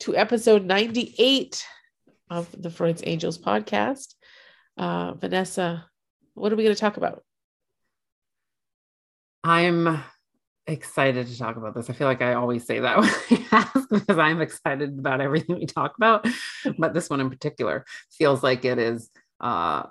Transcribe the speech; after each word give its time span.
to 0.00 0.16
episode 0.16 0.64
98 0.64 1.66
of 2.30 2.48
the 2.60 2.70
Freud's 2.70 3.02
Angels 3.04 3.38
podcast. 3.38 4.14
Uh, 4.76 5.14
Vanessa, 5.14 5.86
what 6.34 6.52
are 6.52 6.56
we 6.56 6.62
going 6.62 6.74
to 6.74 6.80
talk 6.80 6.96
about? 6.96 7.22
I'm 9.42 10.02
excited 10.66 11.26
to 11.26 11.38
talk 11.38 11.56
about 11.56 11.74
this. 11.74 11.90
I 11.90 11.94
feel 11.94 12.06
like 12.06 12.22
I 12.22 12.34
always 12.34 12.64
say 12.64 12.80
that 12.80 12.98
when 12.98 13.08
I 13.08 13.46
ask 13.50 13.88
because 13.88 14.18
I'm 14.18 14.40
excited 14.40 14.98
about 14.98 15.20
everything 15.20 15.56
we 15.56 15.66
talk 15.66 15.94
about. 15.96 16.26
But 16.78 16.94
this 16.94 17.10
one 17.10 17.20
in 17.20 17.30
particular 17.30 17.84
feels 18.12 18.42
like 18.42 18.64
it 18.64 18.78
is 18.78 19.10
uh, 19.40 19.84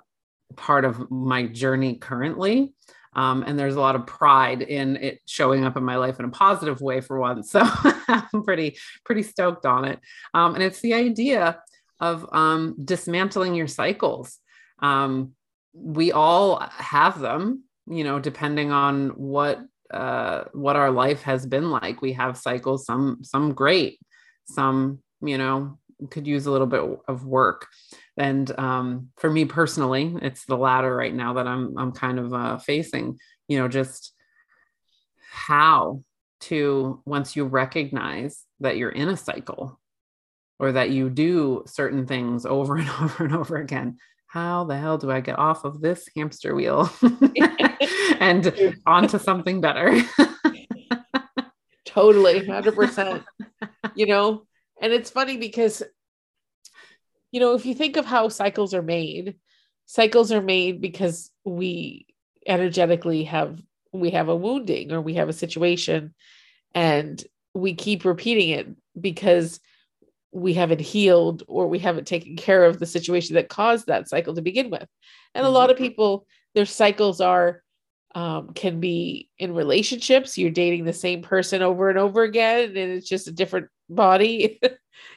part 0.56 0.84
of 0.84 1.10
my 1.10 1.46
journey 1.46 1.96
currently. 1.96 2.72
Um, 3.14 3.42
and 3.46 3.58
there's 3.58 3.76
a 3.76 3.80
lot 3.80 3.96
of 3.96 4.06
pride 4.06 4.62
in 4.62 4.96
it 4.96 5.20
showing 5.26 5.64
up 5.64 5.76
in 5.76 5.84
my 5.84 5.96
life 5.96 6.18
in 6.18 6.24
a 6.24 6.30
positive 6.30 6.80
way 6.80 7.00
for 7.00 7.18
once. 7.18 7.52
So 7.58 7.62
I'm 8.08 8.42
pretty, 8.42 8.78
pretty 9.04 9.22
stoked 9.22 9.66
on 9.66 9.84
it. 9.84 10.00
Um, 10.32 10.54
and 10.54 10.62
it's 10.62 10.80
the 10.80 10.94
idea 10.94 11.60
of 12.00 12.26
um, 12.32 12.76
dismantling 12.82 13.54
your 13.54 13.66
cycles. 13.66 14.38
Um, 14.80 15.32
we 15.72 16.12
all 16.12 16.60
have 16.70 17.18
them, 17.18 17.64
you 17.86 18.04
know, 18.04 18.18
depending 18.18 18.70
on 18.70 19.10
what 19.10 19.60
uh, 19.92 20.44
what 20.52 20.76
our 20.76 20.90
life 20.90 21.22
has 21.22 21.46
been 21.46 21.70
like. 21.70 22.02
We 22.02 22.12
have 22.14 22.36
cycles, 22.36 22.84
some 22.84 23.18
some 23.22 23.54
great, 23.54 23.98
some 24.44 25.00
you 25.20 25.38
know 25.38 25.78
could 26.10 26.26
use 26.26 26.46
a 26.46 26.50
little 26.50 26.66
bit 26.66 26.82
of 27.08 27.24
work. 27.24 27.66
And 28.16 28.50
um, 28.58 29.08
for 29.16 29.30
me 29.30 29.44
personally, 29.44 30.14
it's 30.22 30.44
the 30.44 30.56
latter 30.56 30.94
right 30.94 31.14
now 31.14 31.34
that 31.34 31.46
I'm 31.46 31.76
I'm 31.78 31.92
kind 31.92 32.18
of 32.18 32.32
uh, 32.32 32.58
facing. 32.58 33.18
You 33.48 33.58
know, 33.58 33.68
just 33.68 34.12
how 35.30 36.02
to 36.40 37.02
once 37.04 37.36
you 37.36 37.44
recognize 37.44 38.44
that 38.60 38.76
you're 38.76 38.90
in 38.90 39.08
a 39.08 39.16
cycle 39.16 39.78
or 40.58 40.72
that 40.72 40.90
you 40.90 41.10
do 41.10 41.62
certain 41.66 42.06
things 42.06 42.46
over 42.46 42.76
and 42.76 42.88
over 43.00 43.24
and 43.24 43.34
over 43.34 43.56
again 43.56 43.96
how 44.26 44.64
the 44.64 44.76
hell 44.76 44.98
do 44.98 45.10
i 45.10 45.20
get 45.20 45.38
off 45.38 45.64
of 45.64 45.80
this 45.80 46.08
hamster 46.16 46.54
wheel 46.54 46.90
and 48.20 48.76
onto 48.86 49.18
something 49.18 49.60
better 49.60 49.90
totally 51.86 52.40
100% 52.40 53.24
you 53.94 54.06
know 54.06 54.46
and 54.80 54.92
it's 54.92 55.10
funny 55.10 55.36
because 55.36 55.82
you 57.30 57.40
know 57.40 57.54
if 57.54 57.66
you 57.66 57.74
think 57.74 57.96
of 57.96 58.06
how 58.06 58.28
cycles 58.28 58.74
are 58.74 58.82
made 58.82 59.36
cycles 59.86 60.32
are 60.32 60.42
made 60.42 60.80
because 60.80 61.30
we 61.44 62.06
energetically 62.46 63.24
have 63.24 63.60
we 63.92 64.10
have 64.10 64.28
a 64.28 64.36
wounding 64.36 64.92
or 64.92 65.00
we 65.00 65.14
have 65.14 65.28
a 65.28 65.32
situation 65.34 66.14
and 66.74 67.24
we 67.54 67.74
keep 67.74 68.04
repeating 68.04 68.50
it 68.50 68.68
because 69.00 69.60
we 70.30 70.52
haven't 70.52 70.80
healed 70.80 71.42
or 71.48 71.66
we 71.66 71.78
haven't 71.78 72.06
taken 72.06 72.36
care 72.36 72.64
of 72.64 72.78
the 72.78 72.86
situation 72.86 73.34
that 73.34 73.48
caused 73.48 73.86
that 73.86 74.08
cycle 74.08 74.34
to 74.34 74.42
begin 74.42 74.70
with 74.70 74.86
and 75.34 75.46
a 75.46 75.50
lot 75.50 75.70
of 75.70 75.76
mm-hmm. 75.76 75.86
people 75.86 76.26
their 76.54 76.66
cycles 76.66 77.20
are 77.20 77.62
um, 78.14 78.52
can 78.54 78.80
be 78.80 79.28
in 79.38 79.54
relationships. 79.54 80.38
You're 80.38 80.50
dating 80.50 80.84
the 80.84 80.92
same 80.92 81.22
person 81.22 81.62
over 81.62 81.88
and 81.90 81.98
over 81.98 82.22
again 82.22 82.68
and 82.68 82.76
it's 82.76 83.08
just 83.08 83.28
a 83.28 83.32
different 83.32 83.68
body. 83.88 84.60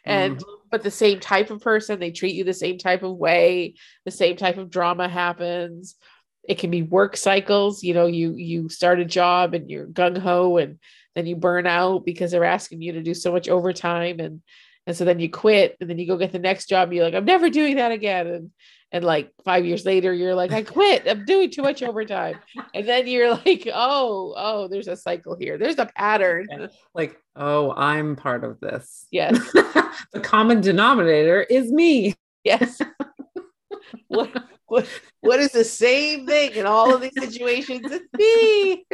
And 0.04 0.38
mm-hmm. 0.38 0.52
but 0.70 0.84
the 0.84 0.92
same 0.92 1.20
type 1.20 1.50
of 1.50 1.62
person 1.62 2.00
they 2.00 2.12
treat 2.12 2.36
you 2.36 2.44
the 2.44 2.54
same 2.54 2.78
type 2.78 3.04
of 3.04 3.18
way 3.18 3.76
the 4.06 4.12
same 4.12 4.36
type 4.36 4.58
of 4.58 4.70
drama 4.70 5.08
happens. 5.08 5.96
It 6.48 6.60
can 6.60 6.72
be 6.72 6.82
work 6.82 7.18
cycles 7.18 7.84
you 7.84 7.94
know 7.94 8.06
you 8.06 8.36
you 8.36 8.70
start 8.70 9.00
a 9.00 9.06
job 9.06 9.54
and 9.54 9.70
you're 9.70 9.88
gung-ho 9.88 10.58
and 10.58 10.80
then 11.16 11.26
you 11.26 11.36
burn 11.36 11.68
out 11.68 12.06
because 12.06 12.32
they're 12.32 12.44
asking 12.44 12.82
you 12.82 12.94
to 12.94 13.04
do 13.04 13.14
so 13.14 13.32
much 13.32 13.50
overtime 13.50 14.20
and 14.20 14.42
and 14.88 14.96
so 14.96 15.06
then 15.06 15.20
you 15.20 15.30
quit 15.30 15.78
and 15.80 15.90
then 15.90 16.00
you 16.00 16.08
go 16.08 16.18
get 16.18 16.32
the 16.32 16.40
next 16.40 16.68
job 16.68 16.88
and 16.88 16.96
you're 16.96 17.06
like 17.06 17.14
i'm 17.14 17.26
never 17.26 17.50
doing 17.50 17.76
that 17.76 17.92
again 17.92 18.28
and 18.28 18.52
and 18.92 19.04
like 19.04 19.32
five 19.46 19.66
years 19.66 19.86
later 19.86 20.14
you're 20.14 20.36
like 20.36 20.52
i 20.52 20.62
quit. 20.62 21.08
I'm 21.08 21.26
doing 21.26 21.50
too 21.50 21.62
much 21.62 21.82
overtime. 21.82 22.40
And 22.74 22.88
then 22.88 23.08
you're 23.08 23.32
like 23.36 23.68
oh 23.74 24.34
oh 24.36 24.68
there's 24.68 24.88
a 24.88 24.96
cycle 24.96 25.36
here. 25.36 25.58
There's 25.58 25.80
a 25.80 25.86
pattern. 25.86 26.70
Like 26.94 27.18
oh 27.36 27.74
i'm 27.76 28.16
part 28.16 28.44
of 28.44 28.60
this. 28.60 29.08
Yes. 29.12 29.40
The 30.14 30.20
common 30.20 30.62
denominator 30.62 31.42
is 31.42 31.72
me. 31.72 32.16
Yes. 32.44 32.82
What, 34.08 34.46
what, 34.68 34.88
what 35.22 35.40
is 35.40 35.52
the 35.52 35.64
same 35.64 36.26
thing 36.28 36.52
in 36.52 36.66
all 36.66 36.94
of 36.94 37.02
these 37.02 37.12
situations 37.18 37.82
it's 37.90 38.06
me? 38.18 38.86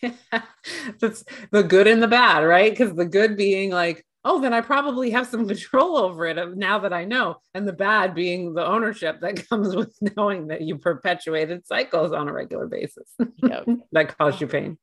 Yeah. 0.00 0.42
that's 1.00 1.24
the 1.50 1.62
good 1.62 1.86
and 1.86 2.02
the 2.02 2.08
bad 2.08 2.40
right? 2.40 2.70
Because 2.70 2.94
the 2.94 3.04
good 3.04 3.36
being 3.36 3.70
like 3.70 4.04
oh, 4.24 4.40
then 4.40 4.52
I 4.52 4.60
probably 4.60 5.10
have 5.10 5.26
some 5.26 5.46
control 5.48 5.96
over 5.96 6.26
it 6.26 6.56
now 6.56 6.80
that 6.80 6.92
I 6.92 7.04
know. 7.04 7.36
And 7.54 7.66
the 7.66 7.72
bad 7.72 8.14
being 8.14 8.54
the 8.54 8.66
ownership 8.66 9.20
that 9.20 9.48
comes 9.48 9.74
with 9.74 9.96
knowing 10.16 10.48
that 10.48 10.62
you 10.62 10.78
perpetuated 10.78 11.66
cycles 11.66 12.12
on 12.12 12.28
a 12.28 12.32
regular 12.32 12.66
basis 12.66 13.12
yep. 13.36 13.66
that 13.92 14.16
cause 14.18 14.40
you 14.40 14.46
pain. 14.46 14.78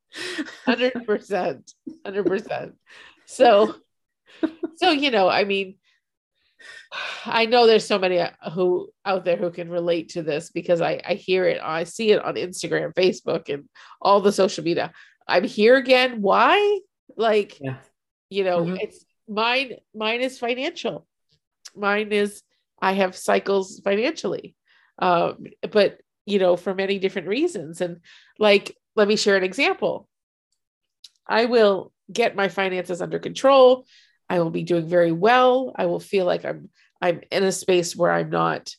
100%. 0.68 1.74
100%. 2.06 2.74
So, 3.26 3.76
so, 4.78 4.92
you 4.92 5.12
know, 5.12 5.30
I 5.30 5.44
mean, 5.44 5.76
I 7.26 7.46
know 7.46 7.68
there's 7.68 7.86
so 7.86 8.00
many 8.00 8.20
uh, 8.20 8.32
who 8.54 8.90
out 9.06 9.24
there 9.24 9.38
who 9.38 9.52
can 9.52 9.70
relate 9.70 10.10
to 10.10 10.24
this 10.24 10.50
because 10.50 10.82
I, 10.82 11.00
I 11.06 11.14
hear 11.14 11.46
it, 11.46 11.62
I 11.62 11.84
see 11.84 12.12
it 12.12 12.24
on 12.24 12.36
Instagram, 12.36 12.94
Facebook, 12.94 13.54
and 13.54 13.70
all 14.02 14.22
the 14.22 14.32
social 14.32 14.64
media. 14.64 14.92
I'm 15.28 15.44
here 15.44 15.76
again. 15.76 16.22
Why? 16.22 16.80
Like, 17.16 17.60
yeah. 17.62 17.78
you 18.30 18.44
know, 18.44 18.64
mm-hmm. 18.64 18.78
it's 18.82 19.06
mine 19.30 19.76
mine 19.96 20.22
is 20.22 20.40
financial. 20.40 21.08
Mine 21.76 22.12
is 22.12 22.42
i 22.82 22.94
have 22.94 23.16
cycles 23.16 23.80
financially. 23.84 24.56
Um, 24.98 25.46
but 25.72 26.00
you 26.26 26.40
know 26.40 26.58
for 26.58 26.74
many 26.74 27.00
different 27.00 27.28
reasons. 27.28 27.80
And 27.82 28.02
like 28.38 28.76
let 28.96 29.08
me 29.08 29.16
share 29.16 29.38
an 29.38 29.44
example. 29.44 30.10
I 31.28 31.46
will 31.46 31.94
get 32.12 32.36
my 32.36 32.50
finances 32.50 33.02
under 33.02 33.20
control. 33.20 33.86
I 34.30 34.40
will 34.40 34.50
be 34.50 34.64
doing 34.64 34.88
very 34.88 35.12
well. 35.12 35.74
I 35.76 35.86
will 35.86 36.00
feel 36.00 36.26
like 36.26 36.44
i'm 36.44 36.70
i'm 37.02 37.22
in 37.32 37.44
a 37.44 37.52
space 37.52 37.96
where 37.96 38.12
i'm 38.12 38.30
not 38.30 38.76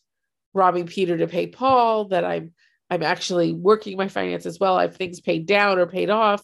robbing 0.52 0.86
peter 0.86 1.16
to 1.16 1.28
pay 1.28 1.46
paul 1.46 2.06
that 2.06 2.24
i'm 2.24 2.52
i'm 2.90 3.04
actually 3.04 3.52
working 3.52 3.96
my 3.96 4.08
finances 4.08 4.58
well. 4.58 4.76
I 4.76 4.82
have 4.82 4.96
things 4.96 5.20
paid 5.20 5.46
down 5.46 5.78
or 5.78 5.86
paid 5.86 6.10
off. 6.10 6.42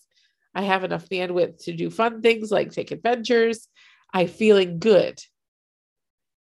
I 0.55 0.63
have 0.63 0.85
enough 0.85 1.09
bandwidth 1.09 1.65
to 1.65 1.73
do 1.75 1.91
fun 1.91 2.23
things 2.23 2.51
like 2.51 2.71
take 2.71 2.93
adventures 2.93 3.69
I 4.13 4.27
feeling 4.27 4.79
good. 4.79 5.21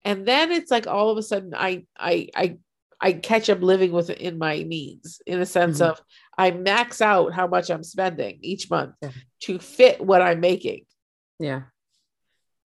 And 0.05 0.27
then 0.27 0.53
it's 0.53 0.71
like 0.71 0.87
all 0.87 1.11
of 1.11 1.19
a 1.19 1.23
sudden 1.23 1.55
I 1.57 1.87
I 1.99 2.29
I 2.35 2.57
I 3.01 3.13
catch 3.13 3.49
up 3.49 3.63
living 3.63 3.93
within 3.93 4.39
my 4.39 4.65
means 4.65 5.21
in 5.27 5.41
a 5.41 5.47
sense 5.47 5.81
mm-hmm. 5.81 5.91
of 5.91 6.01
I 6.37 6.51
max 6.51 7.01
out 7.01 7.33
how 7.33 7.47
much 7.47 7.71
I'm 7.71 7.85
spending 7.85 8.39
each 8.43 8.71
month 8.71 8.95
yeah. 9.03 9.11
to 9.43 9.59
fit 9.59 10.01
what 10.01 10.23
I'm 10.23 10.41
making. 10.41 10.85
Yeah. 11.39 11.63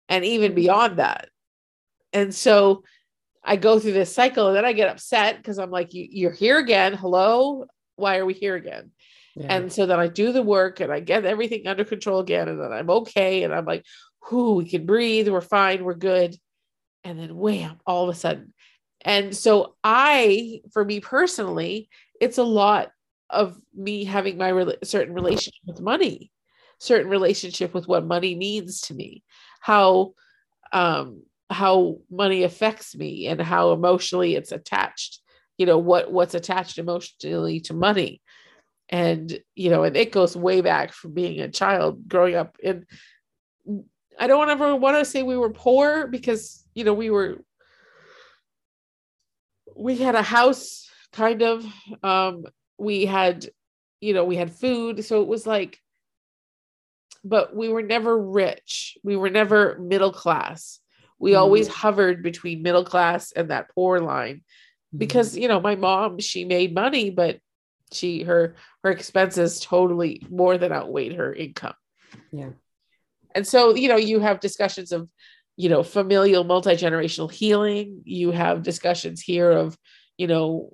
And 0.09 0.23
even 0.23 0.53
beyond 0.53 0.99
that. 0.99 1.29
And 2.13 2.33
so 2.33 2.83
I 3.43 3.55
go 3.55 3.79
through 3.79 3.93
this 3.93 4.13
cycle 4.13 4.47
and 4.47 4.55
then 4.55 4.65
I 4.65 4.73
get 4.73 4.89
upset 4.89 5.37
because 5.37 5.59
I'm 5.59 5.71
like, 5.71 5.93
you, 5.93 6.07
you're 6.09 6.31
here 6.31 6.57
again. 6.57 6.93
Hello. 6.93 7.65
Why 7.95 8.17
are 8.17 8.25
we 8.25 8.33
here 8.33 8.55
again? 8.55 8.91
Yeah. 9.35 9.47
And 9.49 9.71
so 9.71 9.85
then 9.85 9.99
I 9.99 10.07
do 10.07 10.31
the 10.31 10.41
work 10.41 10.79
and 10.79 10.91
I 10.91 11.01
get 11.01 11.25
everything 11.25 11.67
under 11.67 11.83
control 11.83 12.19
again. 12.19 12.47
And 12.47 12.59
then 12.59 12.71
I'm 12.71 12.89
okay. 12.89 13.43
And 13.43 13.53
I'm 13.53 13.65
like, 13.65 13.83
whoo, 14.29 14.55
we 14.55 14.69
can 14.69 14.85
breathe, 14.85 15.29
we're 15.29 15.41
fine, 15.41 15.83
we're 15.83 15.93
good. 15.95 16.35
And 17.03 17.19
then 17.19 17.35
wham, 17.35 17.79
all 17.85 18.09
of 18.09 18.15
a 18.15 18.17
sudden. 18.17 18.53
And 19.01 19.35
so 19.35 19.75
I, 19.83 20.61
for 20.73 20.83
me 20.83 20.99
personally, 20.99 21.89
it's 22.19 22.39
a 22.39 22.43
lot 22.43 22.91
of 23.29 23.59
me 23.75 24.03
having 24.03 24.37
my 24.37 24.49
re- 24.49 24.77
certain 24.83 25.13
relationship 25.13 25.61
with 25.67 25.81
money, 25.81 26.31
certain 26.79 27.09
relationship 27.09 27.73
with 27.73 27.87
what 27.87 28.05
money 28.05 28.35
means 28.35 28.81
to 28.81 28.93
me, 28.93 29.23
how 29.61 30.13
um 30.73 31.21
how 31.49 31.97
money 32.09 32.43
affects 32.43 32.95
me 32.95 33.27
and 33.27 33.39
how 33.39 33.71
emotionally 33.71 34.35
it's 34.35 34.51
attached 34.51 35.21
you 35.57 35.65
know 35.65 35.77
what 35.77 36.11
what's 36.11 36.33
attached 36.33 36.77
emotionally 36.77 37.59
to 37.59 37.73
money 37.73 38.21
and 38.89 39.39
you 39.55 39.69
know 39.69 39.83
and 39.83 39.95
it 39.95 40.11
goes 40.11 40.35
way 40.35 40.61
back 40.61 40.91
from 40.91 41.13
being 41.13 41.39
a 41.39 41.49
child 41.49 42.07
growing 42.07 42.35
up 42.35 42.57
in 42.61 42.85
I 44.19 44.27
don't 44.27 44.49
ever 44.49 44.75
want 44.75 44.97
to 44.97 45.05
say 45.05 45.23
we 45.23 45.37
were 45.37 45.51
poor 45.51 46.07
because 46.07 46.63
you 46.73 46.83
know 46.83 46.93
we 46.93 47.09
were 47.09 47.41
we 49.75 49.97
had 49.97 50.15
a 50.15 50.21
house 50.21 50.89
kind 51.11 51.41
of 51.41 51.65
um 52.03 52.45
we 52.77 53.05
had 53.05 53.47
you 54.01 54.13
know 54.13 54.23
we 54.23 54.35
had 54.35 54.51
food 54.51 55.03
so 55.03 55.21
it 55.21 55.27
was 55.27 55.45
like 55.47 55.79
but 57.23 57.55
we 57.55 57.69
were 57.69 57.81
never 57.81 58.15
rich. 58.15 58.99
We 59.03 59.15
were 59.15 59.31
never 59.31 59.79
middle 59.79 60.13
class. 60.13 60.79
We 61.17 61.31
Mhm. 61.31 61.39
always 61.39 61.67
hovered 61.67 62.21
between 62.21 62.61
middle 62.61 62.83
class 62.85 63.31
and 63.31 63.49
that 63.49 63.69
poor 63.73 63.99
line 63.99 64.43
because 64.95 65.35
you 65.35 65.47
know 65.47 65.59
my 65.59 65.75
mom 65.75 66.19
she 66.19 66.45
made 66.45 66.73
money 66.73 67.09
but 67.09 67.39
she 67.91 68.23
her 68.23 68.55
her 68.83 68.91
expenses 68.91 69.59
totally 69.59 70.21
more 70.29 70.57
than 70.57 70.71
outweighed 70.71 71.15
her 71.15 71.33
income. 71.33 71.73
Yeah 72.31 72.51
and 73.35 73.45
so 73.45 73.75
you 73.75 73.87
know 73.87 73.97
you 73.97 74.19
have 74.19 74.39
discussions 74.39 74.91
of 74.91 75.07
you 75.57 75.69
know 75.69 75.83
familial 75.83 76.43
multi-generational 76.43 77.31
healing. 77.31 78.01
You 78.05 78.31
have 78.31 78.63
discussions 78.63 79.21
here 79.21 79.51
of 79.51 79.77
you 80.17 80.27
know 80.27 80.73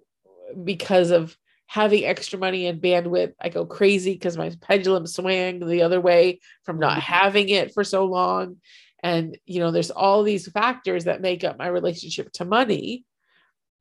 because 0.63 1.11
of 1.11 1.35
having 1.67 2.03
extra 2.03 2.37
money 2.37 2.67
and 2.67 2.81
bandwidth 2.81 3.31
i 3.39 3.47
go 3.47 3.65
crazy 3.65 4.11
because 4.11 4.35
my 4.37 4.51
pendulum 4.59 5.07
swang 5.07 5.65
the 5.65 5.81
other 5.81 6.01
way 6.01 6.37
from 6.65 6.77
not 6.79 6.97
Mhm. 6.97 7.01
having 7.01 7.47
it 7.49 7.73
for 7.73 7.83
so 7.83 8.03
long. 8.05 8.57
And 9.03 9.37
you 9.45 9.59
know 9.59 9.71
there's 9.71 9.91
all 9.91 10.23
these 10.23 10.49
factors 10.51 11.05
that 11.05 11.21
make 11.21 11.43
up 11.43 11.57
my 11.57 11.67
relationship 11.67 12.31
to 12.33 12.45
money. 12.45 13.05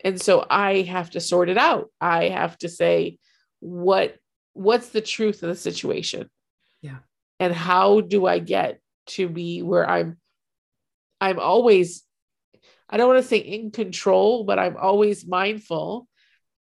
And 0.05 0.21
so 0.21 0.47
i 0.49 0.83
have 0.83 1.11
to 1.11 1.21
sort 1.21 1.49
it 1.49 1.59
out. 1.59 1.91
I 2.01 2.29
have 2.29 2.57
to 2.59 2.69
say 2.69 3.19
what 3.61 4.17
what's 4.55 4.89
the 4.91 5.01
truth 5.03 5.43
of 5.43 5.49
the 5.51 5.55
situation? 5.57 6.31
Yeah. 6.83 6.99
And 7.41 7.53
how 7.53 8.01
do 8.01 8.27
i 8.27 8.39
get 8.39 8.79
to 9.07 9.29
be 9.29 9.63
where 9.63 9.89
i'm 9.89 10.19
i'm 11.21 11.41
always 11.41 12.05
i 12.89 12.97
don't 12.97 13.09
want 13.09 13.21
to 13.21 13.29
say 13.29 13.39
in 13.39 13.71
control 13.73 14.45
but 14.45 14.59
i'm 14.59 14.77
always 14.77 15.27
mindful 15.27 16.07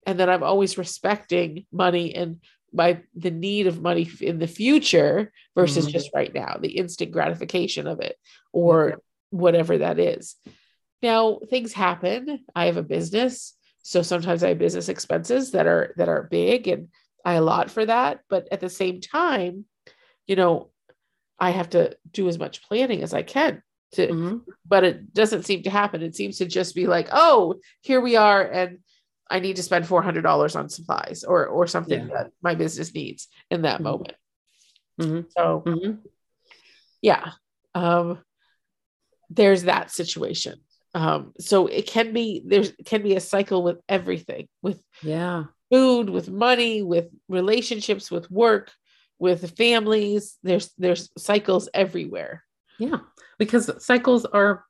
and 0.06 0.18
then 0.18 0.30
i'm 0.30 0.42
always 0.42 0.78
respecting 0.78 1.66
money 1.70 2.14
and 2.14 2.40
my 2.72 3.00
the 3.14 3.30
need 3.30 3.66
of 3.66 3.82
money 3.82 4.08
in 4.20 4.38
the 4.38 4.46
future 4.46 5.32
versus 5.54 5.86
Mhm. 5.86 5.90
just 5.92 6.10
right 6.14 6.32
now 6.34 6.58
the 6.60 6.76
instant 6.76 7.10
gratification 7.10 7.86
of 7.86 8.00
it 8.00 8.16
or 8.52 9.00
whatever 9.30 9.78
that 9.78 9.98
is. 9.98 10.36
Now 11.02 11.40
things 11.48 11.72
happen. 11.72 12.44
I 12.54 12.66
have 12.66 12.76
a 12.76 12.82
business. 12.82 13.54
So 13.82 14.02
sometimes 14.02 14.42
i 14.42 14.48
have 14.48 14.58
business 14.58 14.88
expenses 14.90 15.52
that 15.52 15.66
are 15.66 15.94
that 15.96 16.08
are 16.10 16.28
big 16.30 16.68
and 16.68 16.88
i 17.24 17.34
allot 17.34 17.70
for 17.70 17.86
that. 17.86 18.20
But 18.28 18.48
at 18.52 18.60
the 18.60 18.68
same 18.68 19.00
time 19.00 19.64
you 20.28 20.36
know 20.36 20.70
i 21.40 21.50
have 21.50 21.70
to 21.70 21.96
do 22.12 22.28
as 22.28 22.38
much 22.38 22.62
planning 22.62 23.02
as 23.02 23.12
i 23.12 23.22
can 23.22 23.62
to 23.92 24.06
Mhm. 24.08 24.42
but 24.64 24.84
it 24.84 25.12
doesn't 25.14 25.44
seem 25.44 25.62
to 25.64 25.70
happen 25.70 26.02
it 26.02 26.14
seems 26.14 26.38
to 26.38 26.46
just 26.46 26.74
be 26.76 26.86
like 26.86 27.08
oh 27.10 27.56
here 27.80 28.00
we 28.00 28.14
are 28.14 28.42
and 28.42 28.78
i 29.30 29.40
need 29.40 29.56
to 29.56 29.62
spend 29.62 29.84
$400 29.86 30.54
on 30.56 30.68
supplies 30.68 31.24
or 31.24 31.46
or 31.46 31.66
something 31.66 32.06
Yeah. 32.06 32.14
that 32.14 32.30
my 32.42 32.54
business 32.54 32.94
needs 32.94 33.28
in 33.50 33.62
that 33.62 33.80
Mhm. 33.80 33.84
moment 33.84 34.14
Mhm. 35.00 35.26
so 35.36 35.62
Mhm. 35.66 35.98
yeah 37.02 37.32
um 37.74 38.18
there's 39.30 39.64
that 39.64 39.90
situation 39.90 40.60
um 40.94 41.32
so 41.38 41.66
it 41.66 41.86
can 41.86 42.12
be 42.12 42.42
there's 42.44 42.72
can 42.84 43.02
be 43.02 43.14
a 43.14 43.20
cycle 43.20 43.62
with 43.62 43.78
everything 43.88 44.48
with 44.62 44.82
yeah 45.02 45.44
food 45.70 46.08
with 46.10 46.30
money 46.30 46.82
with 46.82 47.08
relationships 47.28 48.10
with 48.10 48.30
work 48.30 48.72
with 49.18 49.56
families. 49.56 50.38
There's 50.42 50.70
there's 50.78 51.10
cycles 51.18 51.68
everywhere. 51.74 52.44
Yeah, 52.78 52.98
because 53.38 53.70
cycles 53.84 54.24
are 54.24 54.64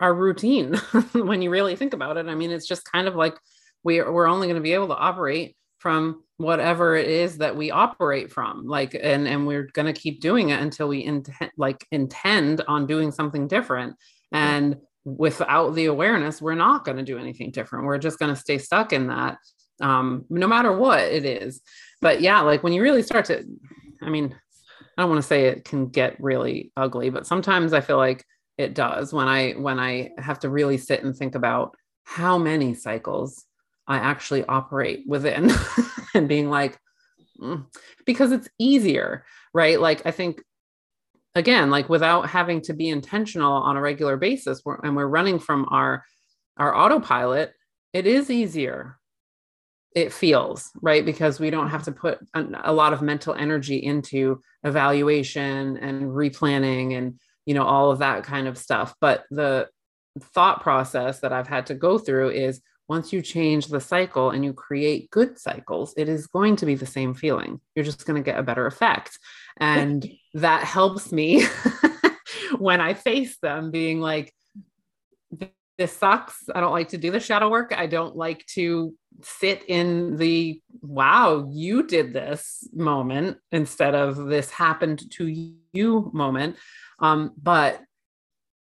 are 0.00 0.14
routine 0.14 0.74
when 1.12 1.42
you 1.42 1.50
really 1.50 1.76
think 1.76 1.92
about 1.92 2.16
it. 2.16 2.26
I 2.26 2.34
mean, 2.34 2.50
it's 2.50 2.68
just 2.68 2.90
kind 2.90 3.08
of 3.08 3.16
like 3.16 3.36
we're 3.82 4.10
we're 4.10 4.26
only 4.26 4.46
going 4.46 4.56
to 4.56 4.62
be 4.62 4.74
able 4.74 4.88
to 4.88 4.96
operate 4.96 5.56
from 5.78 6.22
whatever 6.36 6.94
it 6.94 7.08
is 7.08 7.38
that 7.38 7.56
we 7.56 7.70
operate 7.70 8.30
from 8.30 8.66
like 8.66 8.94
and 8.94 9.26
and 9.26 9.46
we're 9.46 9.68
going 9.72 9.92
to 9.92 9.98
keep 9.98 10.20
doing 10.20 10.50
it 10.50 10.60
until 10.60 10.88
we 10.88 11.04
intend 11.04 11.50
like 11.56 11.86
intend 11.90 12.62
on 12.68 12.86
doing 12.86 13.10
something 13.10 13.48
different. 13.48 13.96
And 14.32 14.76
without 15.04 15.74
the 15.74 15.86
awareness 15.86 16.42
we're 16.42 16.54
not 16.54 16.84
going 16.84 16.98
to 16.98 17.02
do 17.02 17.18
anything 17.18 17.50
different. 17.50 17.86
We're 17.86 17.98
just 17.98 18.18
going 18.18 18.34
to 18.34 18.40
stay 18.40 18.58
stuck 18.58 18.92
in 18.92 19.08
that 19.08 19.38
um 19.80 20.26
no 20.28 20.46
matter 20.46 20.70
what 20.76 21.00
it 21.00 21.24
is 21.24 21.62
but 22.00 22.20
yeah 22.20 22.40
like 22.40 22.62
when 22.62 22.72
you 22.72 22.82
really 22.82 23.02
start 23.02 23.24
to 23.24 23.44
i 24.02 24.10
mean 24.10 24.34
I 25.00 25.02
don't 25.02 25.10
want 25.12 25.22
to 25.22 25.28
say 25.28 25.46
it 25.46 25.64
can 25.64 25.88
get 25.88 26.20
really 26.20 26.72
ugly, 26.76 27.08
but 27.08 27.26
sometimes 27.26 27.72
I 27.72 27.80
feel 27.80 27.96
like 27.96 28.22
it 28.58 28.74
does 28.74 29.14
when 29.14 29.28
I 29.28 29.52
when 29.52 29.78
I 29.78 30.10
have 30.18 30.40
to 30.40 30.50
really 30.50 30.76
sit 30.76 31.02
and 31.02 31.16
think 31.16 31.34
about 31.34 31.74
how 32.04 32.36
many 32.36 32.74
cycles 32.74 33.46
I 33.86 33.96
actually 33.96 34.44
operate 34.44 35.04
within 35.06 35.50
and 36.14 36.28
being 36.28 36.50
like 36.50 36.78
mm, 37.40 37.64
because 38.04 38.30
it's 38.30 38.50
easier, 38.58 39.24
right? 39.54 39.80
Like 39.80 40.04
I 40.04 40.10
think 40.10 40.42
again, 41.34 41.70
like 41.70 41.88
without 41.88 42.28
having 42.28 42.60
to 42.62 42.74
be 42.74 42.90
intentional 42.90 43.54
on 43.54 43.78
a 43.78 43.80
regular 43.80 44.18
basis 44.18 44.60
we're, 44.66 44.80
and 44.84 44.94
we're 44.94 45.06
running 45.06 45.38
from 45.38 45.66
our 45.70 46.04
our 46.58 46.76
autopilot, 46.76 47.54
it 47.94 48.06
is 48.06 48.30
easier 48.30 48.99
it 49.94 50.12
feels 50.12 50.70
right? 50.80 51.04
Because 51.04 51.40
we 51.40 51.50
don't 51.50 51.70
have 51.70 51.84
to 51.84 51.92
put 51.92 52.18
a, 52.34 52.44
a 52.64 52.72
lot 52.72 52.92
of 52.92 53.02
mental 53.02 53.34
energy 53.34 53.76
into 53.76 54.40
evaluation 54.62 55.76
and 55.78 56.04
replanning 56.04 56.96
and 56.96 57.18
you 57.46 57.54
know 57.54 57.64
all 57.64 57.90
of 57.90 57.98
that 57.98 58.24
kind 58.24 58.46
of 58.46 58.58
stuff. 58.58 58.94
But 59.00 59.24
the 59.30 59.68
thought 60.18 60.60
process 60.60 61.20
that 61.20 61.32
i've 61.32 61.46
had 61.46 61.66
to 61.66 61.74
go 61.74 61.98
through 61.98 62.30
is 62.30 62.60
once 62.88 63.12
you 63.12 63.22
change 63.22 63.66
the 63.66 63.80
cycle 63.80 64.30
and 64.30 64.44
you 64.44 64.52
create 64.52 65.08
good 65.10 65.38
cycles 65.38 65.94
it 65.96 66.08
is 66.08 66.26
going 66.26 66.56
to 66.56 66.66
be 66.66 66.74
the 66.74 66.86
same 66.86 67.14
feeling. 67.14 67.60
You're 67.74 67.84
just 67.84 68.04
going 68.04 68.20
to 68.20 68.28
get 68.28 68.38
a 68.38 68.42
better 68.42 68.66
effect. 68.66 69.16
And 69.58 70.10
that 70.34 70.64
helps 70.64 71.12
me 71.12 71.44
when 72.58 72.80
i 72.80 72.94
face 72.94 73.38
them 73.40 73.70
being 73.70 74.00
like 74.00 74.34
this 75.80 75.96
sucks. 75.96 76.44
I 76.54 76.60
don't 76.60 76.72
like 76.72 76.90
to 76.90 76.98
do 76.98 77.10
the 77.10 77.18
shadow 77.18 77.48
work. 77.48 77.72
I 77.74 77.86
don't 77.86 78.14
like 78.14 78.44
to 78.48 78.92
sit 79.22 79.64
in 79.66 80.18
the 80.18 80.60
wow, 80.82 81.48
you 81.50 81.86
did 81.86 82.12
this 82.12 82.68
moment 82.74 83.38
instead 83.50 83.94
of 83.94 84.26
this 84.26 84.50
happened 84.50 85.10
to 85.12 85.54
you 85.72 86.10
moment. 86.12 86.56
Um, 86.98 87.32
but 87.42 87.80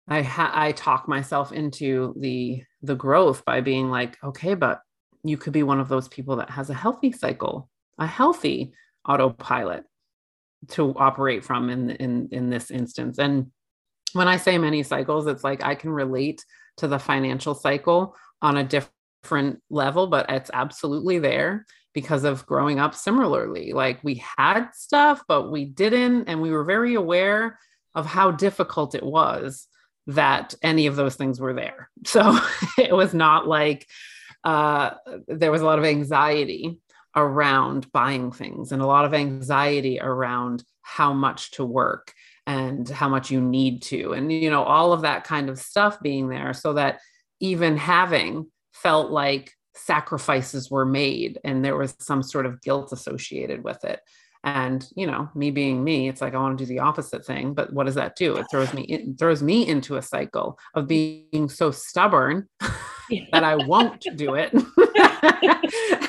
I 0.07 0.21
ha- 0.21 0.53
I 0.53 0.71
talk 0.71 1.09
myself 1.09 1.51
into 1.51 2.15
the 2.17 2.63
the 2.83 2.95
growth 2.95 3.43
by 3.43 3.59
being 3.59 3.89
like, 3.89 4.17
okay, 4.23 4.53
but 4.53 4.79
you 5.21 5.35
could 5.35 5.51
be 5.51 5.63
one 5.63 5.81
of 5.81 5.89
those 5.89 6.07
people 6.07 6.37
that 6.37 6.49
has 6.49 6.69
a 6.69 6.73
healthy 6.73 7.11
cycle, 7.11 7.69
a 7.97 8.07
healthy 8.07 8.71
autopilot 9.05 9.83
to 10.69 10.95
operate 10.95 11.43
from 11.43 11.69
in 11.69 11.89
in 11.89 12.29
in 12.31 12.49
this 12.49 12.71
instance. 12.71 13.19
And 13.19 13.51
when 14.13 14.29
I 14.29 14.37
say 14.37 14.57
many 14.57 14.83
cycles, 14.83 15.27
it's 15.27 15.43
like 15.43 15.65
I 15.65 15.75
can 15.75 15.89
relate 15.89 16.45
to 16.79 16.87
the 16.87 16.99
financial 16.99 17.55
cycle 17.55 18.15
on 18.41 18.57
a 18.57 18.63
different 18.63 19.61
level, 19.69 20.07
but 20.07 20.29
it's 20.29 20.51
absolutely 20.53 21.19
there 21.19 21.65
because 21.93 22.23
of 22.23 22.45
growing 22.45 22.79
up 22.79 22.95
similarly. 22.95 23.73
Like 23.73 24.03
we 24.03 24.23
had 24.37 24.69
stuff, 24.73 25.23
but 25.27 25.51
we 25.51 25.65
didn't. 25.65 26.25
And 26.25 26.41
we 26.41 26.51
were 26.51 26.63
very 26.63 26.95
aware 26.95 27.59
of 27.95 28.05
how 28.05 28.31
difficult 28.31 28.95
it 28.95 29.03
was 29.03 29.67
that 30.07 30.55
any 30.61 30.87
of 30.87 30.95
those 30.95 31.15
things 31.15 31.39
were 31.39 31.53
there. 31.53 31.89
So 32.05 32.37
it 32.77 32.93
was 32.93 33.13
not 33.13 33.47
like 33.47 33.87
uh, 34.43 34.91
there 35.27 35.51
was 35.51 35.61
a 35.61 35.65
lot 35.65 35.79
of 35.79 35.85
anxiety 35.85 36.79
around 37.15 37.91
buying 37.91 38.31
things 38.31 38.71
and 38.71 38.81
a 38.81 38.87
lot 38.87 39.05
of 39.05 39.13
anxiety 39.13 39.99
around 39.99 40.63
how 40.81 41.13
much 41.13 41.51
to 41.51 41.65
work 41.65 42.13
and 42.49 42.89
how 42.89 43.07
much 43.07 43.29
you 43.29 43.39
need 43.39 43.79
to 43.79 44.13
and 44.13 44.33
you 44.33 44.49
know 44.49 44.63
all 44.63 44.91
of 44.91 45.03
that 45.03 45.23
kind 45.23 45.49
of 45.49 45.59
stuff 45.59 46.01
being 46.01 46.29
there 46.29 46.51
so 46.51 46.73
that 46.73 46.99
even 47.39 47.77
having 47.77 48.47
felt 48.73 49.11
like 49.11 49.53
sacrifices 49.75 50.71
were 50.71 50.85
made 50.85 51.39
and 51.43 51.63
there 51.63 51.77
was 51.77 51.95
some 51.99 52.23
sort 52.23 52.47
of 52.47 52.59
guilt 52.61 52.91
associated 52.91 53.63
with 53.63 53.85
it. 53.85 54.01
And 54.43 54.87
you 54.95 55.05
know 55.05 55.29
me 55.35 55.51
being 55.51 55.83
me 55.83 56.07
it's 56.07 56.21
like 56.21 56.33
i 56.33 56.37
want 56.37 56.57
to 56.57 56.63
do 56.63 56.69
the 56.69 56.79
opposite 56.79 57.25
thing 57.25 57.53
but 57.53 57.73
what 57.73 57.85
does 57.85 57.95
that 57.95 58.15
do? 58.15 58.37
It 58.37 58.47
throws 58.49 58.73
me 58.73 58.83
it 58.83 59.19
throws 59.19 59.43
me 59.43 59.67
into 59.67 59.97
a 59.97 60.01
cycle 60.01 60.57
of 60.73 60.87
being 60.87 61.49
so 61.49 61.71
stubborn 61.71 62.47
that 63.31 63.43
i 63.43 63.55
won't 63.55 64.05
do 64.15 64.35
it 64.35 64.53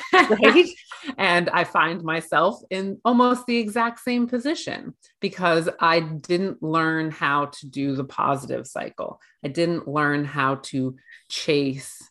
right 0.13 0.67
and 1.17 1.49
I 1.49 1.63
find 1.63 2.03
myself 2.03 2.61
in 2.69 2.99
almost 3.03 3.45
the 3.45 3.57
exact 3.57 3.99
same 4.01 4.27
position 4.27 4.93
because 5.19 5.69
I 5.79 5.99
didn't 5.99 6.61
learn 6.61 7.11
how 7.11 7.45
to 7.45 7.67
do 7.67 7.95
the 7.95 8.03
positive 8.03 8.67
cycle. 8.67 9.19
I 9.43 9.47
didn't 9.47 9.87
learn 9.87 10.25
how 10.25 10.55
to 10.55 10.95
chase 11.29 12.01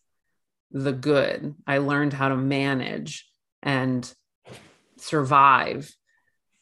the 0.73 0.93
good. 0.93 1.55
I 1.67 1.79
learned 1.79 2.13
how 2.13 2.29
to 2.29 2.37
manage 2.37 3.29
and 3.63 4.13
survive. 4.97 5.95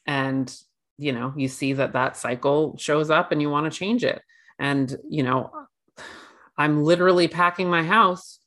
And, 0.07 0.55
you 0.97 1.13
know, 1.13 1.33
you 1.37 1.49
see 1.49 1.75
that 1.75 1.93
that 1.93 2.17
cycle 2.17 2.77
shows 2.79 3.11
up 3.11 3.33
and 3.33 3.41
you 3.41 3.51
want 3.51 3.71
to 3.71 3.79
change 3.79 4.05
it. 4.05 4.23
And, 4.59 4.97
you 5.09 5.23
know, 5.23 5.51
I'm 6.57 6.83
literally 6.83 7.29
packing 7.29 7.71
my 7.71 7.85
house 7.85 8.38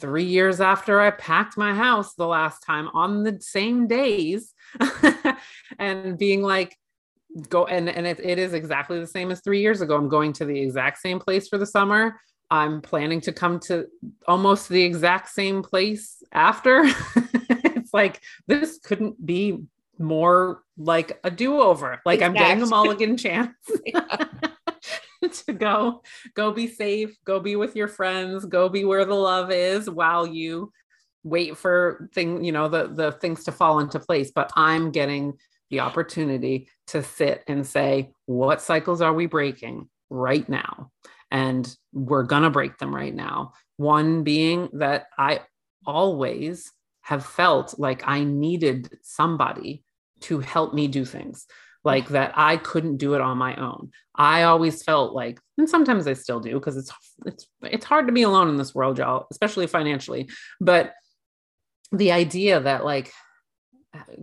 three 0.00 0.24
years 0.24 0.60
after 0.60 1.00
I 1.00 1.10
packed 1.10 1.56
my 1.56 1.74
house 1.74 2.14
the 2.14 2.26
last 2.26 2.60
time 2.60 2.88
on 2.94 3.22
the 3.22 3.38
same 3.40 3.86
days 3.86 4.54
and 5.78 6.18
being 6.18 6.42
like, 6.42 6.76
go 7.48 7.66
and, 7.66 7.88
and 7.88 8.06
it, 8.06 8.20
it 8.20 8.38
is 8.38 8.54
exactly 8.54 8.98
the 8.98 9.06
same 9.06 9.30
as 9.30 9.40
three 9.40 9.60
years 9.60 9.80
ago. 9.80 9.96
I'm 9.96 10.08
going 10.08 10.32
to 10.34 10.44
the 10.44 10.58
exact 10.60 10.98
same 10.98 11.20
place 11.20 11.48
for 11.48 11.58
the 11.58 11.66
summer. 11.66 12.20
I'm 12.50 12.80
planning 12.80 13.20
to 13.22 13.32
come 13.32 13.60
to 13.60 13.86
almost 14.26 14.68
the 14.68 14.82
exact 14.82 15.28
same 15.28 15.62
place 15.62 16.22
after. 16.32 16.82
it's 17.24 17.94
like 17.94 18.20
this 18.48 18.80
couldn't 18.82 19.24
be 19.24 19.60
more 19.98 20.62
like 20.76 21.20
a 21.22 21.30
do-over. 21.30 22.00
Like 22.04 22.16
exactly. 22.16 22.40
I'm 22.40 22.46
getting 22.48 22.62
a 22.62 22.66
mulligan 22.66 23.16
chance. 23.16 23.54
to 25.46 25.52
go 25.52 26.02
go 26.34 26.50
be 26.50 26.66
safe 26.66 27.16
go 27.24 27.40
be 27.40 27.56
with 27.56 27.76
your 27.76 27.88
friends 27.88 28.44
go 28.46 28.68
be 28.68 28.84
where 28.84 29.04
the 29.04 29.14
love 29.14 29.50
is 29.50 29.88
while 29.88 30.26
you 30.26 30.72
wait 31.22 31.56
for 31.56 32.08
thing 32.14 32.42
you 32.44 32.52
know 32.52 32.68
the 32.68 32.88
the 32.88 33.12
things 33.12 33.44
to 33.44 33.52
fall 33.52 33.80
into 33.80 34.00
place. 34.00 34.30
But 34.34 34.52
i'm 34.56 34.90
getting 34.90 35.34
the 35.70 35.80
opportunity 35.80 36.68
to 36.88 37.02
sit 37.02 37.44
and 37.46 37.66
say 37.66 38.10
what 38.26 38.60
cycles 38.60 39.00
are 39.00 39.12
we 39.12 39.26
breaking 39.26 39.88
right 40.08 40.48
now? 40.48 40.90
And 41.30 41.72
we're 41.92 42.24
going 42.24 42.42
to 42.42 42.50
break 42.50 42.78
them 42.78 42.92
right 42.92 43.14
now. 43.14 43.52
One 43.76 44.24
being 44.24 44.68
that 44.74 45.06
i 45.16 45.40
always 45.86 46.72
have 47.02 47.24
felt 47.24 47.78
like 47.78 48.02
i 48.06 48.24
needed 48.24 48.90
somebody 49.02 49.82
to 50.20 50.40
help 50.40 50.74
me 50.74 50.86
do 50.86 51.04
things 51.04 51.46
like 51.84 52.08
that 52.08 52.32
I 52.36 52.56
couldn't 52.56 52.98
do 52.98 53.14
it 53.14 53.20
on 53.20 53.38
my 53.38 53.54
own. 53.56 53.90
I 54.14 54.42
always 54.42 54.82
felt 54.82 55.14
like, 55.14 55.40
and 55.56 55.68
sometimes 55.68 56.06
I 56.06 56.12
still 56.12 56.40
do 56.40 56.54
because 56.54 56.76
it's 56.76 56.92
it's 57.24 57.46
it's 57.62 57.84
hard 57.84 58.06
to 58.06 58.12
be 58.12 58.22
alone 58.22 58.48
in 58.48 58.56
this 58.56 58.74
world, 58.74 58.98
y'all, 58.98 59.26
especially 59.30 59.66
financially. 59.66 60.28
But 60.60 60.94
the 61.92 62.12
idea 62.12 62.60
that 62.60 62.84
like 62.84 63.12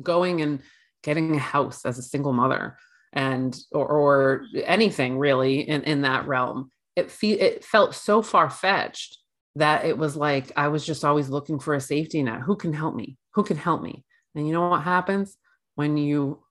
going 0.02 0.42
and 0.42 0.62
getting 1.04 1.36
a 1.36 1.40
house 1.40 1.86
as 1.86 1.98
a 1.98 2.04
single 2.04 2.34
mother 2.34 2.78
and 3.14 3.58
or, 3.72 3.88
or 3.88 4.46
anything 4.66 5.18
really 5.18 5.62
in, 5.62 5.84
in 5.84 6.02
that 6.02 6.28
realm, 6.28 6.70
it 6.96 7.10
fe- 7.10 7.40
it 7.40 7.66
felt 7.66 7.96
so 7.96 8.22
far 8.22 8.50
fetched 8.50 9.18
that 9.56 9.86
it 9.86 9.98
was 9.98 10.16
like 10.16 10.52
I 10.56 10.68
was 10.68 10.86
just 10.86 11.04
always 11.04 11.30
looking 11.30 11.60
for 11.60 11.74
a 11.74 11.82
safety 11.82 12.22
net. 12.22 12.42
Who 12.42 12.56
can 12.56 12.74
help 12.74 12.96
me? 12.96 13.18
Who 13.34 13.44
can 13.44 13.58
help 13.58 13.82
me? 13.82 14.04
And 14.36 14.46
you 14.46 14.54
know 14.54 14.70
what 14.70 14.84
happens 14.84 15.38
when 15.76 15.98
you 15.98 16.44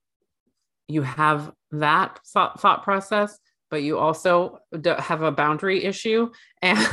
you 0.89 1.03
have 1.03 1.53
that 1.73 2.19
thought, 2.33 2.61
thought 2.61 2.83
process 2.83 3.39
but 3.71 3.83
you 3.83 3.99
also 3.99 4.59
have 4.99 5.23
a 5.23 5.33
boundary 5.33 5.85
issue 5.85 6.31
and 6.63 6.79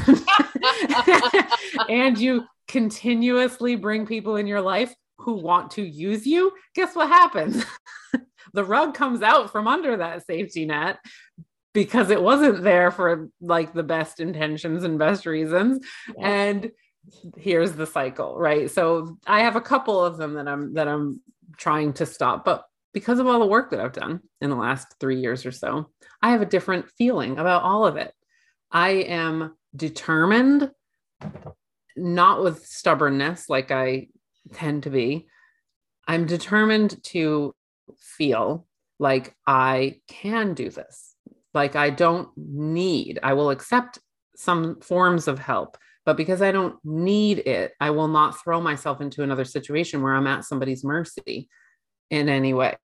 and 1.89 2.17
you 2.17 2.45
continuously 2.67 3.75
bring 3.75 4.05
people 4.05 4.35
in 4.35 4.47
your 4.47 4.61
life 4.61 4.93
who 5.19 5.33
want 5.33 5.71
to 5.71 5.83
use 5.83 6.25
you. 6.25 6.51
Guess 6.75 6.95
what 6.95 7.09
happens? 7.09 7.63
The 8.53 8.63
rug 8.63 8.93
comes 8.93 9.23
out 9.23 9.51
from 9.51 9.67
under 9.67 9.97
that 9.97 10.27
safety 10.27 10.65
net 10.65 10.99
because 11.73 12.11
it 12.11 12.21
wasn't 12.21 12.61
there 12.61 12.91
for 12.91 13.29
like 13.41 13.73
the 13.73 13.81
best 13.81 14.19
intentions 14.19 14.83
and 14.83 14.99
best 14.99 15.25
reasons. 15.25 15.83
Yeah. 16.15 16.29
and 16.29 16.71
here's 17.35 17.71
the 17.71 17.87
cycle 17.87 18.37
right? 18.37 18.69
So 18.69 19.17
i 19.25 19.41
have 19.41 19.55
a 19.55 19.61
couple 19.61 20.05
of 20.05 20.17
them 20.17 20.35
that 20.35 20.47
i'm 20.47 20.75
that 20.75 20.87
i'm 20.87 21.19
trying 21.57 21.93
to 21.93 22.05
stop 22.05 22.45
but 22.45 22.63
because 22.93 23.19
of 23.19 23.27
all 23.27 23.39
the 23.39 23.45
work 23.45 23.71
that 23.71 23.79
I've 23.79 23.93
done 23.93 24.21
in 24.39 24.49
the 24.49 24.55
last 24.55 24.95
three 24.99 25.19
years 25.19 25.45
or 25.45 25.51
so, 25.51 25.89
I 26.21 26.31
have 26.31 26.41
a 26.41 26.47
different 26.47 26.89
feeling 26.97 27.39
about 27.39 27.63
all 27.63 27.85
of 27.85 27.97
it. 27.97 28.13
I 28.71 28.89
am 28.89 29.55
determined, 29.75 30.71
not 31.95 32.43
with 32.43 32.65
stubbornness 32.65 33.49
like 33.49 33.71
I 33.71 34.07
tend 34.53 34.83
to 34.83 34.89
be. 34.89 35.27
I'm 36.07 36.25
determined 36.25 37.03
to 37.05 37.55
feel 37.97 38.67
like 38.99 39.35
I 39.47 40.01
can 40.07 40.53
do 40.53 40.69
this, 40.69 41.15
like 41.53 41.75
I 41.75 41.89
don't 41.89 42.29
need, 42.37 43.19
I 43.23 43.33
will 43.33 43.49
accept 43.49 43.99
some 44.35 44.79
forms 44.81 45.27
of 45.27 45.39
help. 45.39 45.77
But 46.05 46.17
because 46.17 46.41
I 46.41 46.51
don't 46.51 46.75
need 46.83 47.39
it, 47.39 47.73
I 47.79 47.91
will 47.91 48.09
not 48.09 48.41
throw 48.41 48.59
myself 48.59 48.99
into 49.01 49.23
another 49.23 49.45
situation 49.45 50.01
where 50.01 50.13
I'm 50.13 50.27
at 50.27 50.43
somebody's 50.43 50.83
mercy 50.83 51.49
in 52.13 52.29
any 52.29 52.53
way 52.53 52.77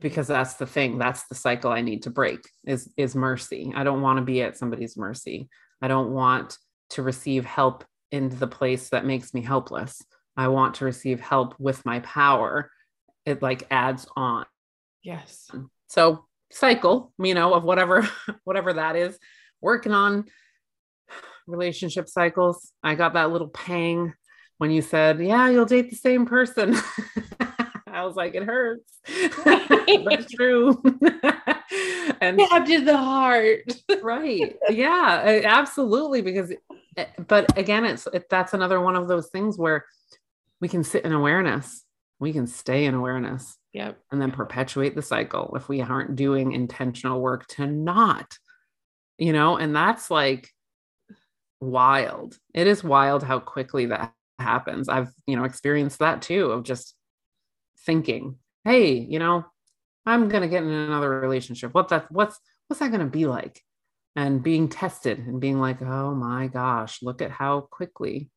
because 0.00 0.26
that's 0.26 0.54
the 0.54 0.66
thing 0.66 0.98
that's 0.98 1.26
the 1.28 1.34
cycle 1.34 1.70
i 1.70 1.80
need 1.80 2.02
to 2.02 2.10
break 2.10 2.40
is 2.66 2.90
is 2.96 3.14
mercy. 3.14 3.72
I 3.74 3.84
don't 3.84 4.02
want 4.02 4.18
to 4.18 4.24
be 4.24 4.42
at 4.42 4.56
somebody's 4.56 4.96
mercy. 4.96 5.48
I 5.80 5.88
don't 5.88 6.12
want 6.12 6.56
to 6.90 7.02
receive 7.02 7.44
help 7.44 7.84
into 8.10 8.36
the 8.36 8.46
place 8.46 8.88
that 8.90 9.04
makes 9.04 9.34
me 9.34 9.42
helpless. 9.42 10.02
I 10.36 10.48
want 10.48 10.76
to 10.76 10.84
receive 10.84 11.20
help 11.20 11.54
with 11.58 11.84
my 11.84 12.00
power. 12.00 12.70
It 13.26 13.42
like 13.42 13.66
adds 13.70 14.06
on. 14.16 14.46
Yes. 15.02 15.50
So 15.88 16.24
cycle 16.50 17.12
you 17.18 17.34
know 17.34 17.52
of 17.54 17.64
whatever 17.64 18.08
whatever 18.44 18.72
that 18.72 18.96
is. 18.96 19.18
Working 19.60 19.92
on 19.92 20.24
relationship 21.46 22.08
cycles. 22.08 22.72
I 22.82 22.94
got 22.94 23.14
that 23.14 23.30
little 23.30 23.48
pang 23.48 24.14
when 24.58 24.70
you 24.70 24.82
said 24.82 25.20
yeah 25.20 25.48
you'll 25.50 25.66
date 25.66 25.90
the 25.90 25.96
same 25.96 26.26
person 26.26 26.76
I 27.94 28.04
was 28.04 28.16
like, 28.16 28.34
it 28.34 28.42
hurts, 28.42 28.98
but 29.44 29.70
it's 29.86 30.32
true. 30.34 30.82
and 32.20 32.40
stabbed 32.40 32.68
in 32.68 32.84
the 32.84 32.96
heart. 32.96 33.72
right. 34.02 34.56
Yeah, 34.68 35.42
absolutely. 35.44 36.20
Because, 36.20 36.52
eh, 36.96 37.06
but 37.28 37.56
again, 37.56 37.84
it's 37.84 38.08
it, 38.12 38.28
that's 38.28 38.52
another 38.52 38.80
one 38.80 38.96
of 38.96 39.06
those 39.06 39.28
things 39.28 39.56
where 39.56 39.84
we 40.60 40.68
can 40.68 40.82
sit 40.82 41.04
in 41.04 41.12
awareness. 41.12 41.84
We 42.18 42.32
can 42.32 42.48
stay 42.48 42.84
in 42.86 42.94
awareness. 42.94 43.56
Yep. 43.74 43.98
And 44.10 44.20
then 44.20 44.32
perpetuate 44.32 44.96
the 44.96 45.02
cycle 45.02 45.54
if 45.56 45.68
we 45.68 45.80
aren't 45.80 46.16
doing 46.16 46.52
intentional 46.52 47.20
work 47.20 47.46
to 47.48 47.66
not, 47.66 48.38
you 49.18 49.32
know, 49.32 49.56
and 49.56 49.74
that's 49.74 50.10
like 50.10 50.50
wild. 51.60 52.36
It 52.54 52.66
is 52.66 52.82
wild 52.82 53.22
how 53.22 53.38
quickly 53.38 53.86
that 53.86 54.12
happens. 54.40 54.88
I've, 54.88 55.12
you 55.26 55.36
know, 55.36 55.44
experienced 55.44 56.00
that 56.00 56.22
too 56.22 56.50
of 56.50 56.64
just 56.64 56.94
thinking, 57.84 58.36
hey, 58.64 58.94
you 58.94 59.18
know, 59.18 59.44
I'm 60.06 60.28
gonna 60.28 60.48
get 60.48 60.62
in 60.62 60.70
another 60.70 61.20
relationship. 61.20 61.74
What 61.74 61.88
that 61.88 62.10
what's 62.10 62.38
what's 62.68 62.80
that 62.80 62.90
gonna 62.90 63.06
be 63.06 63.26
like? 63.26 63.60
And 64.16 64.42
being 64.42 64.68
tested 64.68 65.18
and 65.18 65.40
being 65.40 65.58
like, 65.58 65.82
oh 65.82 66.14
my 66.14 66.46
gosh, 66.46 67.02
look 67.02 67.20
at 67.20 67.30
how 67.30 67.62
quickly 67.62 68.30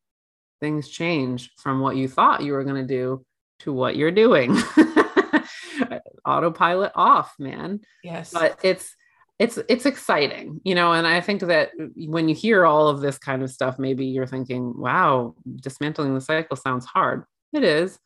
things 0.60 0.88
change 0.88 1.52
from 1.58 1.80
what 1.80 1.96
you 1.96 2.08
thought 2.08 2.42
you 2.42 2.52
were 2.52 2.64
gonna 2.64 2.86
do 2.86 3.24
to 3.60 3.72
what 3.72 3.96
you're 3.96 4.10
doing. 4.10 4.56
Autopilot 6.24 6.92
off, 6.94 7.34
man. 7.38 7.80
Yes. 8.02 8.32
But 8.32 8.58
it's 8.62 8.94
it's 9.38 9.58
it's 9.68 9.86
exciting 9.86 10.60
you 10.64 10.74
know 10.74 10.92
and 10.92 11.06
i 11.06 11.20
think 11.20 11.40
that 11.42 11.70
when 11.96 12.28
you 12.28 12.34
hear 12.34 12.66
all 12.66 12.88
of 12.88 13.00
this 13.00 13.18
kind 13.18 13.42
of 13.42 13.50
stuff 13.50 13.78
maybe 13.78 14.04
you're 14.04 14.26
thinking 14.26 14.76
wow 14.76 15.34
dismantling 15.56 16.14
the 16.14 16.20
cycle 16.20 16.56
sounds 16.56 16.84
hard 16.84 17.24
it 17.52 17.62
is 17.62 17.98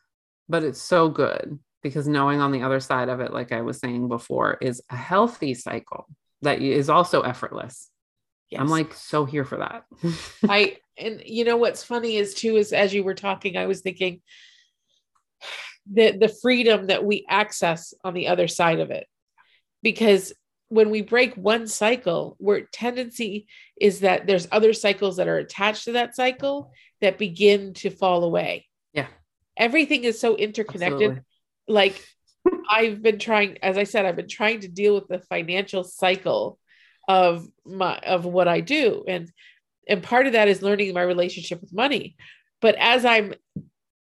but 0.52 0.64
it's 0.64 0.82
so 0.82 1.09
good 1.09 1.59
because 1.82 2.06
knowing 2.06 2.42
on 2.42 2.52
the 2.52 2.62
other 2.62 2.78
side 2.78 3.09
of 3.09 3.21
it, 3.21 3.32
like 3.32 3.52
I 3.52 3.62
was 3.62 3.78
saying 3.78 4.09
before, 4.09 4.59
is 4.61 4.82
a 4.90 4.97
healthy 4.97 5.54
cycle 5.54 6.06
that 6.42 6.61
is 6.61 6.90
also 6.90 7.23
effortless. 7.23 7.88
Yes. 8.50 8.61
I'm 8.61 8.68
like 8.68 8.92
so 8.92 9.25
here 9.25 9.47
for 9.47 9.56
that. 9.56 9.85
I 10.49 10.76
and 10.99 11.23
you 11.25 11.47
know 11.47 11.56
what's 11.56 11.82
funny 11.82 12.16
is 12.16 12.35
too 12.35 12.56
is 12.56 12.75
as 12.75 12.92
you 12.92 13.02
were 13.02 13.14
talking, 13.14 13.56
I 13.56 13.64
was 13.64 13.80
thinking 13.80 14.21
the 15.90 16.12
the 16.12 16.28
freedom 16.42 16.88
that 16.88 17.02
we 17.02 17.25
access 17.30 17.94
on 18.04 18.12
the 18.12 18.28
other 18.28 18.47
side 18.47 18.78
of 18.78 18.90
it. 18.90 19.06
Because 19.82 20.35
when 20.68 20.90
we 20.90 21.00
break 21.00 21.35
one 21.35 21.66
cycle, 21.66 22.37
where 22.38 22.66
tendency 22.73 23.47
is 23.80 24.00
that 24.00 24.26
there's 24.26 24.49
other 24.52 24.75
cycles 24.75 25.16
that 25.16 25.28
are 25.28 25.38
attached 25.38 25.85
to 25.85 25.92
that 25.92 26.14
cycle 26.14 26.73
that 27.00 27.16
begin 27.16 27.73
to 27.75 27.88
fall 27.88 28.23
away 28.23 28.66
everything 29.56 30.04
is 30.04 30.21
so 30.21 30.37
interconnected. 30.37 31.02
Absolutely. 31.02 31.23
Like 31.68 32.04
I've 32.68 33.02
been 33.02 33.18
trying, 33.18 33.59
as 33.62 33.78
I 33.78 33.85
said, 33.85 34.04
I've 34.04 34.16
been 34.16 34.28
trying 34.28 34.61
to 34.61 34.68
deal 34.68 34.94
with 34.94 35.09
the 35.09 35.18
financial 35.18 35.85
cycle 35.85 36.59
of 37.09 37.47
my 37.64 37.97
of 37.99 38.25
what 38.25 38.49
I 38.49 38.61
do. 38.61 39.04
And 39.06 39.30
and 39.88 40.02
part 40.02 40.26
of 40.26 40.35
that 40.35 40.49
is 40.49 40.62
learning 40.62 40.94
my 40.94 41.02
relationship 41.02 41.61
with 41.61 41.73
money. 41.73 42.16
But 42.61 42.76
as 42.76 43.04
I'm 43.04 43.35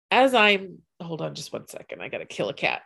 as 0.10 0.34
I'm 0.34 0.80
hold 1.02 1.22
on 1.22 1.36
just 1.36 1.54
one 1.54 1.68
second, 1.68 2.02
I 2.02 2.10
gotta 2.10 2.26
kill 2.26 2.50
a 2.50 2.54
cat. 2.54 2.82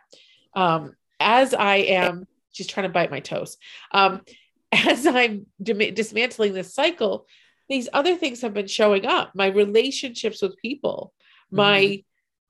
Um, 0.54 0.94
as 1.20 1.54
I 1.54 1.76
am, 1.76 2.26
she's 2.52 2.66
trying 2.66 2.86
to 2.86 2.92
bite 2.92 3.10
my 3.10 3.20
toes. 3.20 3.56
Um, 3.92 4.22
as 4.72 5.06
I'm 5.06 5.46
dismantling 5.62 6.52
this 6.52 6.74
cycle, 6.74 7.26
these 7.68 7.88
other 7.92 8.16
things 8.16 8.42
have 8.42 8.52
been 8.54 8.66
showing 8.66 9.06
up. 9.06 9.32
My 9.34 9.46
relationships 9.46 10.42
with 10.42 10.56
people, 10.58 11.12
my 11.50 11.80
mm-hmm 11.80 12.00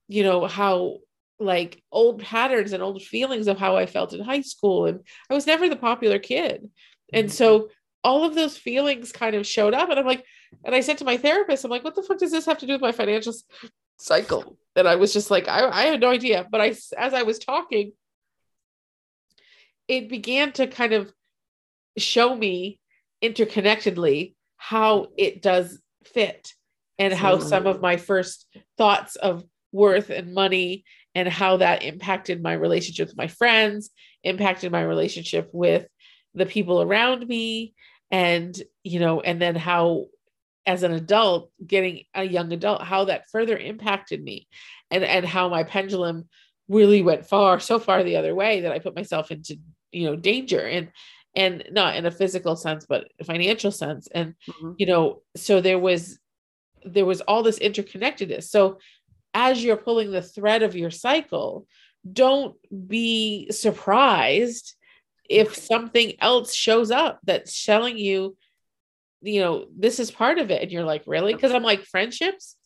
you 0.08 0.22
know, 0.22 0.46
how 0.46 0.98
like 1.38 1.82
old 1.92 2.22
patterns 2.22 2.72
and 2.72 2.82
old 2.82 3.02
feelings 3.02 3.46
of 3.46 3.58
how 3.58 3.76
I 3.76 3.86
felt 3.86 4.12
in 4.12 4.20
high 4.20 4.40
school. 4.40 4.86
And 4.86 5.00
I 5.30 5.34
was 5.34 5.46
never 5.46 5.68
the 5.68 5.76
popular 5.76 6.18
kid. 6.18 6.70
And 7.12 7.30
so 7.30 7.58
mm-hmm. 7.58 7.72
all 8.04 8.24
of 8.24 8.34
those 8.34 8.56
feelings 8.56 9.12
kind 9.12 9.36
of 9.36 9.46
showed 9.46 9.74
up. 9.74 9.90
And 9.90 9.98
I'm 9.98 10.06
like, 10.06 10.24
and 10.64 10.74
I 10.74 10.80
said 10.80 10.98
to 10.98 11.04
my 11.04 11.16
therapist, 11.16 11.64
I'm 11.64 11.70
like, 11.70 11.84
what 11.84 11.94
the 11.94 12.02
fuck 12.02 12.18
does 12.18 12.32
this 12.32 12.46
have 12.46 12.58
to 12.58 12.66
do 12.66 12.72
with 12.72 12.80
my 12.80 12.92
financial 12.92 13.34
cycle? 13.98 14.56
And 14.74 14.88
I 14.88 14.96
was 14.96 15.12
just 15.12 15.30
like, 15.30 15.48
I, 15.48 15.68
I 15.68 15.82
had 15.84 16.00
no 16.00 16.10
idea. 16.10 16.46
But 16.50 16.60
I, 16.60 16.74
as 16.96 17.14
I 17.14 17.22
was 17.22 17.38
talking, 17.38 17.92
it 19.88 20.08
began 20.08 20.52
to 20.52 20.66
kind 20.66 20.92
of 20.92 21.12
show 21.98 22.34
me 22.34 22.80
interconnectedly 23.22 24.34
how 24.56 25.08
it 25.16 25.42
does 25.42 25.80
fit 26.04 26.52
and 26.98 27.12
how 27.12 27.38
some 27.38 27.66
of 27.66 27.80
my 27.80 27.96
first 27.96 28.46
thoughts 28.78 29.16
of 29.16 29.44
worth 29.76 30.10
and 30.10 30.32
money 30.32 30.84
and 31.14 31.28
how 31.28 31.58
that 31.58 31.82
impacted 31.82 32.42
my 32.42 32.54
relationship 32.54 33.08
with 33.08 33.16
my 33.16 33.28
friends, 33.28 33.90
impacted 34.24 34.72
my 34.72 34.82
relationship 34.82 35.48
with 35.52 35.86
the 36.34 36.46
people 36.46 36.82
around 36.82 37.26
me, 37.26 37.74
and 38.10 38.60
you 38.82 39.00
know, 39.00 39.20
and 39.20 39.40
then 39.40 39.54
how 39.54 40.06
as 40.66 40.82
an 40.82 40.92
adult, 40.92 41.50
getting 41.64 42.02
a 42.14 42.24
young 42.24 42.52
adult, 42.52 42.82
how 42.82 43.04
that 43.04 43.28
further 43.30 43.56
impacted 43.56 44.22
me 44.22 44.48
and 44.90 45.04
and 45.04 45.24
how 45.24 45.48
my 45.48 45.62
pendulum 45.62 46.28
really 46.68 47.02
went 47.02 47.26
far, 47.26 47.60
so 47.60 47.78
far 47.78 48.02
the 48.02 48.16
other 48.16 48.34
way 48.34 48.62
that 48.62 48.72
I 48.72 48.78
put 48.78 48.96
myself 48.96 49.30
into, 49.30 49.58
you 49.92 50.06
know, 50.06 50.16
danger 50.16 50.60
and 50.60 50.90
and 51.36 51.64
not 51.70 51.96
in 51.96 52.06
a 52.06 52.10
physical 52.10 52.56
sense, 52.56 52.86
but 52.88 53.08
a 53.20 53.24
financial 53.24 53.70
sense. 53.70 54.08
And 54.14 54.34
mm-hmm. 54.48 54.72
you 54.78 54.86
know, 54.86 55.22
so 55.36 55.60
there 55.60 55.78
was 55.78 56.18
there 56.84 57.06
was 57.06 57.20
all 57.22 57.42
this 57.42 57.58
interconnectedness. 57.58 58.44
So 58.44 58.78
as 59.36 59.62
you're 59.62 59.76
pulling 59.76 60.10
the 60.10 60.22
thread 60.22 60.62
of 60.62 60.74
your 60.74 60.90
cycle, 60.90 61.66
don't 62.10 62.56
be 62.88 63.50
surprised 63.50 64.74
if 65.28 65.54
something 65.54 66.14
else 66.20 66.54
shows 66.54 66.90
up 66.90 67.20
that's 67.22 67.66
telling 67.66 67.98
you, 67.98 68.34
you 69.20 69.40
know, 69.40 69.66
this 69.76 70.00
is 70.00 70.10
part 70.10 70.38
of 70.38 70.50
it. 70.50 70.62
And 70.62 70.72
you're 70.72 70.84
like, 70.84 71.02
really? 71.06 71.34
Because 71.34 71.52
I'm 71.52 71.62
like, 71.62 71.84
friendships, 71.84 72.56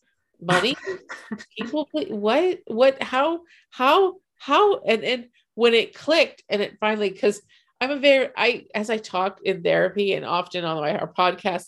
money, 0.41 0.77
people, 1.59 1.89
what, 1.93 2.61
what, 2.69 3.03
how, 3.03 3.41
how, 3.71 4.19
how, 4.39 4.79
and 4.83 5.03
and 5.03 5.27
when 5.57 5.75
it 5.75 5.93
clicked 5.93 6.45
and 6.49 6.62
it 6.62 6.79
finally, 6.79 7.11
because 7.11 7.43
I'm 7.81 7.91
a 7.91 7.97
very, 7.97 8.29
I, 8.37 8.67
as 8.77 8.91
I 8.91 8.99
talk 8.99 9.41
in 9.43 9.65
therapy 9.65 10.15
and 10.15 10.25
often 10.25 10.65
on 10.65 10.81
my 10.81 10.97
our 10.97 11.12
podcast, 11.12 11.67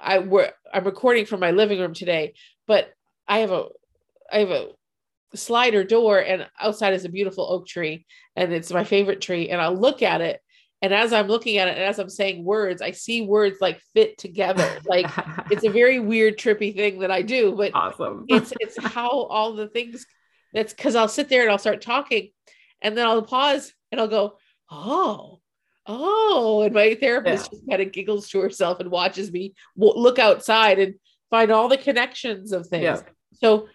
I 0.00 0.20
we're 0.20 0.52
I'm 0.72 0.84
recording 0.84 1.26
from 1.26 1.40
my 1.40 1.50
living 1.50 1.80
room 1.80 1.94
today, 1.94 2.34
but 2.68 2.90
I 3.26 3.40
have 3.40 3.50
a 3.50 3.66
I 4.32 4.38
have 4.38 4.50
a 4.50 4.68
slider 5.34 5.84
door 5.84 6.18
and 6.18 6.46
outside 6.58 6.94
is 6.94 7.04
a 7.04 7.10
beautiful 7.10 7.46
oak 7.48 7.66
tree 7.66 8.06
and 8.36 8.52
it's 8.52 8.72
my 8.72 8.84
favorite 8.84 9.20
tree 9.20 9.50
and 9.50 9.60
I'll 9.60 9.76
look 9.76 10.02
at 10.02 10.20
it 10.20 10.40
and 10.80 10.94
as 10.94 11.12
I'm 11.12 11.28
looking 11.28 11.58
at 11.58 11.68
it 11.68 11.72
and 11.72 11.82
as 11.82 11.98
I'm 11.98 12.08
saying 12.08 12.44
words 12.44 12.80
I 12.80 12.92
see 12.92 13.22
words 13.22 13.58
like 13.60 13.80
fit 13.94 14.16
together 14.16 14.66
like 14.86 15.06
it's 15.50 15.64
a 15.64 15.70
very 15.70 15.98
weird 15.98 16.38
trippy 16.38 16.74
thing 16.74 17.00
that 17.00 17.10
I 17.10 17.22
do 17.22 17.54
but 17.54 17.72
awesome 17.74 18.24
it's 18.28 18.52
it's 18.58 18.78
how 18.82 19.10
all 19.10 19.52
the 19.54 19.68
things 19.68 20.06
that's 20.54 20.72
cuz 20.72 20.94
I'll 20.94 21.08
sit 21.08 21.28
there 21.28 21.42
and 21.42 21.50
I'll 21.50 21.58
start 21.58 21.82
talking 21.82 22.30
and 22.80 22.96
then 22.96 23.06
I'll 23.06 23.22
pause 23.22 23.74
and 23.92 24.00
I'll 24.00 24.08
go 24.08 24.38
oh 24.70 25.40
oh, 25.88 26.62
and 26.62 26.74
my 26.74 26.94
therapist 26.94 27.46
yeah. 27.46 27.50
just 27.56 27.68
kind 27.68 27.82
of 27.82 27.92
giggles 27.92 28.28
to 28.28 28.40
herself 28.40 28.78
and 28.78 28.90
watches 28.90 29.32
me 29.32 29.54
look 29.76 30.18
outside 30.18 30.78
and 30.78 30.94
find 31.30 31.50
all 31.50 31.68
the 31.68 31.78
connections 31.78 32.52
of 32.52 32.66
things. 32.66 32.82
Yeah. 32.82 33.00
So 33.34 33.68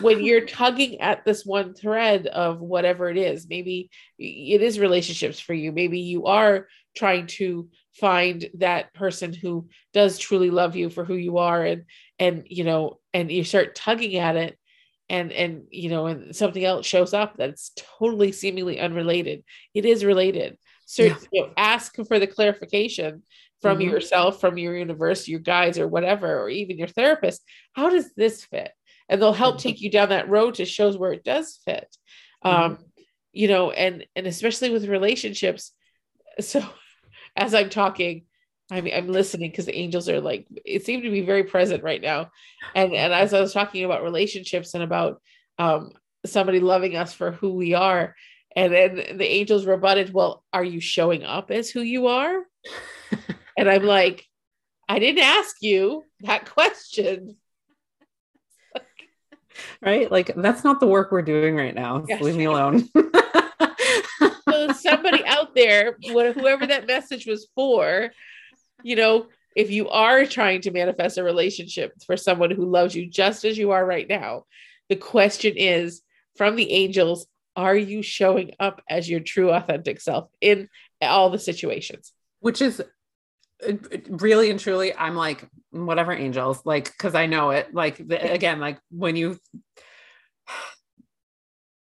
when 0.00 0.22
you're 0.22 0.46
tugging 0.46 1.00
at 1.00 1.24
this 1.24 1.44
one 1.44 1.74
thread 1.74 2.26
of 2.26 2.60
whatever 2.60 3.08
it 3.08 3.16
is, 3.16 3.46
maybe 3.48 3.90
it 4.18 4.62
is 4.62 4.78
relationships 4.78 5.38
for 5.38 5.54
you. 5.54 5.72
Maybe 5.72 6.00
you 6.00 6.26
are 6.26 6.66
trying 6.96 7.26
to 7.26 7.68
find 7.94 8.48
that 8.54 8.92
person 8.94 9.32
who 9.32 9.68
does 9.92 10.18
truly 10.18 10.50
love 10.50 10.76
you 10.76 10.90
for 10.90 11.04
who 11.04 11.14
you 11.14 11.38
are 11.38 11.64
and 11.64 11.84
and 12.18 12.46
you 12.46 12.64
know 12.64 12.98
and 13.14 13.30
you 13.30 13.44
start 13.44 13.74
tugging 13.74 14.16
at 14.16 14.36
it 14.36 14.58
and 15.08 15.32
and 15.32 15.64
you 15.70 15.88
know 15.88 16.06
and 16.06 16.36
something 16.36 16.64
else 16.64 16.86
shows 16.86 17.14
up 17.14 17.36
that's 17.36 17.72
totally 17.98 18.32
seemingly 18.32 18.78
unrelated 18.78 19.42
it 19.72 19.86
is 19.86 20.04
related 20.04 20.58
so 20.86 21.02
yeah. 21.02 21.16
you 21.32 21.42
know, 21.42 21.50
ask 21.56 21.94
for 22.06 22.18
the 22.18 22.26
clarification 22.26 23.22
from 23.60 23.78
mm-hmm. 23.78 23.90
yourself, 23.90 24.40
from 24.40 24.56
your 24.56 24.76
universe, 24.76 25.28
your 25.28 25.40
guides, 25.40 25.78
or 25.78 25.88
whatever, 25.88 26.40
or 26.40 26.48
even 26.48 26.78
your 26.78 26.88
therapist. 26.88 27.42
How 27.72 27.90
does 27.90 28.14
this 28.14 28.44
fit? 28.44 28.70
And 29.08 29.20
they'll 29.20 29.32
help 29.32 29.58
take 29.58 29.80
you 29.80 29.90
down 29.90 30.08
that 30.08 30.28
road 30.28 30.54
to 30.54 30.64
shows 30.64 30.98
where 30.98 31.12
it 31.12 31.24
does 31.24 31.60
fit. 31.64 31.96
Mm-hmm. 32.44 32.72
Um, 32.72 32.78
you 33.32 33.48
know, 33.48 33.70
and 33.70 34.06
and 34.16 34.26
especially 34.26 34.70
with 34.70 34.88
relationships. 34.88 35.72
So 36.40 36.64
as 37.36 37.54
I'm 37.54 37.70
talking, 37.70 38.24
I 38.70 38.80
mean, 38.80 38.94
I'm 38.94 39.08
listening 39.08 39.50
because 39.50 39.66
the 39.66 39.76
angels 39.76 40.08
are 40.08 40.20
like, 40.20 40.46
it 40.64 40.84
seemed 40.84 41.04
to 41.04 41.10
be 41.10 41.20
very 41.20 41.44
present 41.44 41.84
right 41.84 42.00
now. 42.00 42.30
And 42.74 42.94
and 42.94 43.12
as 43.12 43.32
I 43.32 43.40
was 43.40 43.52
talking 43.52 43.84
about 43.84 44.02
relationships 44.02 44.74
and 44.74 44.82
about 44.82 45.20
um, 45.58 45.92
somebody 46.24 46.60
loving 46.60 46.96
us 46.96 47.12
for 47.12 47.32
who 47.32 47.54
we 47.54 47.74
are, 47.74 48.16
and 48.56 48.72
then 48.72 49.18
the 49.18 49.30
angels 49.30 49.66
rebutted, 49.66 50.12
Well, 50.12 50.42
are 50.52 50.64
you 50.64 50.80
showing 50.80 51.22
up 51.22 51.50
as 51.50 51.70
who 51.70 51.82
you 51.82 52.08
are? 52.08 52.42
and 53.56 53.68
I'm 53.68 53.84
like, 53.84 54.26
I 54.88 54.98
didn't 54.98 55.22
ask 55.22 55.56
you 55.60 56.04
that 56.20 56.50
question. 56.50 57.36
Right? 59.82 60.10
Like, 60.10 60.34
that's 60.36 60.64
not 60.64 60.80
the 60.80 60.86
work 60.86 61.12
we're 61.12 61.22
doing 61.22 61.56
right 61.56 61.74
now. 61.74 62.04
Yes. 62.08 62.22
Leave 62.22 62.36
me 62.36 62.44
alone. 62.44 62.88
so, 64.48 64.72
somebody 64.72 65.24
out 65.24 65.54
there, 65.54 65.96
whoever 66.02 66.66
that 66.66 66.86
message 66.86 67.26
was 67.26 67.48
for, 67.54 68.10
you 68.82 68.96
know, 68.96 69.26
if 69.54 69.70
you 69.70 69.88
are 69.88 70.26
trying 70.26 70.60
to 70.62 70.70
manifest 70.70 71.18
a 71.18 71.24
relationship 71.24 71.92
for 72.06 72.16
someone 72.16 72.50
who 72.50 72.66
loves 72.66 72.94
you 72.94 73.06
just 73.06 73.44
as 73.44 73.56
you 73.56 73.70
are 73.70 73.84
right 73.84 74.08
now, 74.08 74.44
the 74.88 74.96
question 74.96 75.54
is 75.56 76.02
from 76.36 76.56
the 76.56 76.70
angels 76.72 77.26
are 77.56 77.76
you 77.76 78.02
showing 78.02 78.52
up 78.60 78.82
as 78.88 79.08
your 79.08 79.20
true 79.20 79.50
authentic 79.50 80.00
self 80.00 80.28
in 80.42 80.68
all 81.00 81.30
the 81.30 81.38
situations 81.38 82.12
which 82.40 82.62
is 82.62 82.82
uh, 83.66 83.72
really 84.08 84.50
and 84.50 84.60
truly 84.60 84.94
i'm 84.96 85.14
like 85.14 85.48
whatever 85.70 86.12
angels 86.12 86.60
like 86.64 86.84
because 86.92 87.14
i 87.14 87.26
know 87.26 87.50
it 87.50 87.72
like 87.74 87.96
the, 87.96 88.32
again 88.32 88.60
like 88.60 88.78
when 88.90 89.16
you 89.16 89.38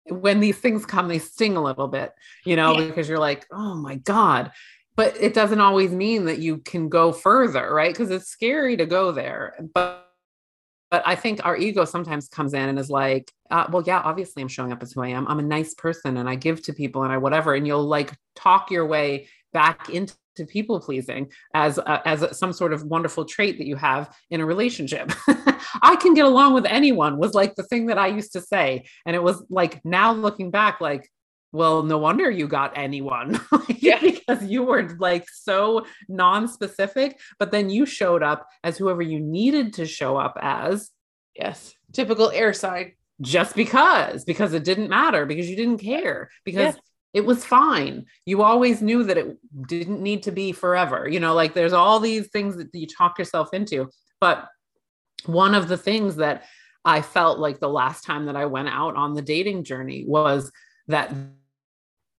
when 0.09 0.39
these 0.39 0.57
things 0.57 0.85
come 0.85 1.07
they 1.07 1.19
sting 1.19 1.57
a 1.57 1.63
little 1.63 1.88
bit 1.88 2.13
you 2.45 2.55
know 2.55 2.77
yeah. 2.77 2.88
because 2.88 3.09
you're 3.09 3.17
like 3.19 3.45
oh 3.51 3.75
my 3.75 3.95
god 3.95 4.51
but 4.95 5.15
it 5.19 5.33
doesn't 5.33 5.59
always 5.61 5.91
mean 5.91 6.25
that 6.25 6.39
you 6.39 6.57
can 6.59 6.88
go 6.89 7.11
further 7.11 7.73
right 7.73 7.91
because 7.91 8.11
it's 8.11 8.29
scary 8.29 8.77
to 8.77 8.85
go 8.85 9.11
there 9.11 9.55
but 9.73 10.05
but 10.91 11.03
I 11.05 11.15
think 11.15 11.45
our 11.45 11.57
ego 11.57 11.83
sometimes 11.83 12.29
comes 12.29 12.53
in 12.53 12.69
and 12.69 12.77
is 12.77 12.89
like, 12.89 13.31
uh, 13.49 13.65
well, 13.69 13.83
yeah, 13.85 13.99
obviously 13.99 14.41
I'm 14.41 14.47
showing 14.47 14.71
up 14.71 14.83
as 14.83 14.93
who 14.93 15.01
I 15.01 15.09
am. 15.09 15.27
I'm 15.27 15.39
a 15.39 15.43
nice 15.43 15.73
person 15.73 16.17
and 16.17 16.29
I 16.29 16.35
give 16.35 16.61
to 16.63 16.73
people 16.73 17.03
and 17.03 17.11
I 17.11 17.17
whatever. 17.17 17.53
And 17.53 17.65
you'll 17.65 17.88
like 17.88 18.13
talk 18.35 18.71
your 18.71 18.85
way 18.85 19.27
back 19.55 19.89
into 19.89 20.13
people 20.49 20.81
pleasing 20.81 21.31
as 21.53 21.79
uh, 21.79 22.01
as 22.03 22.37
some 22.37 22.51
sort 22.51 22.73
of 22.73 22.83
wonderful 22.83 23.23
trait 23.23 23.57
that 23.57 23.65
you 23.65 23.77
have 23.77 24.13
in 24.29 24.41
a 24.41 24.45
relationship. 24.45 25.09
I 25.81 25.95
can 25.95 26.13
get 26.13 26.25
along 26.25 26.53
with 26.53 26.65
anyone 26.65 27.17
was 27.17 27.33
like 27.33 27.55
the 27.55 27.63
thing 27.63 27.85
that 27.85 27.97
I 27.97 28.07
used 28.07 28.33
to 28.33 28.41
say. 28.41 28.85
And 29.05 29.15
it 29.15 29.23
was 29.23 29.45
like 29.49 29.79
now 29.85 30.11
looking 30.11 30.51
back, 30.51 30.81
like, 30.81 31.09
well, 31.53 31.83
no 31.83 31.97
wonder 31.97 32.29
you 32.29 32.49
got 32.49 32.77
anyone 32.77 33.39
yeah. 33.69 33.99
because 34.01 34.43
you 34.43 34.63
were 34.63 34.93
like 34.99 35.25
so 35.29 35.85
non-specific, 36.09 37.17
but 37.39 37.51
then 37.51 37.69
you 37.69 37.85
showed 37.85 38.21
up 38.21 38.45
as 38.61 38.77
whoever 38.77 39.01
you 39.01 39.21
needed 39.21 39.73
to 39.75 39.85
show 39.85 40.17
up 40.17 40.37
as. 40.41 40.91
Yes. 41.33 41.73
Typical 41.93 42.29
air 42.29 42.51
sign. 42.51 42.91
Just 43.21 43.55
because, 43.55 44.25
because 44.25 44.53
it 44.53 44.65
didn't 44.65 44.89
matter, 44.89 45.25
because 45.25 45.49
you 45.49 45.55
didn't 45.55 45.77
care, 45.77 46.29
because. 46.43 46.75
It 47.15 47.25
was 47.25 47.45
fine. 47.45 48.06
You 48.25 48.43
always 48.43 48.82
knew 48.82 49.01
that 49.06 49.17
it 49.17 49.38
didn't 49.67 50.01
need 50.01 50.21
to 50.23 50.32
be 50.32 50.51
forever. 50.51 51.08
You 51.08 51.21
know, 51.21 51.34
like 51.34 51.54
there's 51.54 51.71
all 51.71 52.01
these 52.01 52.28
things 52.28 52.58
that 52.58 52.67
you 52.73 52.86
talk 52.86 53.17
yourself 53.17 53.54
into. 53.54 53.89
But 54.19 54.49
one 55.25 55.56
of 55.56 55.69
the 55.69 55.78
things 55.78 56.17
that 56.17 56.43
I 56.84 57.01
felt 57.01 57.39
like 57.39 57.62
the 57.62 57.69
last 57.69 58.04
time 58.04 58.25
that 58.25 58.36
I 58.36 58.45
went 58.45 58.67
out 58.67 58.97
on 58.97 59.13
the 59.13 59.21
dating 59.21 59.63
journey 59.63 60.04
was 60.06 60.51
that 60.89 61.15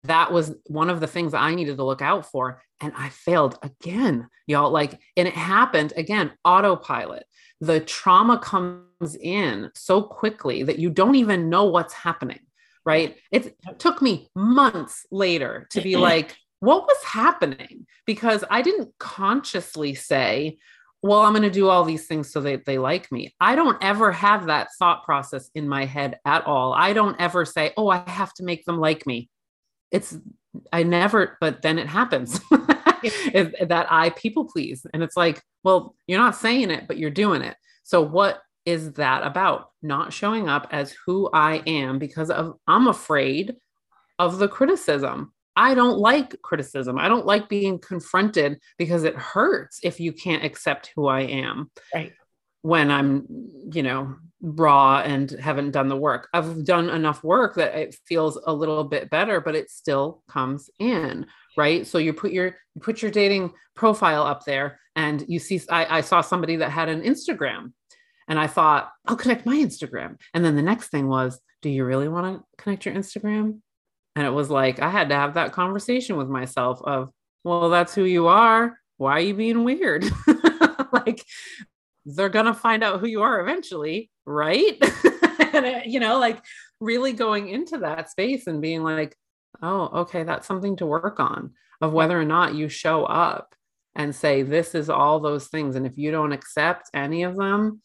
that 0.06 0.32
was 0.32 0.56
one 0.68 0.90
of 0.90 1.02
the 1.02 1.08
things 1.08 1.34
I 1.34 1.54
needed 1.54 1.76
to 1.76 1.84
look 1.84 2.02
out 2.02 2.26
for. 2.32 2.62
And 2.80 2.94
I 2.96 3.10
failed 3.10 3.60
again, 3.64 4.30
y'all. 4.48 4.72
Like, 4.72 4.98
and 5.18 5.28
it 5.28 5.34
happened 5.34 5.92
again, 5.98 6.32
autopilot. 6.46 7.26
The 7.60 7.82
trauma 7.82 8.40
comes 8.40 9.18
in 9.22 9.72
so 9.76 10.02
quickly 10.02 10.64
that 10.64 10.80
you 10.80 10.90
don't 10.90 11.16
even 11.16 11.50
know 11.50 11.66
what's 11.66 11.94
happening, 11.94 12.40
right? 12.86 13.16
It 13.32 13.56
took 13.80 14.02
me 14.02 14.30
months 14.36 15.06
later 15.12 15.68
to 15.72 15.82
be 15.82 15.96
like, 15.96 16.36
what 16.60 16.84
was 16.84 17.04
happening? 17.04 17.86
Because 18.06 18.44
I 18.50 18.62
didn't 18.62 18.94
consciously 19.00 19.96
say, 19.96 20.58
well, 21.02 21.22
I'm 21.22 21.34
going 21.34 21.44
to 21.44 21.52
do 21.52 21.70
all 21.70 21.84
these 21.84 22.08
things 22.08 22.32
so 22.32 22.42
that 22.42 22.66
they 22.66 22.78
like 22.78 23.12
me. 23.12 23.36
I 23.40 23.56
don't 23.56 23.78
ever 23.84 24.12
have 24.12 24.48
that 24.48 24.70
thought 24.80 25.04
process 25.04 25.50
in 25.54 25.70
my 25.70 25.86
head 25.86 26.20
at 26.26 26.46
all. 26.48 26.74
I 26.74 26.94
don't 26.94 27.20
ever 27.20 27.46
say, 27.46 27.74
oh, 27.78 27.90
I 27.90 27.98
have 28.10 28.34
to 28.36 28.44
make 28.44 28.66
them 28.66 28.80
like 28.80 29.06
me 29.06 29.30
it's 29.92 30.18
I 30.72 30.84
never, 30.84 31.38
but 31.40 31.62
then 31.62 31.80
it 31.80 31.88
happens. 31.88 32.40
that 32.52 33.88
I 33.90 34.10
people 34.12 34.46
please. 34.46 34.86
And 34.94 35.04
it's 35.04 35.16
like, 35.18 35.42
well, 35.64 35.96
you're 36.08 36.20
not 36.20 36.36
saying 36.36 36.72
it, 36.72 36.88
but 36.88 36.98
you're 36.98 37.12
doing 37.12 37.42
it. 37.42 37.56
So 37.84 38.02
what 38.02 38.42
is 38.66 38.94
that 38.94 39.24
about? 39.24 39.70
Not 39.82 40.14
showing 40.14 40.50
up 40.50 40.68
as 40.72 40.96
who 41.06 41.30
I 41.34 41.62
am 41.68 42.00
because 42.00 42.30
of 42.30 42.56
I'm 42.68 42.88
afraid 42.88 43.56
of 44.20 44.40
the 44.40 44.48
criticism. 44.48 45.34
I 45.56 45.74
don't 45.74 45.98
like 45.98 46.42
criticism. 46.42 46.98
I 46.98 47.08
don't 47.08 47.26
like 47.26 47.48
being 47.48 47.80
confronted 47.80 48.60
because 48.78 49.04
it 49.04 49.16
hurts 49.16 49.80
if 49.84 50.00
you 50.00 50.12
can't 50.12 50.44
accept 50.44 50.92
who 50.96 51.08
I 51.08 51.22
am. 51.22 51.72
Right. 51.94 52.12
When 52.62 52.92
I'm, 52.92 53.26
you 53.72 53.84
know, 53.84 54.16
raw 54.42 55.00
and 55.00 55.32
haven't 55.32 55.72
done 55.72 55.88
the 55.88 55.96
work. 55.96 56.28
I've 56.34 56.66
done 56.66 56.90
enough 56.90 57.24
work 57.24 57.56
that 57.56 57.76
it 57.76 57.98
feels 58.08 58.40
a 58.46 58.54
little 58.54 58.84
bit 58.84 59.10
better, 59.10 59.40
but 59.40 59.56
it 59.56 59.70
still 59.70 60.24
comes 60.28 60.70
in, 60.80 61.26
right? 61.58 61.86
So 61.88 61.98
you 61.98 62.14
put 62.14 62.32
your 62.32 62.56
you 62.76 62.82
put 62.82 63.02
your 63.02 63.12
dating 63.12 63.54
profile 63.76 64.24
up 64.24 64.46
there 64.46 64.80
and 64.96 65.24
you 65.28 65.40
see 65.40 65.62
I, 65.70 65.98
I 65.98 66.02
saw 66.02 66.22
somebody 66.22 66.58
that 66.58 66.72
had 66.72 66.90
an 66.90 67.02
Instagram 67.02 67.72
and 68.28 68.40
I 68.40 68.48
thought, 68.48 68.92
I'll 69.06 69.16
connect 69.16 69.46
my 69.46 69.56
Instagram. 69.56 70.20
And 70.34 70.44
then 70.44 70.56
the 70.56 70.62
next 70.62 70.90
thing 70.90 71.08
was, 71.08 71.40
do 71.62 71.70
you 71.70 71.86
really 71.86 72.08
want 72.08 72.38
to 72.38 72.64
connect 72.64 72.86
your 72.86 72.96
Instagram? 72.96 73.60
And 74.16 74.26
it 74.26 74.32
was 74.32 74.50
like, 74.50 74.80
I 74.80 74.90
had 74.90 75.10
to 75.10 75.16
have 75.16 75.34
that 75.36 75.52
conversation 75.52 76.16
with 76.16 76.28
myself 76.28 76.82
of, 76.84 77.10
well, 77.44 77.70
that's 77.70 77.94
who 77.94 78.04
you 78.04 78.28
are. 78.28 78.80
Why 78.98 79.14
are 79.14 79.20
you 79.20 79.34
being 79.34 79.64
weird? 79.64 80.06
like, 80.92 81.24
they're 82.06 82.30
going 82.30 82.46
to 82.46 82.54
find 82.54 82.84
out 82.84 83.00
who 83.00 83.08
you 83.08 83.22
are 83.22 83.42
eventually, 83.42 84.10
right? 84.26 84.78
and, 85.54 85.66
it, 85.66 85.86
you 85.88 86.00
know, 86.00 86.18
like 86.18 86.42
really 86.80 87.14
going 87.14 87.50
into 87.50 87.80
that 87.80 88.10
space 88.10 88.48
and 88.48 88.62
being 88.62 88.84
like, 88.84 89.16
oh, 89.62 90.02
okay, 90.02 90.24
that's 90.24 90.48
something 90.48 90.76
to 90.78 90.86
work 90.86 91.20
on 91.20 91.52
of 91.82 91.94
whether 91.94 92.20
or 92.20 92.26
not 92.26 92.56
you 92.56 92.70
show 92.70 93.04
up 93.06 93.54
and 93.96 94.16
say, 94.16 94.44
this 94.44 94.76
is 94.76 94.90
all 94.90 95.20
those 95.20 95.48
things. 95.48 95.76
And 95.76 95.86
if 95.86 95.98
you 95.98 96.12
don't 96.12 96.32
accept 96.32 96.90
any 96.94 97.24
of 97.24 97.36
them, 97.36 97.82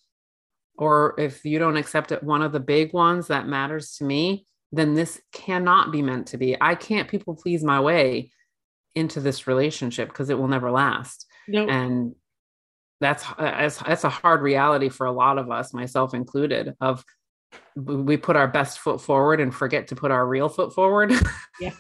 or 0.81 1.15
if 1.19 1.45
you 1.45 1.59
don't 1.59 1.77
accept 1.77 2.11
it, 2.11 2.23
one 2.23 2.41
of 2.41 2.53
the 2.53 2.59
big 2.59 2.95
ones 2.95 3.27
that 3.27 3.47
matters 3.47 3.97
to 3.97 4.05
me, 4.05 4.47
then 4.73 4.95
this 4.95 5.21
cannot 5.31 5.93
be 5.93 6.01
meant 6.01 6.29
to 6.29 6.39
be. 6.39 6.57
I 6.59 6.75
can't 6.75 7.09
people 7.09 7.37
please 7.37 7.63
my 7.63 7.81
way 7.81 8.33
into 8.95 9.21
this 9.21 9.47
relationship 9.47 10.09
because 10.09 10.31
it 10.31 10.39
will 10.39 10.49
never 10.49 10.71
last. 10.71 11.27
No. 11.47 11.69
And 11.69 12.15
that's 12.99 13.25
uh, 13.29 13.35
that's 13.39 13.77
that's 13.77 14.05
a 14.05 14.09
hard 14.09 14.41
reality 14.41 14.89
for 14.89 15.07
a 15.07 15.13
lot 15.13 15.37
of 15.37 15.51
us, 15.51 15.75
myself 15.75 16.15
included, 16.15 16.75
of 16.81 17.05
we 17.77 18.17
put 18.17 18.37
our 18.37 18.49
best 18.49 18.79
foot 18.79 19.03
forward 19.03 19.39
and 19.39 19.55
forget 19.55 19.89
to 19.89 19.97
put 19.97 20.11
our 20.11 20.27
real 20.27 20.49
foot 20.49 20.75
forward. 20.75 21.13
Yeah. 21.61 21.73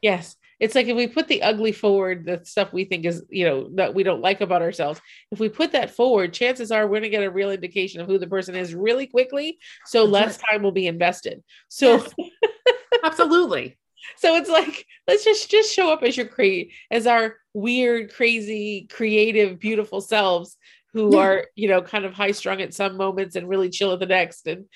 yes. 0.00 0.36
It's 0.60 0.74
like 0.74 0.86
if 0.86 0.96
we 0.96 1.06
put 1.06 1.26
the 1.26 1.42
ugly 1.42 1.72
forward, 1.72 2.26
the 2.26 2.44
stuff 2.44 2.72
we 2.72 2.84
think 2.84 3.06
is, 3.06 3.24
you 3.30 3.46
know, 3.46 3.70
that 3.74 3.94
we 3.94 4.02
don't 4.02 4.20
like 4.20 4.40
about 4.42 4.62
ourselves, 4.62 5.00
if 5.32 5.40
we 5.40 5.48
put 5.48 5.72
that 5.72 5.90
forward, 5.90 6.34
chances 6.34 6.70
are 6.70 6.84
we're 6.84 7.00
going 7.00 7.02
to 7.04 7.08
get 7.08 7.24
a 7.24 7.30
real 7.30 7.50
indication 7.50 8.00
of 8.00 8.06
who 8.06 8.18
the 8.18 8.26
person 8.26 8.54
is 8.54 8.74
really 8.74 9.06
quickly. 9.06 9.58
So 9.86 10.04
less 10.04 10.36
time 10.36 10.62
will 10.62 10.72
be 10.72 10.86
invested. 10.86 11.42
So 11.68 12.06
absolutely. 13.04 13.78
So 14.16 14.36
it's 14.36 14.50
like, 14.50 14.86
let's 15.08 15.24
just 15.24 15.50
just 15.50 15.74
show 15.74 15.92
up 15.92 16.02
as 16.02 16.16
your 16.16 16.26
create 16.26 16.72
as 16.90 17.06
our 17.06 17.36
weird, 17.54 18.12
crazy, 18.12 18.86
creative, 18.90 19.58
beautiful 19.58 20.00
selves 20.00 20.56
who 20.92 21.14
yeah. 21.14 21.22
are 21.22 21.46
you 21.54 21.68
know 21.68 21.82
kind 21.82 22.04
of 22.04 22.12
high 22.12 22.32
strung 22.32 22.60
at 22.60 22.74
some 22.74 22.96
moments 22.96 23.36
and 23.36 23.48
really 23.48 23.70
chill 23.70 23.92
at 23.92 24.00
the 24.00 24.06
next 24.06 24.46
and 24.46 24.66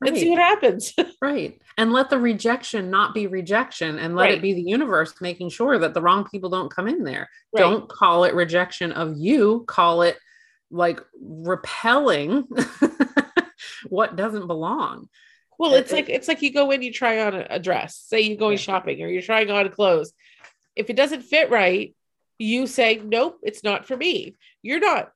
right. 0.00 0.10
and 0.10 0.16
see 0.16 0.30
what 0.30 0.38
happens 0.38 0.94
right 1.22 1.60
and 1.76 1.92
let 1.92 2.10
the 2.10 2.18
rejection 2.18 2.90
not 2.90 3.14
be 3.14 3.26
rejection 3.26 3.98
and 3.98 4.14
let 4.14 4.24
right. 4.24 4.34
it 4.34 4.42
be 4.42 4.54
the 4.54 4.62
universe 4.62 5.14
making 5.20 5.48
sure 5.48 5.78
that 5.78 5.94
the 5.94 6.02
wrong 6.02 6.26
people 6.30 6.50
don't 6.50 6.72
come 6.74 6.88
in 6.88 7.04
there 7.04 7.28
right. 7.52 7.60
don't 7.60 7.88
call 7.88 8.24
it 8.24 8.34
rejection 8.34 8.92
of 8.92 9.16
you 9.16 9.64
call 9.66 10.02
it 10.02 10.18
like 10.70 11.00
repelling 11.20 12.46
what 13.88 14.16
doesn't 14.16 14.46
belong 14.46 15.08
well 15.58 15.74
it's 15.74 15.92
it, 15.92 15.96
like 15.96 16.08
it's 16.08 16.28
like 16.28 16.42
you 16.42 16.52
go 16.52 16.70
in 16.70 16.82
you 16.82 16.92
try 16.92 17.20
on 17.20 17.34
a 17.34 17.58
dress 17.58 17.96
say 18.06 18.20
you're 18.20 18.36
going 18.36 18.52
yeah. 18.52 18.62
shopping 18.62 19.02
or 19.02 19.08
you're 19.08 19.22
trying 19.22 19.50
on 19.50 19.68
clothes 19.70 20.12
if 20.76 20.90
it 20.90 20.96
doesn't 20.96 21.22
fit 21.22 21.50
right 21.50 21.94
you 22.38 22.66
say 22.66 23.00
nope 23.02 23.38
it's 23.42 23.64
not 23.64 23.86
for 23.86 23.96
me 23.96 24.36
you're 24.62 24.80
not 24.80 25.10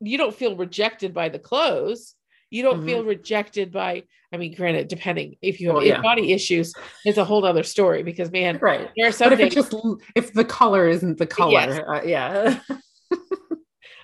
you 0.00 0.18
don't 0.18 0.34
feel 0.34 0.56
rejected 0.56 1.12
by 1.12 1.28
the 1.28 1.38
clothes 1.38 2.14
you 2.50 2.62
don't 2.62 2.78
mm-hmm. 2.78 2.86
feel 2.86 3.04
rejected 3.04 3.72
by 3.72 4.02
i 4.32 4.36
mean 4.36 4.54
granted 4.54 4.88
depending 4.88 5.36
if 5.42 5.60
you 5.60 5.74
have 5.74 5.84
yeah. 5.84 6.00
body 6.00 6.32
issues 6.32 6.72
it's 7.04 7.18
a 7.18 7.24
whole 7.24 7.44
other 7.44 7.62
story 7.62 8.02
because 8.02 8.30
man 8.30 8.58
right 8.60 8.90
there 8.96 9.08
are 9.08 9.12
some 9.12 9.30
but 9.30 9.40
if, 9.40 9.52
days, 9.52 9.54
just, 9.54 9.74
if 10.14 10.32
the 10.32 10.44
color 10.44 10.88
isn't 10.88 11.18
the 11.18 11.26
color 11.26 11.52
yes. 11.52 11.80
uh, 11.86 12.02
yeah 12.04 12.58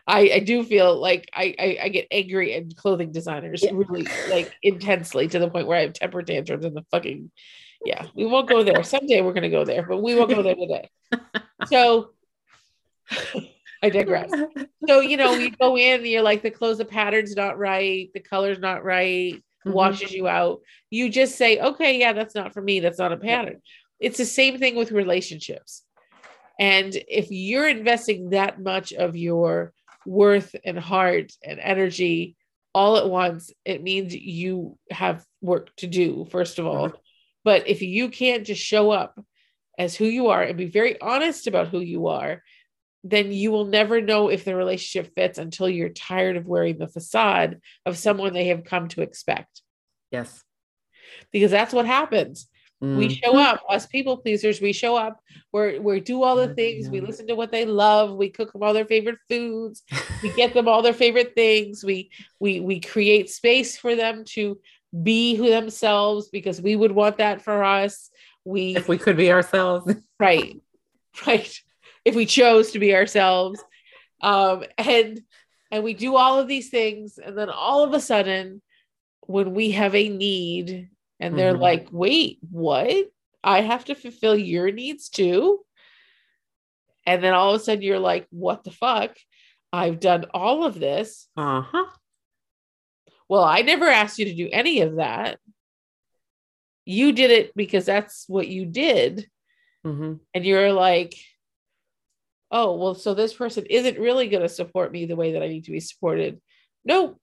I, 0.06 0.32
I 0.34 0.38
do 0.40 0.64
feel 0.64 1.00
like 1.00 1.30
I, 1.32 1.54
I, 1.58 1.78
I 1.84 1.88
get 1.88 2.08
angry 2.10 2.52
at 2.52 2.76
clothing 2.76 3.10
designers 3.10 3.62
yeah. 3.62 3.70
really 3.72 4.06
like 4.28 4.54
intensely 4.62 5.28
to 5.28 5.38
the 5.38 5.48
point 5.48 5.66
where 5.66 5.78
I 5.78 5.82
have 5.82 5.94
temper 5.94 6.22
tantrums 6.22 6.64
and 6.64 6.76
the 6.76 6.84
fucking 6.90 7.30
yeah 7.86 8.06
we 8.14 8.26
won't 8.26 8.48
go 8.48 8.62
there 8.62 8.82
someday 8.82 9.22
we're 9.22 9.32
gonna 9.32 9.50
go 9.50 9.64
there 9.64 9.86
but 9.86 10.02
we 10.02 10.14
won't 10.14 10.30
go 10.30 10.42
there 10.42 10.54
today 10.54 10.90
so 11.66 12.10
I 13.84 13.90
digress. 13.90 14.30
so, 14.88 15.00
you 15.00 15.18
know, 15.18 15.34
you 15.34 15.50
go 15.50 15.76
in, 15.76 16.06
you're 16.06 16.22
like, 16.22 16.42
the 16.42 16.50
clothes, 16.50 16.78
the 16.78 16.86
pattern's 16.86 17.36
not 17.36 17.58
right, 17.58 18.08
the 18.14 18.20
color's 18.20 18.58
not 18.58 18.82
right, 18.82 19.34
mm-hmm. 19.34 19.72
washes 19.72 20.12
you 20.12 20.26
out. 20.26 20.60
You 20.90 21.10
just 21.10 21.36
say, 21.36 21.58
okay, 21.58 21.98
yeah, 21.98 22.14
that's 22.14 22.34
not 22.34 22.54
for 22.54 22.62
me. 22.62 22.80
That's 22.80 22.98
not 22.98 23.12
a 23.12 23.18
pattern. 23.18 23.60
It's 24.00 24.16
the 24.16 24.24
same 24.24 24.58
thing 24.58 24.74
with 24.74 24.90
relationships. 24.90 25.82
And 26.58 26.96
if 27.08 27.30
you're 27.30 27.68
investing 27.68 28.30
that 28.30 28.60
much 28.60 28.92
of 28.92 29.16
your 29.16 29.72
worth 30.06 30.54
and 30.64 30.78
heart 30.78 31.32
and 31.44 31.58
energy 31.58 32.36
all 32.74 32.96
at 32.96 33.08
once, 33.08 33.52
it 33.66 33.82
means 33.82 34.14
you 34.14 34.78
have 34.90 35.24
work 35.42 35.74
to 35.76 35.86
do, 35.86 36.26
first 36.30 36.58
of 36.58 36.66
all. 36.66 36.88
Mm-hmm. 36.88 36.96
But 37.44 37.68
if 37.68 37.82
you 37.82 38.08
can't 38.08 38.46
just 38.46 38.62
show 38.62 38.90
up 38.90 39.20
as 39.78 39.94
who 39.94 40.06
you 40.06 40.28
are 40.28 40.42
and 40.42 40.56
be 40.56 40.66
very 40.66 40.98
honest 41.02 41.46
about 41.46 41.68
who 41.68 41.80
you 41.80 42.06
are 42.06 42.42
then 43.04 43.30
you 43.30 43.52
will 43.52 43.66
never 43.66 44.00
know 44.00 44.30
if 44.30 44.44
the 44.44 44.56
relationship 44.56 45.14
fits 45.14 45.38
until 45.38 45.68
you're 45.68 45.90
tired 45.90 46.38
of 46.38 46.46
wearing 46.46 46.78
the 46.78 46.88
facade 46.88 47.60
of 47.84 47.98
someone 47.98 48.32
they 48.32 48.46
have 48.46 48.64
come 48.64 48.88
to 48.88 49.02
expect. 49.02 49.60
Yes. 50.10 50.42
Because 51.30 51.50
that's 51.50 51.74
what 51.74 51.84
happens. 51.84 52.48
Mm. 52.82 52.96
We 52.96 53.10
show 53.10 53.36
up, 53.38 53.62
us 53.68 53.86
people 53.86 54.16
pleasers, 54.16 54.60
we 54.60 54.72
show 54.72 54.96
up, 54.96 55.20
we 55.52 55.78
we 55.78 56.00
do 56.00 56.22
all 56.22 56.34
the 56.34 56.54
things, 56.54 56.88
we 56.88 57.00
listen 57.00 57.26
to 57.28 57.36
what 57.36 57.52
they 57.52 57.66
love, 57.66 58.14
we 58.16 58.30
cook 58.30 58.52
them 58.52 58.62
all 58.62 58.72
their 58.72 58.84
favorite 58.84 59.18
foods, 59.28 59.82
we 60.22 60.30
get 60.30 60.54
them 60.54 60.66
all 60.66 60.82
their 60.82 60.92
favorite 60.92 61.34
things, 61.34 61.84
we 61.84 62.10
we 62.40 62.60
we 62.60 62.80
create 62.80 63.30
space 63.30 63.76
for 63.76 63.94
them 63.94 64.24
to 64.30 64.58
be 65.02 65.34
who 65.34 65.50
themselves 65.50 66.28
because 66.30 66.60
we 66.60 66.74
would 66.74 66.92
want 66.92 67.18
that 67.18 67.42
for 67.42 67.62
us. 67.62 68.10
We 68.44 68.76
if 68.76 68.88
we 68.88 68.98
could 68.98 69.16
be 69.16 69.30
ourselves. 69.30 69.94
Right. 70.18 70.60
Right 71.26 71.60
if 72.04 72.14
we 72.14 72.26
chose 72.26 72.72
to 72.72 72.78
be 72.78 72.94
ourselves. 72.94 73.62
Um, 74.20 74.64
and 74.78 75.20
and 75.70 75.82
we 75.82 75.94
do 75.94 76.16
all 76.16 76.38
of 76.38 76.48
these 76.48 76.70
things, 76.70 77.18
and 77.18 77.36
then 77.36 77.50
all 77.50 77.82
of 77.82 77.92
a 77.94 78.00
sudden, 78.00 78.62
when 79.22 79.54
we 79.54 79.72
have 79.72 79.94
a 79.94 80.08
need, 80.08 80.88
and 81.18 81.38
they're 81.38 81.52
mm-hmm. 81.52 81.62
like, 81.62 81.88
"Wait, 81.90 82.38
what? 82.50 83.06
I 83.42 83.60
have 83.60 83.84
to 83.86 83.94
fulfill 83.94 84.36
your 84.36 84.70
needs 84.70 85.08
too." 85.08 85.60
And 87.06 87.22
then 87.22 87.34
all 87.34 87.54
of 87.54 87.60
a 87.60 87.64
sudden, 87.64 87.82
you're 87.82 87.98
like, 87.98 88.26
"What 88.30 88.64
the 88.64 88.70
fuck? 88.70 89.16
I've 89.72 90.00
done 90.00 90.26
all 90.32 90.64
of 90.64 90.78
this." 90.78 91.28
Uh 91.36 91.62
huh. 91.62 91.86
Well, 93.28 93.44
I 93.44 93.62
never 93.62 93.86
asked 93.86 94.18
you 94.18 94.26
to 94.26 94.34
do 94.34 94.48
any 94.52 94.82
of 94.82 94.96
that. 94.96 95.38
You 96.84 97.12
did 97.12 97.30
it 97.30 97.52
because 97.56 97.86
that's 97.86 98.26
what 98.28 98.46
you 98.48 98.66
did. 98.66 99.28
Mm-hmm. 99.84 100.14
And 100.34 100.44
you're 100.44 100.72
like, 100.72 101.14
oh, 102.50 102.76
well, 102.76 102.94
so 102.94 103.14
this 103.14 103.34
person 103.34 103.66
isn't 103.68 103.98
really 103.98 104.28
going 104.28 104.42
to 104.42 104.48
support 104.48 104.92
me 104.92 105.06
the 105.06 105.16
way 105.16 105.32
that 105.32 105.42
I 105.42 105.48
need 105.48 105.64
to 105.64 105.72
be 105.72 105.80
supported. 105.80 106.40
No. 106.84 107.18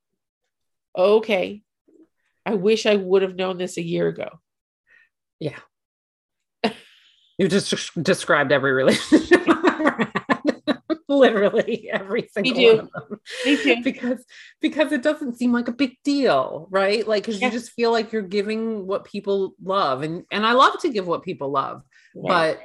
Okay. 0.98 1.64
I 2.46 2.56
wish 2.56 2.86
I 2.86 2.96
would 2.96 3.22
have 3.22 3.36
known 3.36 3.58
this 3.58 3.78
a 3.78 3.84
year 3.84 4.08
ago. 4.08 4.30
Yeah. 5.40 5.60
you 7.38 7.48
just 7.48 7.92
described 8.02 8.52
every 8.52 8.72
relationship. 8.74 9.42
Literally 11.08 11.90
every 11.92 12.30
single 12.34 12.54
Me 12.54 12.68
one 12.68 12.80
of 12.80 12.92
them. 12.92 13.20
Me 13.46 13.58
too. 13.58 13.84
because 13.84 14.26
because 14.62 14.92
it 14.92 15.04
doesn't 15.04 15.38
seem 15.38 15.52
like 15.52 15.68
a 15.68 15.74
big 15.74 15.98
deal, 16.04 16.68
right? 16.72 17.06
Like 17.06 17.26
because 17.26 17.42
you 17.42 17.52
just 17.52 17.72
feel 17.72 17.92
like 17.92 18.12
you're 18.12 18.22
giving 18.22 18.88
what 18.88 19.04
people 19.04 19.54
love, 19.62 20.04
and 20.04 20.24
and 20.32 20.46
I 20.46 20.54
love 20.54 20.80
to 20.82 20.90
give 20.90 21.08
what 21.08 21.24
people 21.24 21.52
love, 21.52 21.84
yeah. 22.16 22.22
but 22.28 22.62